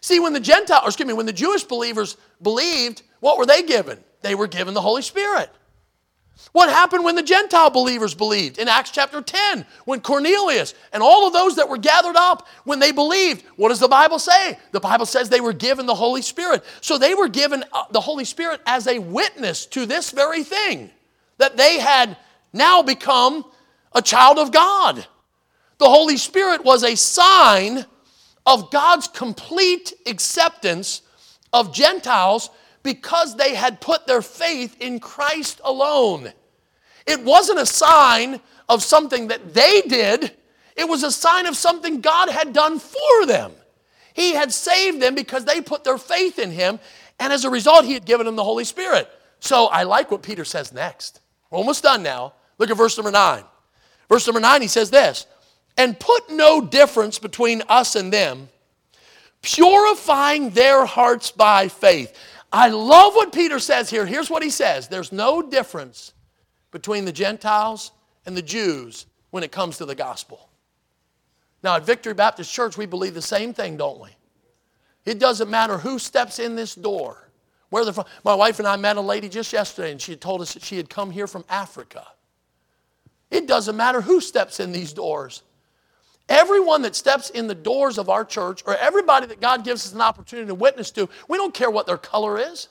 See, 0.02 0.20
when 0.20 0.34
the 0.34 0.40
Gentile, 0.40 0.82
or 0.84 0.88
excuse 0.88 1.08
me, 1.08 1.14
when 1.14 1.26
the 1.26 1.34
Jewish 1.34 1.64
believers 1.64 2.18
believed, 2.42 3.04
what 3.22 3.38
were 3.38 3.46
they 3.46 3.64
given? 3.64 3.98
They 4.22 4.36
were 4.36 4.48
given 4.48 4.74
the 4.74 4.82
Holy 4.82 5.02
Spirit. 5.02 5.50
What 6.52 6.70
happened 6.70 7.04
when 7.04 7.16
the 7.16 7.24
Gentile 7.24 7.70
believers 7.70 8.14
believed? 8.14 8.58
In 8.58 8.68
Acts 8.68 8.92
chapter 8.92 9.22
10, 9.22 9.66
when 9.86 10.02
Cornelius 10.02 10.74
and 10.92 11.02
all 11.02 11.26
of 11.26 11.34
those 11.34 11.56
that 11.56 11.70
were 11.70 11.78
gathered 11.78 12.16
up, 12.16 12.48
when 12.64 12.80
they 12.80 12.92
believed, 12.92 13.44
what 13.56 13.70
does 13.70 13.80
the 13.80 13.88
Bible 13.88 14.20
say? 14.20 14.58
The 14.72 14.80
Bible 14.80 15.06
says 15.06 15.30
they 15.30 15.42
were 15.42 15.54
given 15.54 15.86
the 15.86 15.96
Holy 15.96 16.22
Spirit. 16.22 16.64
So 16.82 16.98
they 16.98 17.16
were 17.16 17.28
given 17.28 17.64
uh, 17.72 17.86
the 17.92 18.02
Holy 18.02 18.26
Spirit 18.26 18.62
as 18.66 18.88
a 18.88 19.00
witness 19.00 19.66
to 19.68 19.86
this 19.86 20.12
very 20.12 20.44
thing 20.44 20.92
that 21.38 21.58
they 21.58 21.80
had 21.80 22.18
now 22.52 22.84
become 22.84 23.46
a 23.94 24.02
child 24.02 24.38
of 24.38 24.52
God. 24.52 25.06
The 25.80 25.90
Holy 25.90 26.18
Spirit 26.18 26.64
was 26.64 26.84
a 26.84 26.96
sign 26.96 27.86
of 28.46 28.72
God's 28.72 29.08
complete 29.08 29.94
acceptance 30.06 31.02
of 31.52 31.74
Gentiles 31.74 32.50
because 32.84 33.36
they 33.36 33.56
had 33.56 33.82
put 33.82 34.06
their 34.06 34.22
faith 34.22 34.76
in 34.80 35.00
Christ 35.00 35.62
alone. 35.64 36.32
It 37.08 37.24
wasn't 37.24 37.60
a 37.60 37.66
sign 37.66 38.40
of 38.70 38.84
something 38.84 39.28
that 39.30 39.54
they 39.54 39.82
did, 39.82 40.32
it 40.76 40.88
was 40.88 41.04
a 41.04 41.12
sign 41.12 41.46
of 41.46 41.56
something 41.56 42.02
God 42.02 42.30
had 42.30 42.54
done 42.54 42.80
for 42.80 43.26
them. 43.26 43.52
He 44.14 44.34
had 44.34 44.52
saved 44.52 45.02
them 45.02 45.16
because 45.16 45.46
they 45.46 45.62
put 45.62 45.84
their 45.84 45.98
faith 45.98 46.40
in 46.40 46.52
Him, 46.52 46.80
and 47.20 47.34
as 47.34 47.46
a 47.46 47.50
result, 47.50 47.86
He 47.86 47.94
had 47.94 48.06
given 48.06 48.26
them 48.26 48.36
the 48.36 48.44
Holy 48.44 48.64
Spirit. 48.64 49.10
So 49.40 49.68
I 49.68 49.84
like 49.84 50.10
what 50.10 50.24
Peter 50.24 50.46
says 50.46 50.72
next. 50.72 51.20
We're 51.50 51.58
almost 51.58 51.84
done 51.84 52.02
now. 52.02 52.34
Look 52.58 52.70
at 52.70 52.78
verse 52.78 52.98
number 52.98 53.12
nine. 53.12 53.44
Verse 54.10 54.26
number 54.28 54.40
nine, 54.40 54.62
he 54.62 54.68
says 54.68 54.90
this 54.90 55.26
And 55.78 56.00
put 56.00 56.30
no 56.32 56.62
difference 56.62 57.20
between 57.20 57.64
us 57.68 57.96
and 57.96 58.12
them, 58.12 58.50
purifying 59.42 60.52
their 60.52 60.86
hearts 60.86 61.32
by 61.32 61.68
faith. 61.68 62.18
I 62.54 62.70
love 62.70 63.16
what 63.16 63.34
Peter 63.34 63.58
says 63.58 63.90
here. 63.90 64.06
Here's 64.06 64.30
what 64.30 64.44
he 64.44 64.52
says 64.52 64.88
there's 64.88 65.12
no 65.12 65.42
difference 65.42 66.14
between 66.72 67.04
the 67.04 67.12
Gentiles 67.12 67.92
and 68.28 68.38
the 68.38 68.44
Jews 68.44 69.08
when 69.32 69.44
it 69.44 69.52
comes 69.52 69.80
to 69.80 69.86
the 69.86 69.96
gospel. 69.96 70.50
Now, 71.64 71.78
at 71.78 71.86
Victory 71.86 72.14
Baptist 72.14 72.54
Church, 72.54 72.78
we 72.78 72.86
believe 72.86 73.16
the 73.16 73.22
same 73.22 73.54
thing, 73.54 73.78
don't 73.78 74.00
we? 74.00 74.10
It 75.06 75.20
doesn't 75.20 75.50
matter 75.50 75.78
who 75.78 75.98
steps 75.98 76.38
in 76.40 76.56
this 76.56 76.76
door. 76.76 77.30
Where 77.70 77.84
they're 77.84 77.94
from. 77.94 78.06
My 78.24 78.36
wife 78.36 78.60
and 78.60 78.68
I 78.68 78.76
met 78.76 78.98
a 78.98 79.02
lady 79.02 79.28
just 79.28 79.52
yesterday, 79.52 79.92
and 79.92 80.00
she 80.00 80.16
told 80.16 80.42
us 80.42 80.54
that 80.54 80.64
she 80.64 80.78
had 80.78 80.92
come 80.92 81.10
here 81.10 81.26
from 81.26 81.44
Africa. 81.50 82.06
It 83.32 83.48
doesn't 83.48 83.76
matter 83.76 84.00
who 84.00 84.22
steps 84.22 84.60
in 84.60 84.72
these 84.72 84.94
doors. 84.94 85.42
Everyone 86.30 86.82
that 86.84 86.96
steps 86.96 87.30
in 87.30 87.48
the 87.48 87.56
doors 87.56 87.98
of 87.98 88.10
our 88.10 88.24
church, 88.24 88.64
or 88.66 88.76
everybody 88.78 89.26
that 89.28 89.42
God 89.42 89.64
gives 89.66 89.86
us 89.86 89.94
an 89.94 90.02
opportunity 90.02 90.48
to 90.48 90.56
witness 90.56 90.90
to, 90.92 91.10
we 91.28 91.38
don't 91.38 91.54
care 91.54 91.70
what 91.70 91.86
their 91.86 91.98
color 91.98 92.40
is. 92.40 92.70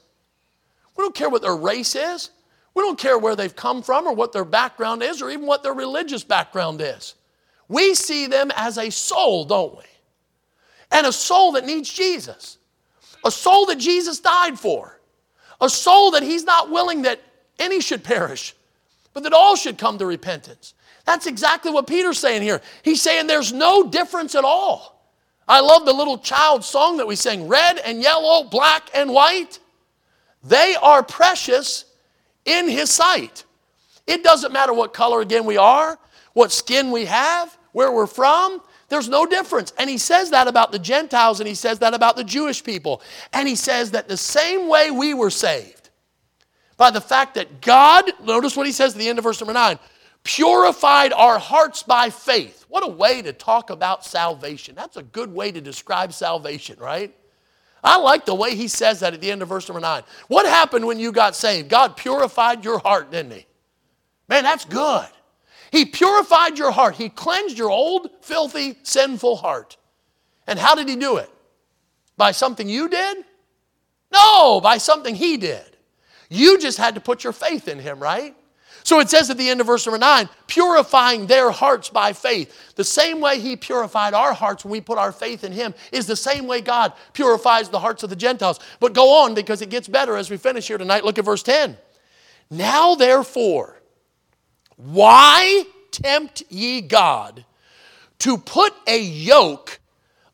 We 0.97 1.05
don't 1.05 1.15
care 1.15 1.29
what 1.29 1.43
their 1.43 1.57
race 1.57 1.95
is. 1.95 2.31
We 2.75 2.83
don't 2.83 2.99
care 2.99 3.19
where 3.19 3.37
they've 3.37 3.55
come 3.55 3.83
from 3.83 4.07
or 4.07 4.15
what 4.15 4.33
their 4.33 4.45
background 4.45 5.03
is 5.03 5.21
or 5.21 5.31
even 5.31 5.47
what 5.47 5.63
their 5.63 5.75
religious 5.75 6.25
background 6.25 6.81
is. 6.81 7.15
We 7.69 7.95
see 7.95 8.27
them 8.27 8.51
as 8.57 8.79
a 8.79 8.91
soul, 8.91 9.45
don't 9.45 9.77
we? 9.77 9.85
And 10.91 11.07
a 11.07 11.13
soul 11.13 11.53
that 11.53 11.67
needs 11.67 11.91
Jesus. 11.91 12.59
A 13.25 13.31
soul 13.31 13.67
that 13.67 13.79
Jesus 13.79 14.21
died 14.21 14.59
for. 14.59 15.01
A 15.61 15.69
soul 15.69 16.11
that 16.13 16.23
He's 16.23 16.45
not 16.45 16.71
willing 16.71 17.03
that 17.03 17.21
any 17.59 17.81
should 17.81 18.03
perish, 18.03 18.55
but 19.13 19.23
that 19.23 19.33
all 19.33 19.57
should 19.57 19.79
come 19.79 19.99
to 19.99 20.07
repentance. 20.07 20.75
That's 21.05 21.27
exactly 21.27 21.71
what 21.71 21.87
Peter's 21.87 22.19
saying 22.19 22.43
here. 22.43 22.61
He's 22.83 23.03
saying 23.03 23.27
there's 23.27 23.53
no 23.53 23.89
difference 23.89 24.35
at 24.35 24.45
all. 24.45 24.93
I 25.49 25.61
love 25.61 25.85
the 25.85 25.93
little 25.93 26.19
child 26.19 26.65
song 26.65 26.99
that 26.99 27.07
we 27.07 27.17
sing 27.17 27.49
red 27.49 27.79
and 27.79 28.01
yellow, 28.01 28.45
black 28.45 28.89
and 28.95 29.11
white. 29.11 29.59
They 30.45 30.77
are 30.81 31.03
precious 31.03 31.85
in 32.45 32.69
His 32.69 32.91
sight. 32.91 33.45
It 34.07 34.23
doesn't 34.23 34.53
matter 34.53 34.73
what 34.73 34.95
color, 34.95 35.21
again, 35.21 35.45
we 35.45 35.57
are, 35.57 35.99
what 36.33 36.53
skin 36.53 36.91
we 36.91 37.07
have, 37.07 37.57
where 37.73 37.93
we're 37.93 38.07
from. 38.07 38.61
There's 38.89 39.09
no 39.09 39.27
difference. 39.27 39.73
And 39.79 39.89
he 39.89 39.97
says 39.99 40.31
that 40.31 40.49
about 40.49 40.71
the 40.71 40.79
Gentiles 40.79 41.41
and 41.41 41.49
he 41.49 41.55
says 41.55 41.79
that 41.79 41.95
about 41.95 42.17
the 42.17 42.25
Jewish 42.25 42.63
people. 42.63 43.01
And 43.33 43.49
he 43.49 43.57
says 43.57 43.93
that 43.93 44.07
the 44.07 44.17
same 44.17 44.69
way 44.69 44.91
we 44.91 45.15
were 45.15 45.31
saved, 45.31 45.91
by 46.77 46.91
the 46.91 47.01
fact 47.01 47.37
that 47.37 47.61
God, 47.61 48.11
notice 48.23 48.57
what 48.57 48.67
he 48.67 48.73
says 48.73 48.93
at 48.93 48.99
the 48.99 49.09
end 49.09 49.19
of 49.19 49.25
verse 49.25 49.41
number 49.41 49.53
nine, 49.53 49.79
purified 50.25 51.13
our 51.13 51.39
hearts 51.39 51.83
by 51.83 52.11
faith. 52.11 52.65
What 52.69 52.85
a 52.85 52.91
way 52.91 53.23
to 53.23 53.33
talk 53.33 53.71
about 53.71 54.05
salvation. 54.05 54.75
That's 54.75 54.97
a 54.97 55.03
good 55.03 55.33
way 55.33 55.53
to 55.53 55.61
describe 55.61 56.13
salvation, 56.13 56.79
right? 56.79 57.15
I 57.85 57.99
like 57.99 58.25
the 58.27 58.35
way 58.35 58.55
he 58.55 58.69
says 58.69 59.01
that 59.01 59.15
at 59.15 59.21
the 59.21 59.31
end 59.31 59.43
of 59.43 59.49
verse 59.49 59.69
number 59.69 59.81
nine. 59.81 60.05
What 60.29 60.47
happened 60.47 60.87
when 60.87 61.01
you 61.01 61.11
got 61.11 61.35
saved? 61.35 61.69
God 61.69 61.97
purified 61.97 62.65
your 62.65 62.79
heart, 62.79 63.11
didn't 63.11 63.33
he? 63.33 63.47
Man, 64.29 64.45
that's 64.45 64.65
good. 64.65 65.09
He 65.73 65.87
purified 65.87 66.59
your 66.59 66.71
heart. 66.71 66.95
He 66.95 67.09
cleansed 67.09 67.59
your 67.59 67.71
old, 67.71 68.09
filthy, 68.21 68.79
sinful 68.83 69.37
heart. 69.37 69.77
And 70.47 70.59
how 70.59 70.75
did 70.75 70.89
he 70.89 70.97
do 70.97 71.17
it? 71.17 71.31
By 72.17 72.33
something 72.33 72.69
you 72.69 72.89
did? 72.89 73.25
No, 74.13 74.61
by 74.61 74.79
something 74.79 75.15
he 75.15 75.37
did. 75.37 75.77
You 76.29 76.59
just 76.59 76.79
had 76.79 76.95
to 76.95 77.01
put 77.01 77.25
your 77.25 77.33
faith 77.33 77.69
in 77.69 77.79
him, 77.79 77.99
right? 77.99 78.37
So 78.93 79.01
it 79.01 79.09
says 79.09 79.31
at 79.31 79.39
the 79.39 79.49
end 79.49 79.59
of 79.63 79.69
verse 79.69 79.87
number 79.87 79.99
nine, 79.99 80.29
purifying 80.47 81.27
their 81.27 81.51
hearts 81.51 81.89
by 81.89 82.13
faith. 82.13 82.75
The 82.75 82.85
same 82.85 83.23
way 83.23 83.41
He 83.41 83.57
purified 83.57 84.13
our 84.13 84.35
hearts 84.35 84.67
when 84.67 84.73
we 84.73 84.83
put 84.83 84.99
our 84.99 85.13
faith 85.13 85.45
in 85.45 85.53
Him 85.53 85.73
is 85.93 86.07
the 86.07 86.15
same 86.15 86.47
way 86.47 86.61
God 86.61 86.93
purifies 87.15 87.71
the 87.71 87.79
hearts 87.79 88.03
of 88.03 88.11
the 88.11 88.17
Gentiles. 88.17 88.61
But 88.81 88.93
go 88.93 89.23
on 89.23 89.33
because 89.33 89.63
it 89.63 89.71
gets 89.71 89.89
better 89.89 90.15
as 90.15 90.29
we 90.29 90.37
finish 90.37 90.69
here 90.69 90.77
tonight. 90.77 91.07
Look 91.07 91.19
at 91.19 91.25
verse 91.25 91.43
10. 91.43 91.79
Now, 92.51 92.95
therefore, 92.95 93.81
why 94.77 95.65
tempt 95.91 96.43
ye 96.51 96.83
God 96.83 97.47
to 98.19 98.37
put 98.37 98.75
a 98.87 99.01
yoke 99.01 99.81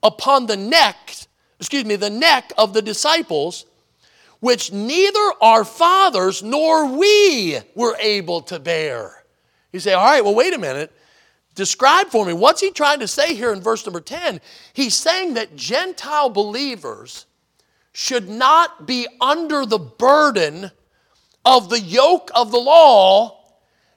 upon 0.03 0.47
the 0.47 0.57
neck, 0.57 1.15
excuse 1.61 1.85
me, 1.85 1.95
the 1.95 2.11
neck 2.11 2.53
of 2.59 2.73
the 2.73 2.83
disciples? 2.83 3.67
Which 4.41 4.73
neither 4.73 5.33
our 5.41 5.65
fathers 5.65 6.43
nor 6.43 6.87
we 6.97 7.59
were 7.75 7.97
able 8.01 8.43
to 8.43 8.59
bear. 8.59 9.25
You 9.73 9.81
say, 9.81 9.93
all 9.93 10.05
right, 10.05 10.25
well, 10.25 10.35
wait 10.35 10.55
a 10.55 10.59
minute. 10.59 10.93
Describe 11.55 12.09
for 12.09 12.25
me, 12.25 12.33
what's 12.33 12.61
he 12.61 12.71
trying 12.71 13.01
to 13.01 13.09
say 13.09 13.35
here 13.35 13.53
in 13.53 13.61
verse 13.61 13.85
number 13.85 14.01
10? 14.01 14.41
He's 14.73 14.95
saying 14.95 15.35
that 15.35 15.57
Gentile 15.57 16.31
believers 16.31 17.27
should 17.93 18.29
not 18.29 18.87
be 18.87 19.09
under 19.21 19.67
the 19.67 19.79
burden 19.79 20.71
of 21.45 21.69
the 21.69 21.81
yoke 21.81 22.31
of 22.35 22.53
the 22.53 22.59
law, 22.59 23.41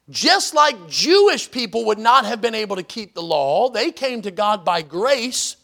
just 0.10 0.56
like 0.56 0.90
Jewish 0.90 1.52
people 1.52 1.86
would 1.86 2.00
not 2.00 2.26
have 2.26 2.42
been 2.42 2.56
able 2.56 2.78
to 2.78 2.84
keep 2.84 3.14
the 3.14 3.22
law. 3.22 3.70
They 3.70 3.92
came 3.92 4.24
to 4.24 4.32
God 4.32 4.66
by 4.66 4.82
grace. 4.82 5.56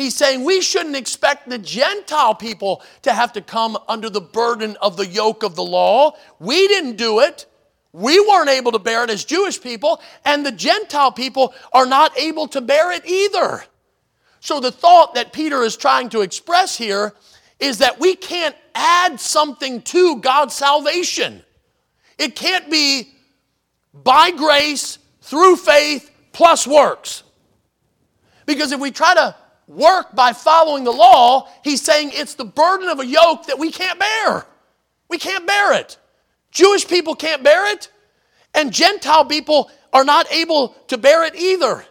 He's 0.00 0.16
saying 0.16 0.44
we 0.44 0.62
shouldn't 0.62 0.96
expect 0.96 1.46
the 1.46 1.58
Gentile 1.58 2.34
people 2.34 2.82
to 3.02 3.12
have 3.12 3.34
to 3.34 3.42
come 3.42 3.76
under 3.86 4.08
the 4.08 4.22
burden 4.22 4.78
of 4.80 4.96
the 4.96 5.06
yoke 5.06 5.42
of 5.42 5.56
the 5.56 5.62
law. 5.62 6.16
We 6.38 6.66
didn't 6.68 6.96
do 6.96 7.20
it. 7.20 7.44
We 7.92 8.18
weren't 8.18 8.48
able 8.48 8.72
to 8.72 8.78
bear 8.78 9.04
it 9.04 9.10
as 9.10 9.26
Jewish 9.26 9.60
people, 9.60 10.00
and 10.24 10.46
the 10.46 10.52
Gentile 10.52 11.12
people 11.12 11.52
are 11.74 11.84
not 11.84 12.18
able 12.18 12.48
to 12.48 12.62
bear 12.62 12.92
it 12.92 13.04
either. 13.04 13.62
So, 14.40 14.58
the 14.58 14.72
thought 14.72 15.16
that 15.16 15.34
Peter 15.34 15.62
is 15.62 15.76
trying 15.76 16.08
to 16.10 16.22
express 16.22 16.78
here 16.78 17.12
is 17.58 17.76
that 17.78 18.00
we 18.00 18.16
can't 18.16 18.56
add 18.74 19.20
something 19.20 19.82
to 19.82 20.16
God's 20.16 20.54
salvation. 20.54 21.42
It 22.16 22.36
can't 22.36 22.70
be 22.70 23.12
by 23.92 24.30
grace, 24.30 24.96
through 25.20 25.56
faith, 25.56 26.10
plus 26.32 26.66
works. 26.66 27.22
Because 28.46 28.72
if 28.72 28.80
we 28.80 28.92
try 28.92 29.12
to 29.14 29.36
work 29.70 30.14
by 30.14 30.32
following 30.32 30.84
the 30.84 30.90
law, 30.90 31.48
he's 31.62 31.80
saying 31.80 32.10
it's 32.12 32.34
the 32.34 32.44
burden 32.44 32.88
of 32.88 32.98
a 32.98 33.06
yoke 33.06 33.46
that 33.46 33.58
we 33.58 33.70
can't 33.70 33.98
bear. 33.98 34.44
We 35.08 35.18
can't 35.18 35.46
bear 35.46 35.74
it. 35.74 35.96
Jewish 36.50 36.86
people 36.86 37.14
can't 37.14 37.44
bear 37.44 37.72
it, 37.72 37.88
and 38.52 38.72
Gentile 38.72 39.24
people 39.24 39.70
are 39.92 40.04
not 40.04 40.30
able 40.32 40.70
to 40.88 40.98
bear 40.98 41.24
it 41.24 41.36
either. 41.36 41.84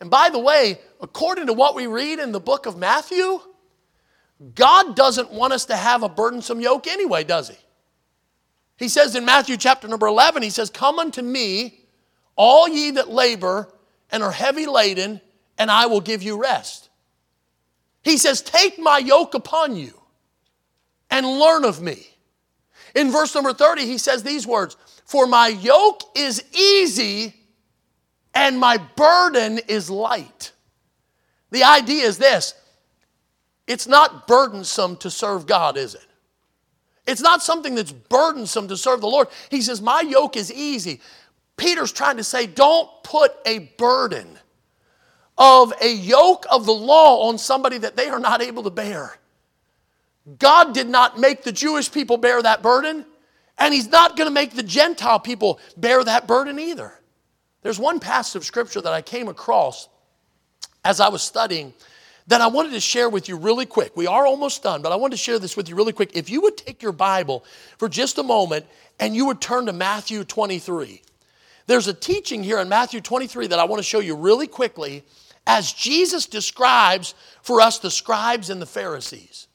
And 0.00 0.10
by 0.10 0.30
the 0.30 0.38
way, 0.38 0.78
according 1.00 1.46
to 1.46 1.52
what 1.52 1.74
we 1.74 1.86
read 1.86 2.18
in 2.18 2.32
the 2.32 2.40
book 2.40 2.64
of 2.64 2.78
Matthew, 2.78 3.40
God 4.54 4.96
doesn't 4.96 5.30
want 5.30 5.52
us 5.52 5.66
to 5.66 5.76
have 5.76 6.02
a 6.02 6.08
burdensome 6.08 6.60
yoke 6.60 6.86
anyway, 6.86 7.24
does 7.24 7.50
he? 7.50 7.56
He 8.76 8.88
says 8.88 9.14
in 9.14 9.24
Matthew 9.24 9.56
chapter 9.56 9.86
number 9.86 10.06
11, 10.06 10.42
he 10.42 10.50
says, 10.50 10.70
Come 10.70 10.98
unto 10.98 11.22
me, 11.22 11.80
all 12.36 12.66
ye 12.66 12.92
that 12.92 13.10
labor 13.10 13.68
and 14.10 14.22
are 14.22 14.32
heavy 14.32 14.66
laden, 14.66 15.20
and 15.58 15.70
I 15.70 15.86
will 15.86 16.00
give 16.00 16.22
you 16.22 16.40
rest. 16.40 16.83
He 18.04 18.18
says, 18.18 18.42
Take 18.42 18.78
my 18.78 18.98
yoke 18.98 19.34
upon 19.34 19.76
you 19.76 20.00
and 21.10 21.26
learn 21.26 21.64
of 21.64 21.80
me. 21.80 22.06
In 22.94 23.10
verse 23.10 23.34
number 23.34 23.52
30, 23.52 23.86
he 23.86 23.98
says 23.98 24.22
these 24.22 24.46
words 24.46 24.76
For 25.06 25.26
my 25.26 25.48
yoke 25.48 26.02
is 26.14 26.44
easy 26.54 27.34
and 28.34 28.58
my 28.58 28.76
burden 28.76 29.58
is 29.68 29.90
light. 29.90 30.52
The 31.50 31.64
idea 31.64 32.04
is 32.04 32.18
this 32.18 32.54
it's 33.66 33.86
not 33.86 34.26
burdensome 34.26 34.96
to 34.98 35.10
serve 35.10 35.46
God, 35.46 35.76
is 35.76 35.94
it? 35.94 36.06
It's 37.06 37.22
not 37.22 37.42
something 37.42 37.74
that's 37.74 37.92
burdensome 37.92 38.68
to 38.68 38.76
serve 38.76 39.00
the 39.00 39.06
Lord. 39.08 39.28
He 39.50 39.62
says, 39.62 39.80
My 39.80 40.00
yoke 40.00 40.36
is 40.36 40.52
easy. 40.52 41.00
Peter's 41.56 41.92
trying 41.92 42.16
to 42.16 42.24
say, 42.24 42.46
Don't 42.46 42.90
put 43.02 43.32
a 43.46 43.70
burden 43.78 44.38
of 45.36 45.72
a 45.80 45.92
yoke 45.92 46.46
of 46.50 46.66
the 46.66 46.72
law 46.72 47.28
on 47.28 47.38
somebody 47.38 47.78
that 47.78 47.96
they 47.96 48.08
are 48.08 48.20
not 48.20 48.42
able 48.42 48.62
to 48.62 48.70
bear. 48.70 49.18
God 50.38 50.72
did 50.72 50.88
not 50.88 51.18
make 51.18 51.42
the 51.42 51.52
Jewish 51.52 51.90
people 51.90 52.16
bear 52.16 52.40
that 52.40 52.62
burden, 52.62 53.04
and 53.58 53.74
He's 53.74 53.88
not 53.88 54.16
going 54.16 54.28
to 54.28 54.34
make 54.34 54.52
the 54.52 54.62
Gentile 54.62 55.20
people 55.20 55.58
bear 55.76 56.02
that 56.04 56.26
burden 56.26 56.58
either. 56.58 56.92
There's 57.62 57.78
one 57.78 58.00
passage 58.00 58.36
of 58.36 58.44
scripture 58.44 58.80
that 58.80 58.92
I 58.92 59.02
came 59.02 59.28
across 59.28 59.88
as 60.84 61.00
I 61.00 61.08
was 61.08 61.22
studying 61.22 61.72
that 62.26 62.40
I 62.40 62.46
wanted 62.46 62.72
to 62.72 62.80
share 62.80 63.10
with 63.10 63.28
you 63.28 63.36
really 63.36 63.66
quick. 63.66 63.96
We 63.96 64.06
are 64.06 64.26
almost 64.26 64.62
done, 64.62 64.80
but 64.82 64.92
I 64.92 64.96
wanted 64.96 65.16
to 65.16 65.22
share 65.22 65.38
this 65.38 65.56
with 65.56 65.68
you 65.68 65.76
really 65.76 65.92
quick. 65.92 66.16
If 66.16 66.30
you 66.30 66.40
would 66.42 66.56
take 66.56 66.82
your 66.82 66.92
Bible 66.92 67.44
for 67.78 67.88
just 67.88 68.18
a 68.18 68.22
moment 68.22 68.66
and 68.98 69.14
you 69.14 69.26
would 69.26 69.40
turn 69.40 69.66
to 69.66 69.72
Matthew 69.72 70.24
23. 70.24 71.02
There's 71.66 71.88
a 71.88 71.94
teaching 71.94 72.42
here 72.42 72.58
in 72.58 72.68
Matthew 72.68 73.00
23 73.00 73.48
that 73.48 73.58
I 73.58 73.64
want 73.64 73.80
to 73.80 73.88
show 73.88 74.00
you 74.00 74.16
really 74.16 74.46
quickly 74.46 75.04
as 75.46 75.72
Jesus 75.72 76.26
describes 76.26 77.14
for 77.42 77.60
us 77.60 77.78
the 77.78 77.90
scribes 77.90 78.50
and 78.50 78.60
the 78.60 78.66
Pharisees. 78.66 79.48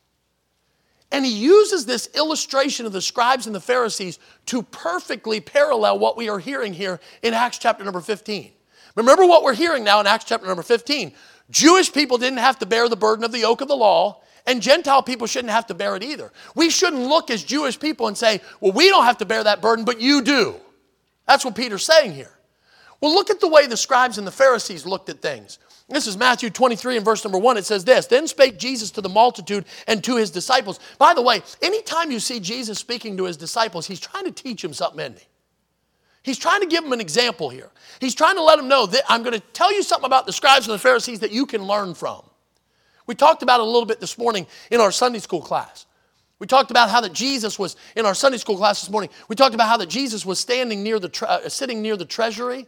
And 1.11 1.25
he 1.25 1.31
uses 1.31 1.85
this 1.85 2.07
illustration 2.15 2.85
of 2.85 2.93
the 2.93 3.01
scribes 3.01 3.47
and 3.47 3.55
the 3.55 3.59
Pharisees 3.59 4.19
to 4.47 4.61
perfectly 4.61 5.39
parallel 5.39 5.97
what 5.97 6.17
we 6.17 6.29
are 6.29 6.39
hearing 6.39 6.73
here 6.73 6.99
in 7.23 7.33
Acts 7.33 7.57
chapter 7.57 7.83
number 7.83 8.01
15. 8.01 8.51
Remember 8.95 9.25
what 9.25 9.43
we're 9.43 9.55
hearing 9.55 9.83
now 9.83 9.99
in 9.99 10.07
Acts 10.07 10.25
chapter 10.25 10.45
number 10.45 10.61
15. 10.61 11.13
Jewish 11.49 11.91
people 11.91 12.17
didn't 12.19 12.39
have 12.39 12.59
to 12.59 12.65
bear 12.65 12.87
the 12.87 12.95
burden 12.95 13.25
of 13.25 13.31
the 13.31 13.39
yoke 13.39 13.61
of 13.61 13.67
the 13.67 13.75
law, 13.75 14.21
and 14.45 14.61
Gentile 14.61 15.01
people 15.01 15.25
shouldn't 15.25 15.51
have 15.51 15.65
to 15.67 15.73
bear 15.73 15.95
it 15.95 16.03
either. 16.03 16.31
We 16.55 16.69
shouldn't 16.69 17.01
look 17.01 17.31
as 17.31 17.43
Jewish 17.43 17.79
people 17.79 18.07
and 18.07 18.17
say, 18.17 18.41
well, 18.59 18.71
we 18.71 18.89
don't 18.89 19.05
have 19.05 19.17
to 19.19 19.25
bear 19.25 19.43
that 19.43 19.61
burden, 19.61 19.85
but 19.85 19.99
you 19.99 20.21
do. 20.21 20.55
That's 21.29 21.45
what 21.45 21.53
Peter's 21.53 21.85
saying 21.85 22.13
here. 22.13 22.31
Well, 22.99 23.13
look 23.13 23.29
at 23.29 23.39
the 23.39 23.47
way 23.47 23.67
the 23.67 23.77
scribes 23.77 24.17
and 24.17 24.25
the 24.25 24.31
Pharisees 24.31 24.87
looked 24.87 25.09
at 25.09 25.21
things. 25.21 25.59
This 25.87 26.07
is 26.07 26.17
Matthew 26.17 26.49
23 26.49 26.95
and 26.97 27.05
verse 27.05 27.23
number 27.23 27.37
one. 27.37 27.55
It 27.55 27.65
says 27.65 27.85
this 27.85 28.07
Then 28.07 28.27
spake 28.27 28.57
Jesus 28.57 28.89
to 28.91 29.01
the 29.01 29.09
multitude 29.09 29.65
and 29.87 30.03
to 30.05 30.15
his 30.15 30.31
disciples. 30.31 30.79
By 30.97 31.13
the 31.13 31.21
way, 31.21 31.43
anytime 31.61 32.09
you 32.09 32.19
see 32.19 32.39
Jesus 32.39 32.79
speaking 32.79 33.15
to 33.17 33.25
his 33.25 33.37
disciples, 33.37 33.85
he's 33.85 33.99
trying 33.99 34.25
to 34.25 34.31
teach 34.31 34.63
them 34.63 34.73
something, 34.73 35.01
isn't 35.01 35.19
he? 35.19 35.25
He's 36.23 36.39
trying 36.39 36.61
to 36.61 36.67
give 36.67 36.83
them 36.83 36.93
an 36.93 36.99
example 37.01 37.49
here. 37.49 37.69
He's 38.01 38.15
trying 38.15 38.35
to 38.35 38.43
let 38.43 38.55
them 38.55 38.67
know 38.67 38.87
that 38.87 39.03
I'm 39.07 39.21
going 39.21 39.39
to 39.39 39.39
tell 39.53 39.71
you 39.71 39.83
something 39.83 40.07
about 40.07 40.25
the 40.25 40.33
scribes 40.33 40.67
and 40.67 40.73
the 40.73 40.79
Pharisees 40.79 41.19
that 41.19 41.31
you 41.31 41.45
can 41.45 41.63
learn 41.63 41.93
from. 41.93 42.23
We 43.05 43.13
talked 43.13 43.43
about 43.43 43.59
it 43.59 43.67
a 43.67 43.69
little 43.69 43.85
bit 43.85 43.99
this 43.99 44.17
morning 44.17 44.47
in 44.71 44.81
our 44.81 44.91
Sunday 44.91 45.19
school 45.19 45.41
class. 45.41 45.85
We 46.39 46.47
talked 46.47 46.71
about 46.71 46.89
how 46.89 47.01
that 47.01 47.13
Jesus 47.13 47.59
was 47.59 47.75
in 47.95 48.05
our 48.05 48.15
Sunday 48.15 48.37
school 48.37 48.57
class 48.57 48.81
this 48.81 48.89
morning. 48.89 49.09
We 49.27 49.35
talked 49.35 49.53
about 49.53 49.67
how 49.67 49.77
that 49.77 49.89
Jesus 49.89 50.25
was 50.25 50.39
standing 50.39 50.83
near 50.83 50.97
the 50.97 51.09
tre- 51.09 51.27
uh, 51.27 51.49
sitting 51.49 51.81
near 51.81 51.97
the 51.97 52.05
treasury 52.05 52.65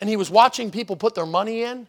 and 0.00 0.08
he 0.08 0.16
was 0.16 0.30
watching 0.30 0.70
people 0.70 0.96
put 0.96 1.14
their 1.14 1.26
money 1.26 1.62
in. 1.62 1.86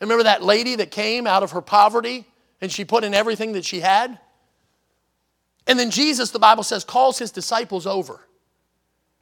Remember 0.00 0.22
that 0.24 0.42
lady 0.42 0.76
that 0.76 0.90
came 0.90 1.26
out 1.26 1.42
of 1.42 1.52
her 1.52 1.62
poverty 1.62 2.26
and 2.60 2.70
she 2.70 2.84
put 2.84 3.04
in 3.04 3.14
everything 3.14 3.52
that 3.52 3.64
she 3.64 3.80
had? 3.80 4.18
And 5.66 5.78
then 5.78 5.90
Jesus, 5.90 6.30
the 6.30 6.38
Bible 6.38 6.62
says, 6.62 6.84
calls 6.84 7.18
his 7.18 7.30
disciples 7.30 7.86
over. 7.86 8.20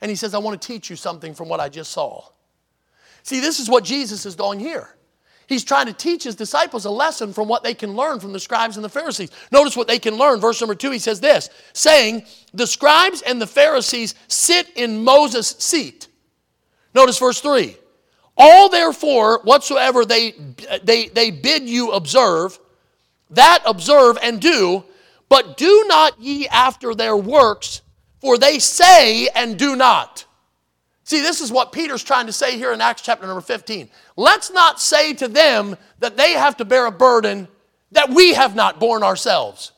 And 0.01 0.11
he 0.11 0.17
says, 0.17 0.35
I 0.35 0.39
want 0.39 0.61
to 0.61 0.67
teach 0.67 0.91
you 0.91 0.97
something 0.97 1.35
from 1.35 1.49
what 1.49 1.61
I 1.61 1.69
just 1.69 1.91
saw. 1.91 2.25
See, 3.23 3.41
this 3.41 3.61
is 3.61 3.69
what 3.69 3.83
Jesus 3.83 4.27
is 4.27 4.37
doing 4.37 4.61
here. 4.61 4.96
He's 5.49 5.65
trying 5.65 5.87
to 5.87 5.93
teach 5.93 6.25
his 6.25 6.35
disciples 6.35 6.85
a 6.85 6.91
lesson 6.91 7.33
from 7.33 7.49
what 7.49 7.63
they 7.63 7.75
can 7.75 7.95
learn 7.95 8.19
from 8.19 8.33
the 8.33 8.41
scribes 8.41 8.77
and 8.77 8.85
the 8.85 8.89
Pharisees. 8.89 9.31
Notice 9.53 9.77
what 9.77 9.87
they 9.87 9.99
can 9.99 10.17
learn. 10.17 10.41
Verse 10.41 10.61
number 10.61 10.75
two, 10.75 10.91
he 10.91 10.99
says 10.99 11.21
this 11.21 11.51
saying, 11.73 12.25
The 12.53 12.67
scribes 12.67 13.23
and 13.23 13.41
the 13.41 13.47
Pharisees 13.47 14.15
sit 14.27 14.69
in 14.75 15.05
Moses' 15.05 15.51
seat. 15.59 16.09
Notice 16.95 17.19
verse 17.19 17.41
three. 17.41 17.77
All 18.37 18.69
therefore, 18.69 19.41
whatsoever 19.45 20.05
they, 20.05 20.35
they, 20.83 21.09
they 21.09 21.31
bid 21.31 21.69
you 21.69 21.93
observe, 21.93 22.59
that 23.31 23.63
observe 23.65 24.19
and 24.23 24.41
do, 24.41 24.85
but 25.29 25.57
do 25.57 25.85
not 25.89 26.21
ye 26.21 26.47
after 26.49 26.95
their 26.95 27.17
works, 27.17 27.83
for 28.21 28.37
they 28.37 28.59
say 28.59 29.29
and 29.29 29.59
do 29.59 29.75
not. 29.75 30.26
See, 31.07 31.21
this 31.21 31.41
is 31.41 31.53
what 31.53 31.71
Peter's 31.71 32.03
trying 32.03 32.27
to 32.27 32.33
say 32.33 32.59
here 32.59 32.73
in 32.73 32.81
Acts 32.81 33.01
chapter 33.01 33.29
number 33.29 33.41
15. 33.41 33.89
Let's 34.17 34.51
not 34.51 34.81
say 34.81 35.15
to 35.15 35.29
them 35.29 35.77
that 36.01 36.17
they 36.17 36.33
have 36.33 36.57
to 36.57 36.65
bear 36.65 36.87
a 36.87 36.91
burden 36.91 37.47
that 37.93 38.11
we 38.11 38.35
have 38.35 38.57
not 38.57 38.81
borne 38.81 39.05
ourselves. 39.05 39.71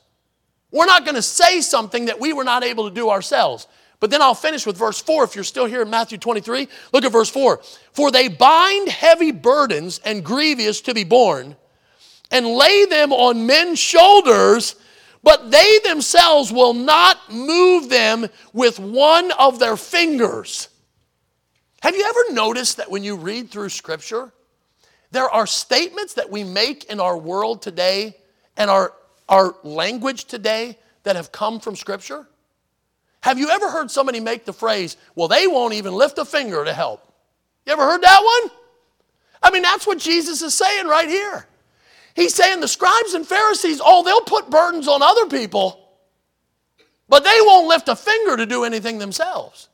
We're 0.70 0.86
not 0.86 1.04
going 1.04 1.16
to 1.16 1.22
say 1.22 1.60
something 1.60 2.06
that 2.06 2.18
we 2.18 2.32
were 2.32 2.44
not 2.44 2.64
able 2.64 2.88
to 2.88 2.94
do 2.94 3.10
ourselves. 3.10 3.66
But 4.00 4.10
then 4.10 4.22
I'll 4.22 4.34
finish 4.34 4.64
with 4.64 4.78
verse 4.78 5.02
4 5.02 5.24
if 5.24 5.34
you're 5.34 5.44
still 5.44 5.66
here 5.66 5.82
in 5.82 5.90
Matthew 5.90 6.16
23. 6.16 6.66
Look 6.94 7.04
at 7.04 7.12
verse 7.12 7.28
4. 7.28 7.60
For 7.92 8.10
they 8.10 8.28
bind 8.28 8.88
heavy 8.88 9.30
burdens 9.30 10.00
and 10.06 10.24
grievous 10.24 10.80
to 10.82 10.94
be 10.94 11.04
borne 11.04 11.56
and 12.30 12.46
lay 12.46 12.86
them 12.86 13.12
on 13.12 13.44
men's 13.44 13.78
shoulders, 13.78 14.76
but 15.22 15.50
they 15.50 15.78
themselves 15.84 16.50
will 16.50 16.72
not 16.72 17.30
move 17.30 17.90
them 17.90 18.28
with 18.54 18.80
one 18.80 19.30
of 19.32 19.58
their 19.58 19.76
fingers. 19.76 20.68
Have 21.82 21.96
you 21.96 22.04
ever 22.04 22.34
noticed 22.34 22.78
that 22.78 22.90
when 22.90 23.04
you 23.04 23.16
read 23.16 23.50
through 23.50 23.68
Scripture, 23.68 24.32
there 25.10 25.30
are 25.30 25.46
statements 25.46 26.14
that 26.14 26.30
we 26.30 26.44
make 26.44 26.84
in 26.84 27.00
our 27.00 27.16
world 27.16 27.62
today 27.62 28.16
and 28.56 28.70
our, 28.70 28.92
our 29.28 29.54
language 29.62 30.24
today 30.24 30.76
that 31.04 31.16
have 31.16 31.32
come 31.32 31.60
from 31.60 31.76
Scripture? 31.76 32.26
Have 33.22 33.38
you 33.38 33.50
ever 33.50 33.70
heard 33.70 33.90
somebody 33.90 34.20
make 34.20 34.44
the 34.44 34.52
phrase, 34.52 34.96
well, 35.14 35.28
they 35.28 35.46
won't 35.46 35.74
even 35.74 35.94
lift 35.94 36.18
a 36.18 36.24
finger 36.24 36.64
to 36.64 36.72
help? 36.72 37.12
You 37.66 37.72
ever 37.72 37.84
heard 37.84 38.02
that 38.02 38.22
one? 38.22 38.50
I 39.42 39.50
mean, 39.50 39.62
that's 39.62 39.86
what 39.86 39.98
Jesus 39.98 40.42
is 40.42 40.54
saying 40.54 40.86
right 40.86 41.08
here. 41.08 41.46
He's 42.14 42.34
saying 42.34 42.60
the 42.60 42.68
scribes 42.68 43.14
and 43.14 43.26
Pharisees, 43.26 43.80
oh, 43.84 44.02
they'll 44.02 44.22
put 44.22 44.50
burdens 44.50 44.88
on 44.88 45.02
other 45.02 45.26
people, 45.26 45.88
but 47.08 47.22
they 47.22 47.38
won't 47.42 47.68
lift 47.68 47.88
a 47.88 47.94
finger 47.94 48.36
to 48.36 48.46
do 48.46 48.64
anything 48.64 48.98
themselves. 48.98 49.67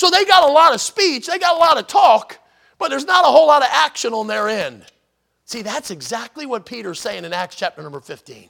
So 0.00 0.08
they 0.08 0.24
got 0.24 0.48
a 0.48 0.50
lot 0.50 0.72
of 0.72 0.80
speech, 0.80 1.26
they 1.26 1.38
got 1.38 1.58
a 1.58 1.58
lot 1.58 1.76
of 1.76 1.86
talk, 1.86 2.38
but 2.78 2.88
there's 2.88 3.04
not 3.04 3.26
a 3.26 3.28
whole 3.28 3.46
lot 3.46 3.60
of 3.60 3.68
action 3.70 4.14
on 4.14 4.28
their 4.28 4.48
end. 4.48 4.82
See, 5.44 5.60
that's 5.60 5.90
exactly 5.90 6.46
what 6.46 6.64
Peter's 6.64 6.98
saying 6.98 7.26
in 7.26 7.34
Acts 7.34 7.54
chapter 7.54 7.82
number 7.82 8.00
15. 8.00 8.48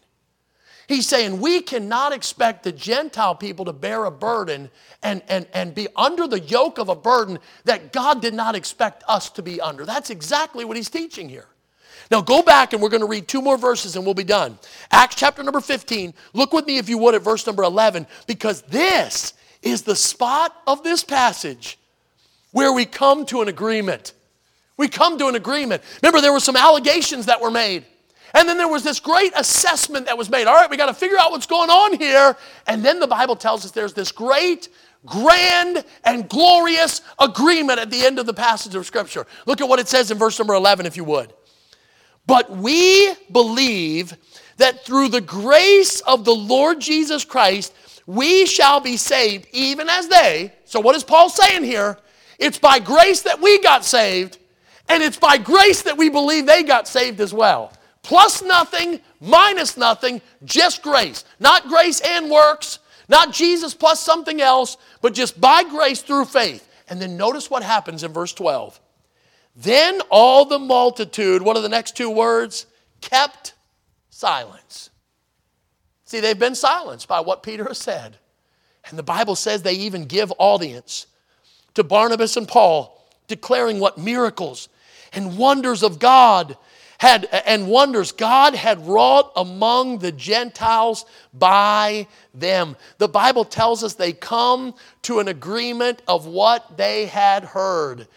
He's 0.86 1.08
saying 1.08 1.40
we 1.40 1.60
cannot 1.60 2.12
expect 2.12 2.62
the 2.62 2.70
Gentile 2.70 3.34
people 3.34 3.64
to 3.64 3.72
bear 3.72 4.04
a 4.04 4.12
burden 4.12 4.70
and, 5.02 5.22
and, 5.26 5.44
and 5.52 5.74
be 5.74 5.88
under 5.96 6.28
the 6.28 6.38
yoke 6.38 6.78
of 6.78 6.88
a 6.88 6.94
burden 6.94 7.40
that 7.64 7.92
God 7.92 8.22
did 8.22 8.32
not 8.32 8.54
expect 8.54 9.02
us 9.08 9.28
to 9.30 9.42
be 9.42 9.60
under. 9.60 9.84
That's 9.84 10.10
exactly 10.10 10.64
what 10.64 10.76
he's 10.76 10.88
teaching 10.88 11.28
here. 11.28 11.48
Now 12.12 12.20
go 12.20 12.42
back 12.42 12.74
and 12.74 12.80
we're 12.80 12.90
going 12.90 13.00
to 13.00 13.08
read 13.08 13.26
two 13.26 13.42
more 13.42 13.58
verses 13.58 13.96
and 13.96 14.04
we'll 14.04 14.14
be 14.14 14.22
done. 14.22 14.56
Acts 14.92 15.16
chapter 15.16 15.42
number 15.42 15.60
15. 15.60 16.14
Look 16.32 16.52
with 16.52 16.66
me, 16.66 16.78
if 16.78 16.88
you 16.88 16.98
would, 16.98 17.16
at 17.16 17.22
verse 17.22 17.44
number 17.44 17.64
11, 17.64 18.06
because 18.28 18.62
this 18.62 19.34
is 19.62 19.82
the 19.82 19.96
spot 19.96 20.56
of 20.66 20.82
this 20.82 21.04
passage 21.04 21.78
where 22.52 22.72
we 22.72 22.84
come 22.84 23.26
to 23.26 23.42
an 23.42 23.48
agreement. 23.48 24.12
We 24.76 24.88
come 24.88 25.18
to 25.18 25.28
an 25.28 25.34
agreement. 25.34 25.82
Remember, 26.02 26.20
there 26.20 26.32
were 26.32 26.40
some 26.40 26.56
allegations 26.56 27.26
that 27.26 27.40
were 27.40 27.50
made. 27.50 27.84
And 28.34 28.48
then 28.48 28.58
there 28.58 28.68
was 28.68 28.84
this 28.84 29.00
great 29.00 29.32
assessment 29.36 30.06
that 30.06 30.16
was 30.16 30.30
made. 30.30 30.46
All 30.46 30.54
right, 30.54 30.70
we 30.70 30.76
got 30.76 30.86
to 30.86 30.94
figure 30.94 31.18
out 31.18 31.32
what's 31.32 31.46
going 31.46 31.68
on 31.68 31.98
here. 31.98 32.36
And 32.66 32.84
then 32.84 33.00
the 33.00 33.06
Bible 33.06 33.36
tells 33.36 33.64
us 33.64 33.72
there's 33.72 33.92
this 33.92 34.12
great, 34.12 34.68
grand, 35.04 35.84
and 36.04 36.28
glorious 36.28 37.02
agreement 37.18 37.80
at 37.80 37.90
the 37.90 38.04
end 38.04 38.18
of 38.18 38.26
the 38.26 38.34
passage 38.34 38.74
of 38.74 38.86
Scripture. 38.86 39.26
Look 39.46 39.60
at 39.60 39.68
what 39.68 39.80
it 39.80 39.88
says 39.88 40.10
in 40.10 40.18
verse 40.18 40.38
number 40.38 40.54
11, 40.54 40.86
if 40.86 40.96
you 40.96 41.04
would. 41.04 41.32
But 42.26 42.50
we 42.50 43.12
believe 43.32 44.16
that 44.58 44.84
through 44.84 45.08
the 45.08 45.20
grace 45.20 46.00
of 46.02 46.24
the 46.24 46.34
Lord 46.34 46.80
Jesus 46.80 47.24
Christ, 47.24 47.74
we 48.14 48.46
shall 48.46 48.80
be 48.80 48.96
saved, 48.96 49.46
even 49.52 49.88
as 49.88 50.08
they. 50.08 50.52
So, 50.64 50.80
what 50.80 50.96
is 50.96 51.04
Paul 51.04 51.30
saying 51.30 51.64
here? 51.64 51.98
It's 52.38 52.58
by 52.58 52.78
grace 52.78 53.22
that 53.22 53.40
we 53.40 53.60
got 53.60 53.84
saved, 53.84 54.38
and 54.88 55.02
it's 55.02 55.18
by 55.18 55.38
grace 55.38 55.82
that 55.82 55.96
we 55.96 56.08
believe 56.08 56.46
they 56.46 56.62
got 56.62 56.88
saved 56.88 57.20
as 57.20 57.34
well 57.34 57.72
plus 58.02 58.42
nothing, 58.42 59.00
minus 59.20 59.76
nothing, 59.76 60.20
just 60.44 60.82
grace. 60.82 61.24
Not 61.38 61.68
grace 61.68 62.00
and 62.00 62.30
works, 62.30 62.78
not 63.08 63.32
Jesus 63.32 63.74
plus 63.74 64.00
something 64.00 64.40
else, 64.40 64.76
but 65.02 65.14
just 65.14 65.40
by 65.40 65.62
grace 65.64 66.02
through 66.02 66.26
faith. 66.26 66.68
And 66.88 67.00
then 67.00 67.16
notice 67.16 67.50
what 67.50 67.62
happens 67.62 68.02
in 68.02 68.12
verse 68.12 68.32
12. 68.32 68.80
Then 69.56 70.00
all 70.10 70.44
the 70.44 70.58
multitude, 70.58 71.42
what 71.42 71.56
are 71.56 71.62
the 71.62 71.68
next 71.68 71.96
two 71.96 72.10
words? 72.10 72.66
Kept 73.00 73.54
silence. 74.10 74.89
See, 76.10 76.18
they've 76.18 76.36
been 76.36 76.56
silenced 76.56 77.06
by 77.06 77.20
what 77.20 77.44
Peter 77.44 77.62
has 77.66 77.78
said. 77.78 78.16
And 78.86 78.98
the 78.98 79.04
Bible 79.04 79.36
says 79.36 79.62
they 79.62 79.74
even 79.74 80.06
give 80.06 80.32
audience 80.38 81.06
to 81.74 81.84
Barnabas 81.84 82.36
and 82.36 82.48
Paul, 82.48 83.00
declaring 83.28 83.78
what 83.78 83.96
miracles 83.96 84.68
and 85.12 85.38
wonders 85.38 85.84
of 85.84 86.00
God 86.00 86.56
had 86.98 87.26
and 87.46 87.68
wonders 87.68 88.10
God 88.10 88.56
had 88.56 88.84
wrought 88.88 89.30
among 89.36 90.00
the 90.00 90.10
Gentiles 90.10 91.04
by 91.32 92.08
them. 92.34 92.76
The 92.98 93.06
Bible 93.06 93.44
tells 93.44 93.84
us 93.84 93.94
they 93.94 94.12
come 94.12 94.74
to 95.02 95.20
an 95.20 95.28
agreement 95.28 96.02
of 96.08 96.26
what 96.26 96.76
they 96.76 97.06
had 97.06 97.44
heard. 97.44 98.08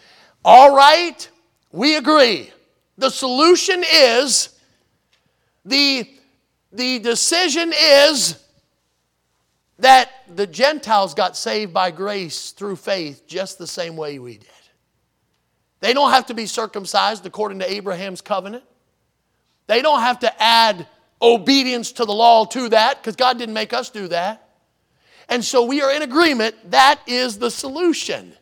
All 0.44 0.74
right, 0.74 1.28
we 1.70 1.94
agree. 1.94 2.50
The 2.98 3.10
solution 3.10 3.84
is 3.88 4.48
the, 5.64 6.08
the 6.74 6.98
decision 6.98 7.72
is 7.72 8.38
that 9.78 10.10
the 10.28 10.46
Gentiles 10.46 11.14
got 11.14 11.36
saved 11.36 11.72
by 11.72 11.90
grace 11.90 12.50
through 12.50 12.76
faith 12.76 13.26
just 13.26 13.58
the 13.58 13.66
same 13.66 13.96
way 13.96 14.18
we 14.18 14.38
did. 14.38 14.48
They 15.80 15.92
don't 15.92 16.10
have 16.10 16.26
to 16.26 16.34
be 16.34 16.46
circumcised 16.46 17.24
according 17.26 17.60
to 17.60 17.70
Abraham's 17.70 18.20
covenant. 18.20 18.64
They 19.66 19.82
don't 19.82 20.00
have 20.00 20.18
to 20.20 20.42
add 20.42 20.86
obedience 21.22 21.92
to 21.92 22.04
the 22.04 22.12
law 22.12 22.44
to 22.46 22.68
that 22.70 23.00
because 23.00 23.16
God 23.16 23.38
didn't 23.38 23.54
make 23.54 23.72
us 23.72 23.90
do 23.90 24.08
that. 24.08 24.48
And 25.28 25.44
so 25.44 25.64
we 25.64 25.80
are 25.80 25.92
in 25.92 26.02
agreement 26.02 26.54
that 26.70 27.00
is 27.06 27.38
the 27.38 27.50
solution. 27.50 28.34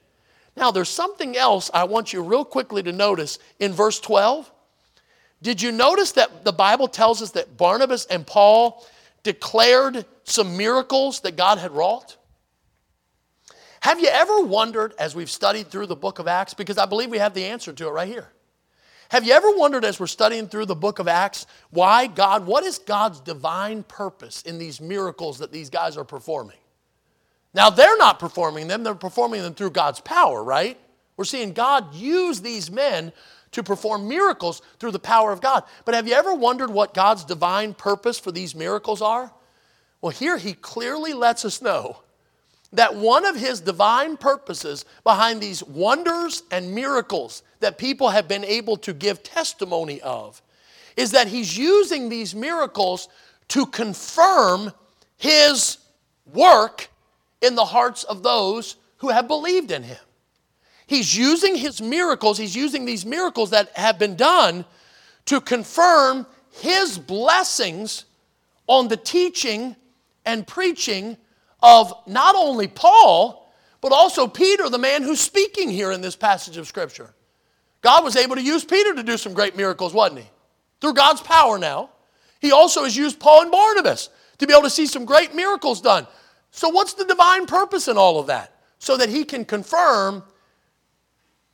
Now, 0.56 0.70
there's 0.70 0.88
something 0.88 1.36
else 1.36 1.70
I 1.72 1.84
want 1.84 2.12
you 2.12 2.22
real 2.22 2.44
quickly 2.44 2.82
to 2.82 2.92
notice 2.92 3.38
in 3.58 3.72
verse 3.72 4.00
12. 4.00 4.50
Did 5.42 5.60
you 5.60 5.72
notice 5.72 6.12
that 6.12 6.44
the 6.44 6.52
Bible 6.52 6.88
tells 6.88 7.20
us 7.20 7.32
that 7.32 7.56
Barnabas 7.56 8.06
and 8.06 8.26
Paul 8.26 8.86
declared 9.24 10.06
some 10.24 10.56
miracles 10.56 11.20
that 11.20 11.36
God 11.36 11.58
had 11.58 11.72
wrought? 11.72 12.16
Have 13.80 13.98
you 13.98 14.06
ever 14.06 14.42
wondered, 14.42 14.94
as 14.98 15.16
we've 15.16 15.30
studied 15.30 15.68
through 15.68 15.86
the 15.86 15.96
book 15.96 16.20
of 16.20 16.28
Acts, 16.28 16.54
because 16.54 16.78
I 16.78 16.86
believe 16.86 17.10
we 17.10 17.18
have 17.18 17.34
the 17.34 17.44
answer 17.44 17.72
to 17.72 17.88
it 17.88 17.90
right 17.90 18.06
here. 18.06 18.28
Have 19.10 19.26
you 19.26 19.32
ever 19.32 19.50
wondered 19.56 19.84
as 19.84 19.98
we're 19.98 20.06
studying 20.06 20.46
through 20.46 20.66
the 20.66 20.76
book 20.76 21.00
of 21.00 21.08
Acts, 21.08 21.46
why 21.70 22.06
God, 22.06 22.46
what 22.46 22.64
is 22.64 22.78
God's 22.78 23.20
divine 23.20 23.82
purpose 23.82 24.42
in 24.42 24.56
these 24.56 24.80
miracles 24.80 25.40
that 25.40 25.52
these 25.52 25.68
guys 25.68 25.96
are 25.96 26.04
performing? 26.04 26.56
Now, 27.52 27.68
they're 27.68 27.98
not 27.98 28.18
performing 28.18 28.68
them, 28.68 28.84
they're 28.84 28.94
performing 28.94 29.42
them 29.42 29.54
through 29.54 29.72
God's 29.72 30.00
power, 30.00 30.42
right? 30.42 30.78
We're 31.16 31.24
seeing 31.24 31.52
God 31.52 31.92
use 31.92 32.40
these 32.40 32.70
men 32.70 33.12
to 33.52 33.62
perform 33.62 34.08
miracles 34.08 34.62
through 34.78 34.90
the 34.90 34.98
power 34.98 35.32
of 35.32 35.40
God. 35.40 35.64
But 35.84 35.94
have 35.94 36.08
you 36.08 36.14
ever 36.14 36.34
wondered 36.34 36.70
what 36.70 36.94
God's 36.94 37.24
divine 37.24 37.74
purpose 37.74 38.18
for 38.18 38.32
these 38.32 38.54
miracles 38.54 39.00
are? 39.00 39.32
Well, 40.00 40.10
here 40.10 40.36
he 40.36 40.54
clearly 40.54 41.12
lets 41.12 41.44
us 41.44 41.62
know 41.62 41.98
that 42.72 42.96
one 42.96 43.26
of 43.26 43.36
his 43.36 43.60
divine 43.60 44.16
purposes 44.16 44.84
behind 45.04 45.40
these 45.40 45.62
wonders 45.62 46.42
and 46.50 46.74
miracles 46.74 47.42
that 47.60 47.78
people 47.78 48.10
have 48.10 48.26
been 48.26 48.44
able 48.44 48.76
to 48.78 48.92
give 48.92 49.22
testimony 49.22 50.00
of 50.00 50.42
is 50.96 51.12
that 51.12 51.28
he's 51.28 51.56
using 51.56 52.08
these 52.08 52.34
miracles 52.34 53.08
to 53.48 53.66
confirm 53.66 54.72
his 55.18 55.78
work 56.32 56.88
in 57.42 57.54
the 57.54 57.64
hearts 57.64 58.04
of 58.04 58.22
those 58.22 58.76
who 58.98 59.08
have 59.08 59.28
believed 59.28 59.70
in 59.70 59.82
him. 59.82 59.98
He's 60.92 61.16
using 61.16 61.56
his 61.56 61.80
miracles, 61.80 62.36
he's 62.36 62.54
using 62.54 62.84
these 62.84 63.06
miracles 63.06 63.48
that 63.48 63.74
have 63.78 63.98
been 63.98 64.14
done 64.14 64.66
to 65.24 65.40
confirm 65.40 66.26
his 66.60 66.98
blessings 66.98 68.04
on 68.66 68.88
the 68.88 68.98
teaching 68.98 69.74
and 70.26 70.46
preaching 70.46 71.16
of 71.62 71.94
not 72.06 72.34
only 72.34 72.68
Paul, 72.68 73.50
but 73.80 73.90
also 73.90 74.26
Peter, 74.26 74.68
the 74.68 74.76
man 74.76 75.02
who's 75.02 75.18
speaking 75.18 75.70
here 75.70 75.92
in 75.92 76.02
this 76.02 76.14
passage 76.14 76.58
of 76.58 76.68
Scripture. 76.68 77.14
God 77.80 78.04
was 78.04 78.14
able 78.14 78.36
to 78.36 78.42
use 78.42 78.62
Peter 78.62 78.94
to 78.94 79.02
do 79.02 79.16
some 79.16 79.32
great 79.32 79.56
miracles, 79.56 79.94
wasn't 79.94 80.20
he? 80.20 80.26
Through 80.82 80.92
God's 80.92 81.22
power 81.22 81.58
now. 81.58 81.88
He 82.38 82.52
also 82.52 82.84
has 82.84 82.94
used 82.94 83.18
Paul 83.18 83.40
and 83.40 83.50
Barnabas 83.50 84.10
to 84.36 84.46
be 84.46 84.52
able 84.52 84.64
to 84.64 84.68
see 84.68 84.86
some 84.86 85.06
great 85.06 85.34
miracles 85.34 85.80
done. 85.80 86.06
So, 86.50 86.68
what's 86.68 86.92
the 86.92 87.06
divine 87.06 87.46
purpose 87.46 87.88
in 87.88 87.96
all 87.96 88.20
of 88.20 88.26
that? 88.26 88.52
So 88.78 88.98
that 88.98 89.08
he 89.08 89.24
can 89.24 89.46
confirm 89.46 90.22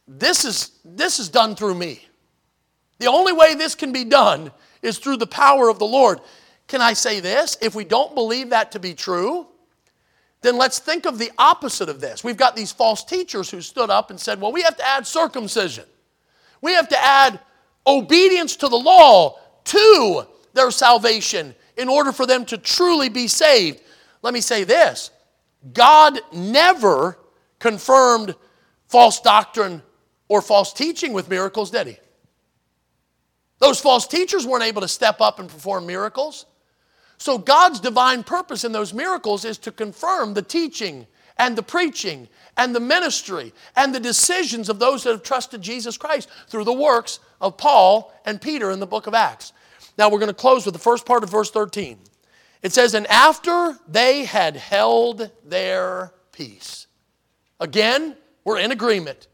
this 0.09 0.47
is, 0.47 0.73
this 0.85 1.21
is 1.21 1.29
done 1.29 1.55
through 1.55 1.75
me. 1.75 2.05
The 2.99 3.07
only 3.07 3.33
way 3.33 3.55
this 3.55 3.75
can 3.75 3.93
be 3.93 4.05
done 4.05 4.51
is 4.83 4.99
through 4.99 5.19
the 5.19 5.27
power 5.27 5.69
of 5.69 5.79
the 5.79 5.87
Lord. 5.87 6.21
Can 6.67 6.81
I 6.81 6.95
say 6.95 7.21
this? 7.21 7.59
If 7.61 7.75
we 7.75 7.85
don't 7.85 8.15
believe 8.15 8.51
that 8.51 8.73
to 8.73 8.81
be 8.81 8.95
true, 8.95 9.47
then 10.41 10.57
let's 10.57 10.79
think 10.79 11.05
of 11.05 11.19
the 11.19 11.31
opposite 11.37 11.89
of 11.89 12.01
this. 12.01 12.25
We've 12.25 12.37
got 12.37 12.57
these 12.57 12.73
false 12.73 13.05
teachers 13.05 13.51
who 13.51 13.61
stood 13.61 13.91
up 13.91 14.11
and 14.11 14.19
said, 14.19 14.41
well, 14.41 14.53
we 14.53 14.63
have 14.63 14.77
to 14.79 14.87
add 14.87 15.07
circumcision. 15.07 15.85
We 16.61 16.73
have 16.73 16.89
to 16.89 16.99
add 16.99 17.41
obedience 17.87 18.57
to 18.57 18.69
the 18.69 18.77
law 18.77 19.39
to 19.65 20.27
their 20.55 20.71
salvation 20.71 21.55
in 21.77 21.89
order 21.89 22.13
for 22.13 22.27
them 22.27 22.45
to 22.47 22.59
truly 22.59 23.09
be 23.09 23.29
saved. 23.29 23.81
Let 24.23 24.35
me 24.35 24.41
say 24.41 24.65
this 24.65 25.11
God 25.73 26.19
never 26.33 27.19
confirmed 27.59 28.35
false 28.87 29.21
doctrine 29.21 29.83
or 30.29 30.43
false 30.43 30.73
teaching 30.73 31.13
with 31.13 31.29
miracles, 31.29 31.71
did 31.71 31.87
He? 31.87 31.97
Those 33.59 33.81
false 33.81 34.07
teachers 34.07 34.47
weren't 34.47 34.65
able 34.65 34.83
to 34.83 34.89
step 34.89 35.21
up 35.21 35.39
and 35.39 35.49
perform 35.49 35.87
miracles. 35.87 36.47
So, 37.19 37.37
God's 37.39 37.81
divine 37.81 38.23
purpose 38.23 38.65
in 38.65 38.73
those 38.73 38.95
miracles 38.95 39.45
is 39.45 39.59
to 39.59 39.73
confirm 39.73 40.35
the 40.35 40.43
teaching 40.43 41.07
and 41.37 41.57
the 41.57 41.63
preaching 41.63 42.29
and 42.57 42.75
the 42.75 42.81
ministry 42.81 43.53
and 43.77 43.95
the 43.95 44.01
decisions 44.01 44.69
of 44.69 44.79
those 44.79 45.05
that 45.05 45.11
have 45.11 45.23
trusted 45.23 45.63
Jesus 45.63 45.97
Christ 45.97 46.29
through 46.49 46.65
the 46.65 46.73
works 46.73 47.21
of 47.41 47.57
Paul 47.57 48.13
and 48.25 48.41
Peter 48.41 48.71
in 48.71 48.81
the 48.81 48.87
book 48.87 49.07
of 49.07 49.15
Acts. 49.15 49.53
Now 49.97 50.09
we're 50.09 50.21
going 50.21 50.29
to 50.29 50.35
close 50.35 50.65
with 50.65 50.75
the 50.75 50.81
first 50.81 51.07
part 51.07 51.25
of 51.25 51.31
verse 51.31 51.51
13. 51.51 51.99
It 52.63 52.73
says, 52.73 52.95
And 52.95 53.07
after 53.09 53.79
they 53.89 54.25
had 54.25 54.57
held 54.57 55.31
their 55.45 56.13
peace. 56.33 56.87
Again, 57.61 58.17
we're 58.45 58.59
in 58.59 58.71
agreement. 58.71 59.27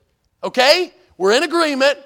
Okay? 0.45 0.93
We're 1.19 1.33
in 1.33 1.43
agreement. 1.43 1.99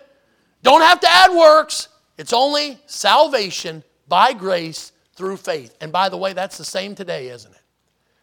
Don't 0.62 0.80
have 0.80 1.00
to 1.00 1.10
add 1.10 1.34
works. 1.34 1.88
It's 2.16 2.32
only 2.32 2.78
salvation 2.86 3.84
by 4.08 4.32
grace 4.32 4.92
through 5.14 5.36
faith. 5.36 5.74
And 5.80 5.92
by 5.92 6.08
the 6.08 6.16
way, 6.16 6.32
that's 6.32 6.56
the 6.56 6.64
same 6.64 6.94
today, 6.94 7.28
isn't 7.28 7.52
it? 7.52 7.60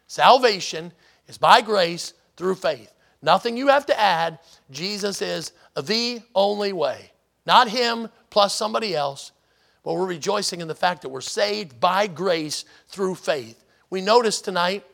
Salvation 0.06 0.92
is 1.28 1.38
by 1.38 1.60
grace 1.60 2.14
through 2.36 2.56
faith. 2.56 2.92
Nothing 3.22 3.56
you 3.56 3.68
have 3.68 3.86
to 3.86 3.98
add. 3.98 4.38
Jesus 4.70 5.22
is 5.22 5.52
the 5.80 6.20
only 6.34 6.72
way. 6.72 7.12
Not 7.44 7.68
him 7.68 8.08
plus 8.30 8.54
somebody 8.54 8.94
else. 8.94 9.32
But 9.82 9.94
we're 9.94 10.06
rejoicing 10.06 10.60
in 10.60 10.68
the 10.68 10.74
fact 10.74 11.02
that 11.02 11.10
we're 11.10 11.20
saved 11.20 11.78
by 11.78 12.06
grace 12.06 12.64
through 12.88 13.14
faith. 13.14 13.64
We 13.88 14.00
noticed 14.00 14.44
tonight 14.44 14.84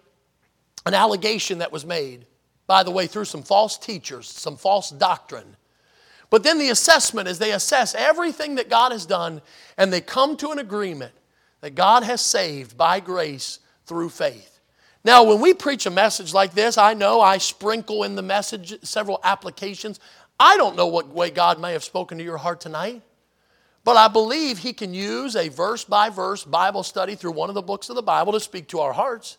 an 0.85 0.95
allegation 0.95 1.59
that 1.59 1.73
was 1.73 1.87
made, 1.87 2.27
by 2.67 2.83
the 2.83 2.91
way, 2.91 3.07
through 3.07 3.25
some 3.25 3.43
false 3.43 3.77
teachers, 3.77 4.29
some 4.29 4.57
false 4.57 4.91
doctrine. 4.91 5.57
But 6.31 6.43
then 6.43 6.59
the 6.59 6.71
assessment 6.71 7.29
is 7.29 7.39
they 7.39 7.53
assess 7.53 7.95
everything 7.95 8.55
that 8.55 8.71
God 8.71 8.93
has 8.93 9.05
done 9.05 9.43
and 9.77 9.93
they 9.93 10.01
come 10.01 10.37
to 10.39 10.51
an 10.51 10.59
agreement 10.59 11.13
that 11.61 11.75
God 11.75 12.03
has 12.05 12.21
saved 12.21 12.77
by 12.77 13.01
grace 13.01 13.59
through 13.87 14.09
faith. 14.09 14.61
Now, 15.05 15.25
when 15.25 15.41
we 15.41 15.53
preach 15.53 15.85
a 15.87 15.91
message 15.91 16.33
like 16.33 16.55
this, 16.55 16.79
I 16.79 16.95
know 16.95 17.21
I 17.21 17.39
sprinkle 17.39 18.05
in 18.05 18.15
the 18.15 18.23
message 18.23 18.83
several 18.83 19.21
applications. 19.25 19.99
I 20.39 20.57
don't 20.57 20.77
know 20.77 20.87
what 20.87 21.09
way 21.09 21.31
God 21.31 21.61
may 21.61 21.73
have 21.73 21.85
spoken 21.85 22.19
to 22.19 22.25
your 22.25 22.39
heart 22.39 22.61
tonight. 22.61 23.03
But 23.85 23.97
I 23.97 24.07
believe 24.09 24.59
he 24.59 24.73
can 24.73 24.95
use 24.95 25.35
a 25.35 25.49
verse 25.49 25.85
by 25.85 26.09
verse 26.09 26.45
Bible 26.45 26.85
study 26.85 27.17
through 27.17 27.33
one 27.33 27.49
of 27.49 27.55
the 27.55 27.63
books 27.63 27.91
of 27.91 27.97
the 27.97 28.03
Bible 28.03 28.33
to 28.33 28.41
speak 28.41 28.69
to 28.69 28.81
our 28.81 28.93
hearts. 28.93 29.39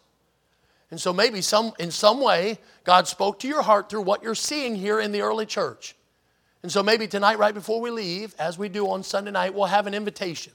And 0.94 1.02
so 1.02 1.12
maybe 1.12 1.42
some, 1.42 1.74
in 1.80 1.90
some 1.90 2.22
way, 2.22 2.60
God 2.84 3.08
spoke 3.08 3.40
to 3.40 3.48
your 3.48 3.64
heart 3.64 3.90
through 3.90 4.04
what 4.04 4.22
you're 4.22 4.36
seeing 4.36 4.76
here 4.76 5.00
in 5.00 5.12
the 5.12 5.22
early 5.22 5.48
church. 5.48 5.96
And 6.62 6.72
so 6.72 6.84
maybe 6.84 7.08
tonight, 7.08 7.40
right 7.40 7.56
before 7.56 7.82
we 7.82 7.90
leave, 7.90 8.36
as 8.38 8.60
we 8.60 8.70
do 8.70 8.88
on 8.88 9.02
Sunday 9.02 9.32
night, 9.32 9.56
we'll 9.56 9.66
have 9.66 9.88
an 9.88 9.96
invitation. 9.96 10.54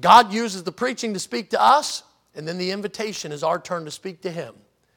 God 0.00 0.32
uses 0.32 0.62
the 0.62 0.72
preaching 0.72 1.12
to 1.12 1.20
speak 1.20 1.50
to 1.50 1.62
us, 1.62 2.04
and 2.34 2.48
then 2.48 2.56
the 2.56 2.70
invitation 2.70 3.30
is 3.30 3.42
our 3.42 3.58
turn 3.58 3.84
to 3.84 3.90
speak 3.90 4.22
to 4.22 4.30
Him. 4.30 4.54